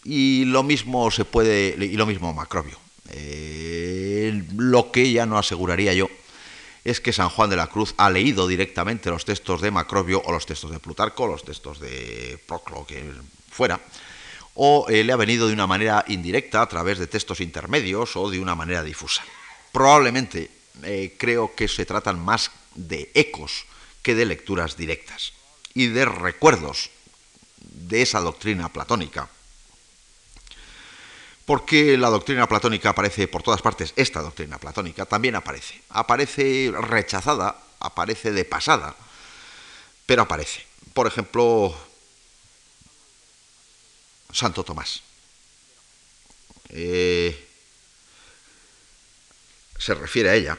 Y 0.05 0.45
lo 0.45 0.63
mismo 0.63 1.11
se 1.11 1.25
puede, 1.25 1.75
y 1.85 1.97
lo 1.97 2.07
mismo 2.07 2.33
Macrobio. 2.33 2.79
Eh, 3.11 4.45
lo 4.57 4.93
que 4.93 5.11
ya 5.11 5.27
no 5.27 5.37
aseguraría 5.37 5.93
yo 5.93 6.09
es 6.85 7.01
que 7.01 7.13
San 7.13 7.31
Juan 7.31 7.51
de 7.51 7.57
la 7.57 7.67
Cruz 7.67 7.95
ha 7.97 8.11
leído 8.11 8.47
directamente 8.47 9.11
los 9.11 9.25
textos 9.25 9.61
de 9.61 9.71
Macrobio 9.71 10.23
o 10.25 10.33
los 10.33 10.47
textos 10.47 10.71
de 10.71 10.79
Plutarco, 10.79 11.27
los 11.27 11.45
textos 11.45 11.81
de 11.81 12.39
Proclo, 12.47 12.87
que 12.87 13.03
fuera, 13.51 13.81
o 14.55 14.87
eh, 14.89 15.03
le 15.03 15.13
ha 15.13 15.17
venido 15.17 15.49
de 15.49 15.55
una 15.55 15.67
manera 15.67 16.05
indirecta 16.07 16.63
a 16.63 16.69
través 16.69 16.99
de 16.99 17.09
textos 17.09 17.41
intermedios 17.41 18.17
o 18.17 18.31
de 18.31 18.39
una 18.39 18.55
manera 18.55 18.85
difusa. 18.85 19.25
Probablemente 19.73 20.51
eh, 20.85 21.17
creo 21.19 21.55
que 21.57 21.67
se 21.67 21.87
tratan 21.87 22.25
más 22.25 22.53
de 22.77 23.11
ecos 23.15 23.65
que 24.03 24.15
de 24.15 24.27
lecturas 24.27 24.77
directas 24.77 25.33
y 25.73 25.89
de 25.89 26.05
recuerdos 26.05 26.91
de 27.75 28.03
esa 28.03 28.21
doctrina 28.21 28.69
platónica 28.73 29.29
porque 31.45 31.99
la 31.99 32.09
doctrina 32.09 32.49
platónica 32.49 32.91
aparece 32.91 33.29
por 33.29 33.43
todas 33.43 33.61
partes, 33.61 33.93
esta 33.97 34.23
doctrina 34.23 34.59
platónica 34.59 35.05
también 35.05 35.35
aparece. 35.35 35.81
Aparece 35.91 36.73
rechazada, 36.73 37.59
aparece 37.81 38.33
de 38.33 38.45
pasada, 38.45 38.97
pero 40.07 40.23
aparece. 40.23 40.65
Por 40.95 41.07
ejemplo, 41.07 41.77
Santo 44.33 44.65
Tomás. 44.65 45.03
Eh, 46.71 47.49
se 49.79 49.95
refiere 49.95 50.31
a 50.31 50.35
ella 50.35 50.59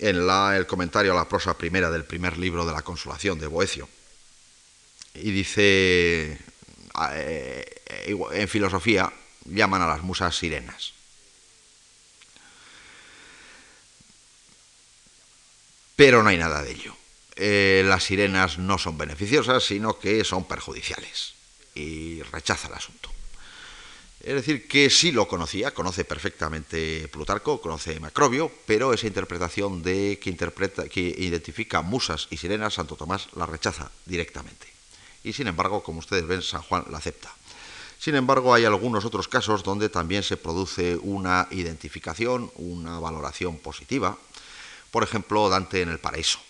en 0.00 0.28
el 0.28 0.66
comentario 0.66 1.12
a 1.12 1.16
la 1.16 1.28
prosa 1.28 1.56
primera 1.56 1.88
del 1.88 2.04
primer 2.04 2.36
libro 2.36 2.66
de 2.66 2.72
la 2.72 2.82
Consolación 2.82 3.38
de 3.38 3.46
Boecio. 3.46 3.88
Y 5.14 5.30
dice, 5.30 6.38
eh, 7.12 7.82
en 8.32 8.48
filosofía, 8.48 9.12
llaman 9.44 9.82
a 9.82 9.86
las 9.86 10.02
musas 10.02 10.36
sirenas. 10.36 10.94
Pero 15.96 16.22
no 16.22 16.30
hay 16.30 16.38
nada 16.38 16.62
de 16.62 16.72
ello. 16.72 16.96
Eh, 17.36 17.82
las 17.86 18.04
sirenas 18.04 18.58
no 18.58 18.78
son 18.78 18.98
beneficiosas, 18.98 19.64
sino 19.64 19.98
que 19.98 20.24
son 20.24 20.44
perjudiciales. 20.44 21.34
Y 21.74 22.22
rechaza 22.22 22.68
el 22.68 22.74
asunto. 22.74 23.10
Es 24.22 24.34
decir, 24.34 24.68
que 24.68 24.88
sí 24.88 25.10
lo 25.10 25.26
conocía, 25.26 25.74
conoce 25.74 26.04
perfectamente 26.04 27.08
Plutarco, 27.08 27.60
conoce 27.60 27.98
Macrobio, 27.98 28.52
pero 28.66 28.92
esa 28.92 29.08
interpretación 29.08 29.82
de 29.82 30.20
que, 30.22 30.30
interpreta, 30.30 30.88
que 30.88 31.00
identifica 31.00 31.82
musas 31.82 32.28
y 32.30 32.36
sirenas, 32.36 32.74
Santo 32.74 32.94
Tomás 32.94 33.28
la 33.34 33.46
rechaza 33.46 33.90
directamente. 34.06 34.68
Y 35.24 35.32
sin 35.32 35.46
embargo, 35.46 35.82
como 35.82 36.00
ustedes 36.00 36.26
ven, 36.26 36.42
San 36.42 36.62
Juan 36.62 36.84
la 36.90 36.98
acepta. 36.98 37.32
Sin 37.98 38.16
embargo, 38.16 38.52
hay 38.52 38.64
algunos 38.64 39.04
otros 39.04 39.28
casos 39.28 39.62
donde 39.62 39.88
también 39.88 40.24
se 40.24 40.36
produce 40.36 40.96
una 40.96 41.46
identificación, 41.52 42.50
una 42.56 42.98
valoración 42.98 43.58
positiva. 43.58 44.18
Por 44.90 45.04
ejemplo, 45.04 45.48
Dante 45.48 45.82
en 45.82 45.88
el 45.88 46.00
Paraíso, 46.00 46.40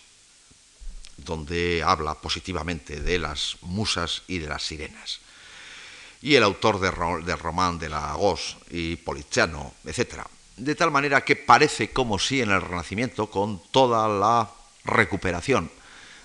donde 1.17 1.83
habla 1.85 2.15
positivamente 2.15 2.99
de 2.99 3.19
las 3.19 3.57
musas 3.61 4.23
y 4.27 4.39
de 4.39 4.47
las 4.47 4.63
sirenas. 4.63 5.19
Y 6.23 6.33
el 6.33 6.43
autor 6.43 6.79
del 6.79 7.37
román 7.37 7.77
de 7.77 7.89
Lagos 7.89 8.57
y 8.71 8.95
Poliziano, 8.95 9.75
etc. 9.85 10.23
De 10.57 10.73
tal 10.73 10.89
manera 10.89 11.23
que 11.23 11.35
parece 11.35 11.91
como 11.91 12.17
si 12.17 12.41
en 12.41 12.49
el 12.49 12.61
Renacimiento, 12.61 13.29
con 13.29 13.61
toda 13.71 14.07
la 14.07 14.49
recuperación 14.85 15.69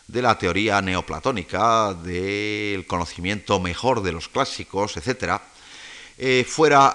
de 0.08 0.22
la 0.22 0.38
teoría 0.38 0.80
neoplatónica, 0.80 1.92
del 1.94 2.86
conocimiento 2.86 3.60
mejor 3.60 4.02
de 4.02 4.12
los 4.12 4.28
clásicos, 4.28 4.96
etc., 4.96 5.40
eh, 6.16 6.44
fuera 6.48 6.94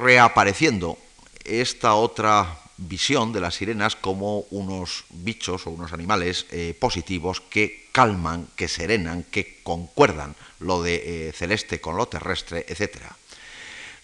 reapareciendo 0.00 0.96
esta 1.44 1.94
otra 1.94 2.60
visión 2.76 3.32
de 3.32 3.40
las 3.40 3.56
sirenas 3.56 3.96
como 3.96 4.40
unos 4.50 5.04
bichos 5.10 5.66
o 5.66 5.70
unos 5.70 5.92
animales 5.92 6.46
eh, 6.50 6.74
positivos 6.78 7.40
que 7.40 7.88
calman, 7.92 8.48
que 8.56 8.68
serenan, 8.68 9.24
que 9.24 9.60
concuerdan 9.62 10.34
lo 10.60 10.82
de 10.82 11.28
eh, 11.28 11.32
celeste 11.32 11.80
con 11.80 11.96
lo 11.96 12.06
terrestre, 12.06 12.64
etc. 12.68 13.02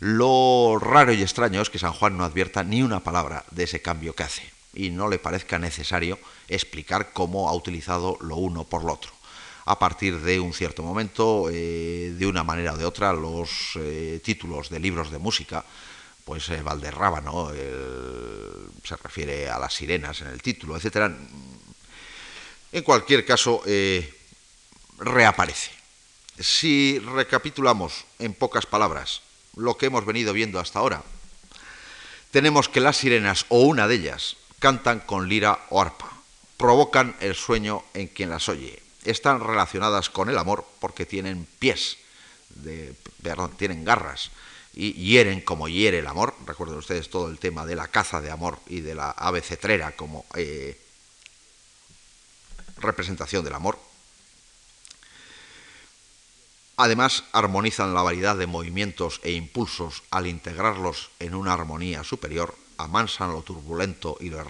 Lo 0.00 0.78
raro 0.80 1.12
y 1.12 1.22
extraño 1.22 1.62
es 1.62 1.70
que 1.70 1.78
San 1.78 1.92
Juan 1.92 2.18
no 2.18 2.24
advierta 2.24 2.62
ni 2.62 2.82
una 2.82 3.00
palabra 3.00 3.44
de 3.50 3.64
ese 3.64 3.80
cambio 3.80 4.14
que 4.14 4.24
hace 4.24 4.59
y 4.74 4.90
no 4.90 5.08
le 5.08 5.18
parezca 5.18 5.58
necesario 5.58 6.18
explicar 6.48 7.12
cómo 7.12 7.48
ha 7.48 7.54
utilizado 7.54 8.16
lo 8.20 8.36
uno 8.36 8.64
por 8.64 8.84
lo 8.84 8.94
otro. 8.94 9.12
A 9.66 9.78
partir 9.78 10.20
de 10.20 10.40
un 10.40 10.52
cierto 10.52 10.82
momento, 10.82 11.48
eh, 11.50 12.14
de 12.16 12.26
una 12.26 12.42
manera 12.42 12.74
o 12.74 12.76
de 12.76 12.84
otra, 12.84 13.12
los 13.12 13.76
eh, 13.76 14.20
títulos 14.22 14.70
de 14.70 14.80
libros 14.80 15.10
de 15.10 15.18
música, 15.18 15.64
pues 16.24 16.48
eh, 16.48 16.62
Valderrábano 16.62 17.50
se 17.52 18.96
refiere 18.96 19.48
a 19.48 19.58
las 19.58 19.74
sirenas 19.74 20.20
en 20.22 20.28
el 20.28 20.42
título, 20.42 20.76
etc. 20.76 21.12
En 22.72 22.82
cualquier 22.82 23.24
caso, 23.24 23.62
reaparece. 24.98 25.70
Si 26.38 26.98
recapitulamos 26.98 28.06
en 28.18 28.32
pocas 28.32 28.66
palabras 28.66 29.22
lo 29.56 29.76
que 29.76 29.86
hemos 29.86 30.06
venido 30.06 30.32
viendo 30.32 30.58
hasta 30.58 30.78
ahora, 30.78 31.02
tenemos 32.30 32.68
que 32.68 32.80
las 32.80 32.96
sirenas, 32.96 33.44
o 33.48 33.60
una 33.62 33.88
de 33.88 33.96
ellas, 33.96 34.36
cantan 34.60 35.00
con 35.00 35.28
lira 35.28 35.58
o 35.70 35.80
arpa, 35.80 36.12
provocan 36.56 37.16
el 37.20 37.34
sueño 37.34 37.82
en 37.94 38.06
quien 38.06 38.30
las 38.30 38.48
oye. 38.48 38.80
Están 39.04 39.40
relacionadas 39.40 40.10
con 40.10 40.28
el 40.28 40.38
amor 40.38 40.64
porque 40.78 41.06
tienen 41.06 41.48
pies, 41.58 41.96
de, 42.50 42.94
perdón, 43.22 43.52
tienen 43.56 43.84
garras 43.84 44.30
y 44.74 44.92
hieren 44.92 45.40
como 45.40 45.68
hiere 45.68 45.98
el 45.98 46.06
amor. 46.06 46.36
Recuerden 46.46 46.76
ustedes 46.76 47.08
todo 47.08 47.28
el 47.28 47.38
tema 47.38 47.64
de 47.64 47.74
la 47.74 47.88
caza 47.88 48.20
de 48.20 48.30
amor 48.30 48.58
y 48.68 48.80
de 48.80 48.94
la 48.94 49.10
ave 49.10 49.40
cetrera 49.40 49.96
como 49.96 50.26
eh, 50.36 50.78
representación 52.76 53.42
del 53.42 53.54
amor. 53.54 53.78
Además, 56.76 57.24
armonizan 57.32 57.94
la 57.94 58.02
variedad 58.02 58.36
de 58.36 58.46
movimientos 58.46 59.20
e 59.22 59.32
impulsos 59.32 60.02
al 60.10 60.26
integrarlos 60.26 61.10
en 61.18 61.34
una 61.34 61.52
armonía 61.52 62.04
superior 62.04 62.54
amansan 62.84 63.32
lo 63.32 63.42
turbulento 63.42 64.16
y 64.20 64.30
lo, 64.30 64.40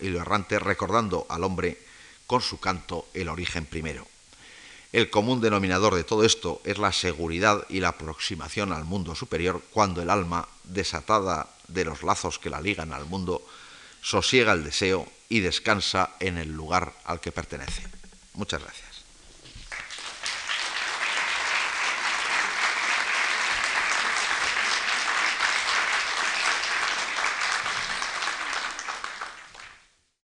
y 0.00 0.08
lo 0.08 0.20
errante, 0.20 0.58
recordando 0.58 1.26
al 1.28 1.44
hombre 1.44 1.78
con 2.26 2.40
su 2.40 2.58
canto 2.58 3.06
el 3.14 3.28
origen 3.28 3.66
primero. 3.66 4.06
El 4.92 5.10
común 5.10 5.40
denominador 5.40 5.94
de 5.94 6.04
todo 6.04 6.24
esto 6.24 6.60
es 6.64 6.78
la 6.78 6.92
seguridad 6.92 7.66
y 7.68 7.80
la 7.80 7.88
aproximación 7.88 8.72
al 8.72 8.84
mundo 8.84 9.14
superior 9.14 9.62
cuando 9.72 10.00
el 10.00 10.10
alma, 10.10 10.48
desatada 10.64 11.48
de 11.68 11.84
los 11.84 12.02
lazos 12.02 12.38
que 12.38 12.50
la 12.50 12.60
ligan 12.60 12.92
al 12.92 13.04
mundo, 13.04 13.44
sosiega 14.00 14.52
el 14.52 14.64
deseo 14.64 15.06
y 15.28 15.40
descansa 15.40 16.10
en 16.20 16.38
el 16.38 16.52
lugar 16.52 16.94
al 17.04 17.20
que 17.20 17.32
pertenece. 17.32 17.82
Muchas 18.34 18.62
gracias. 18.62 18.85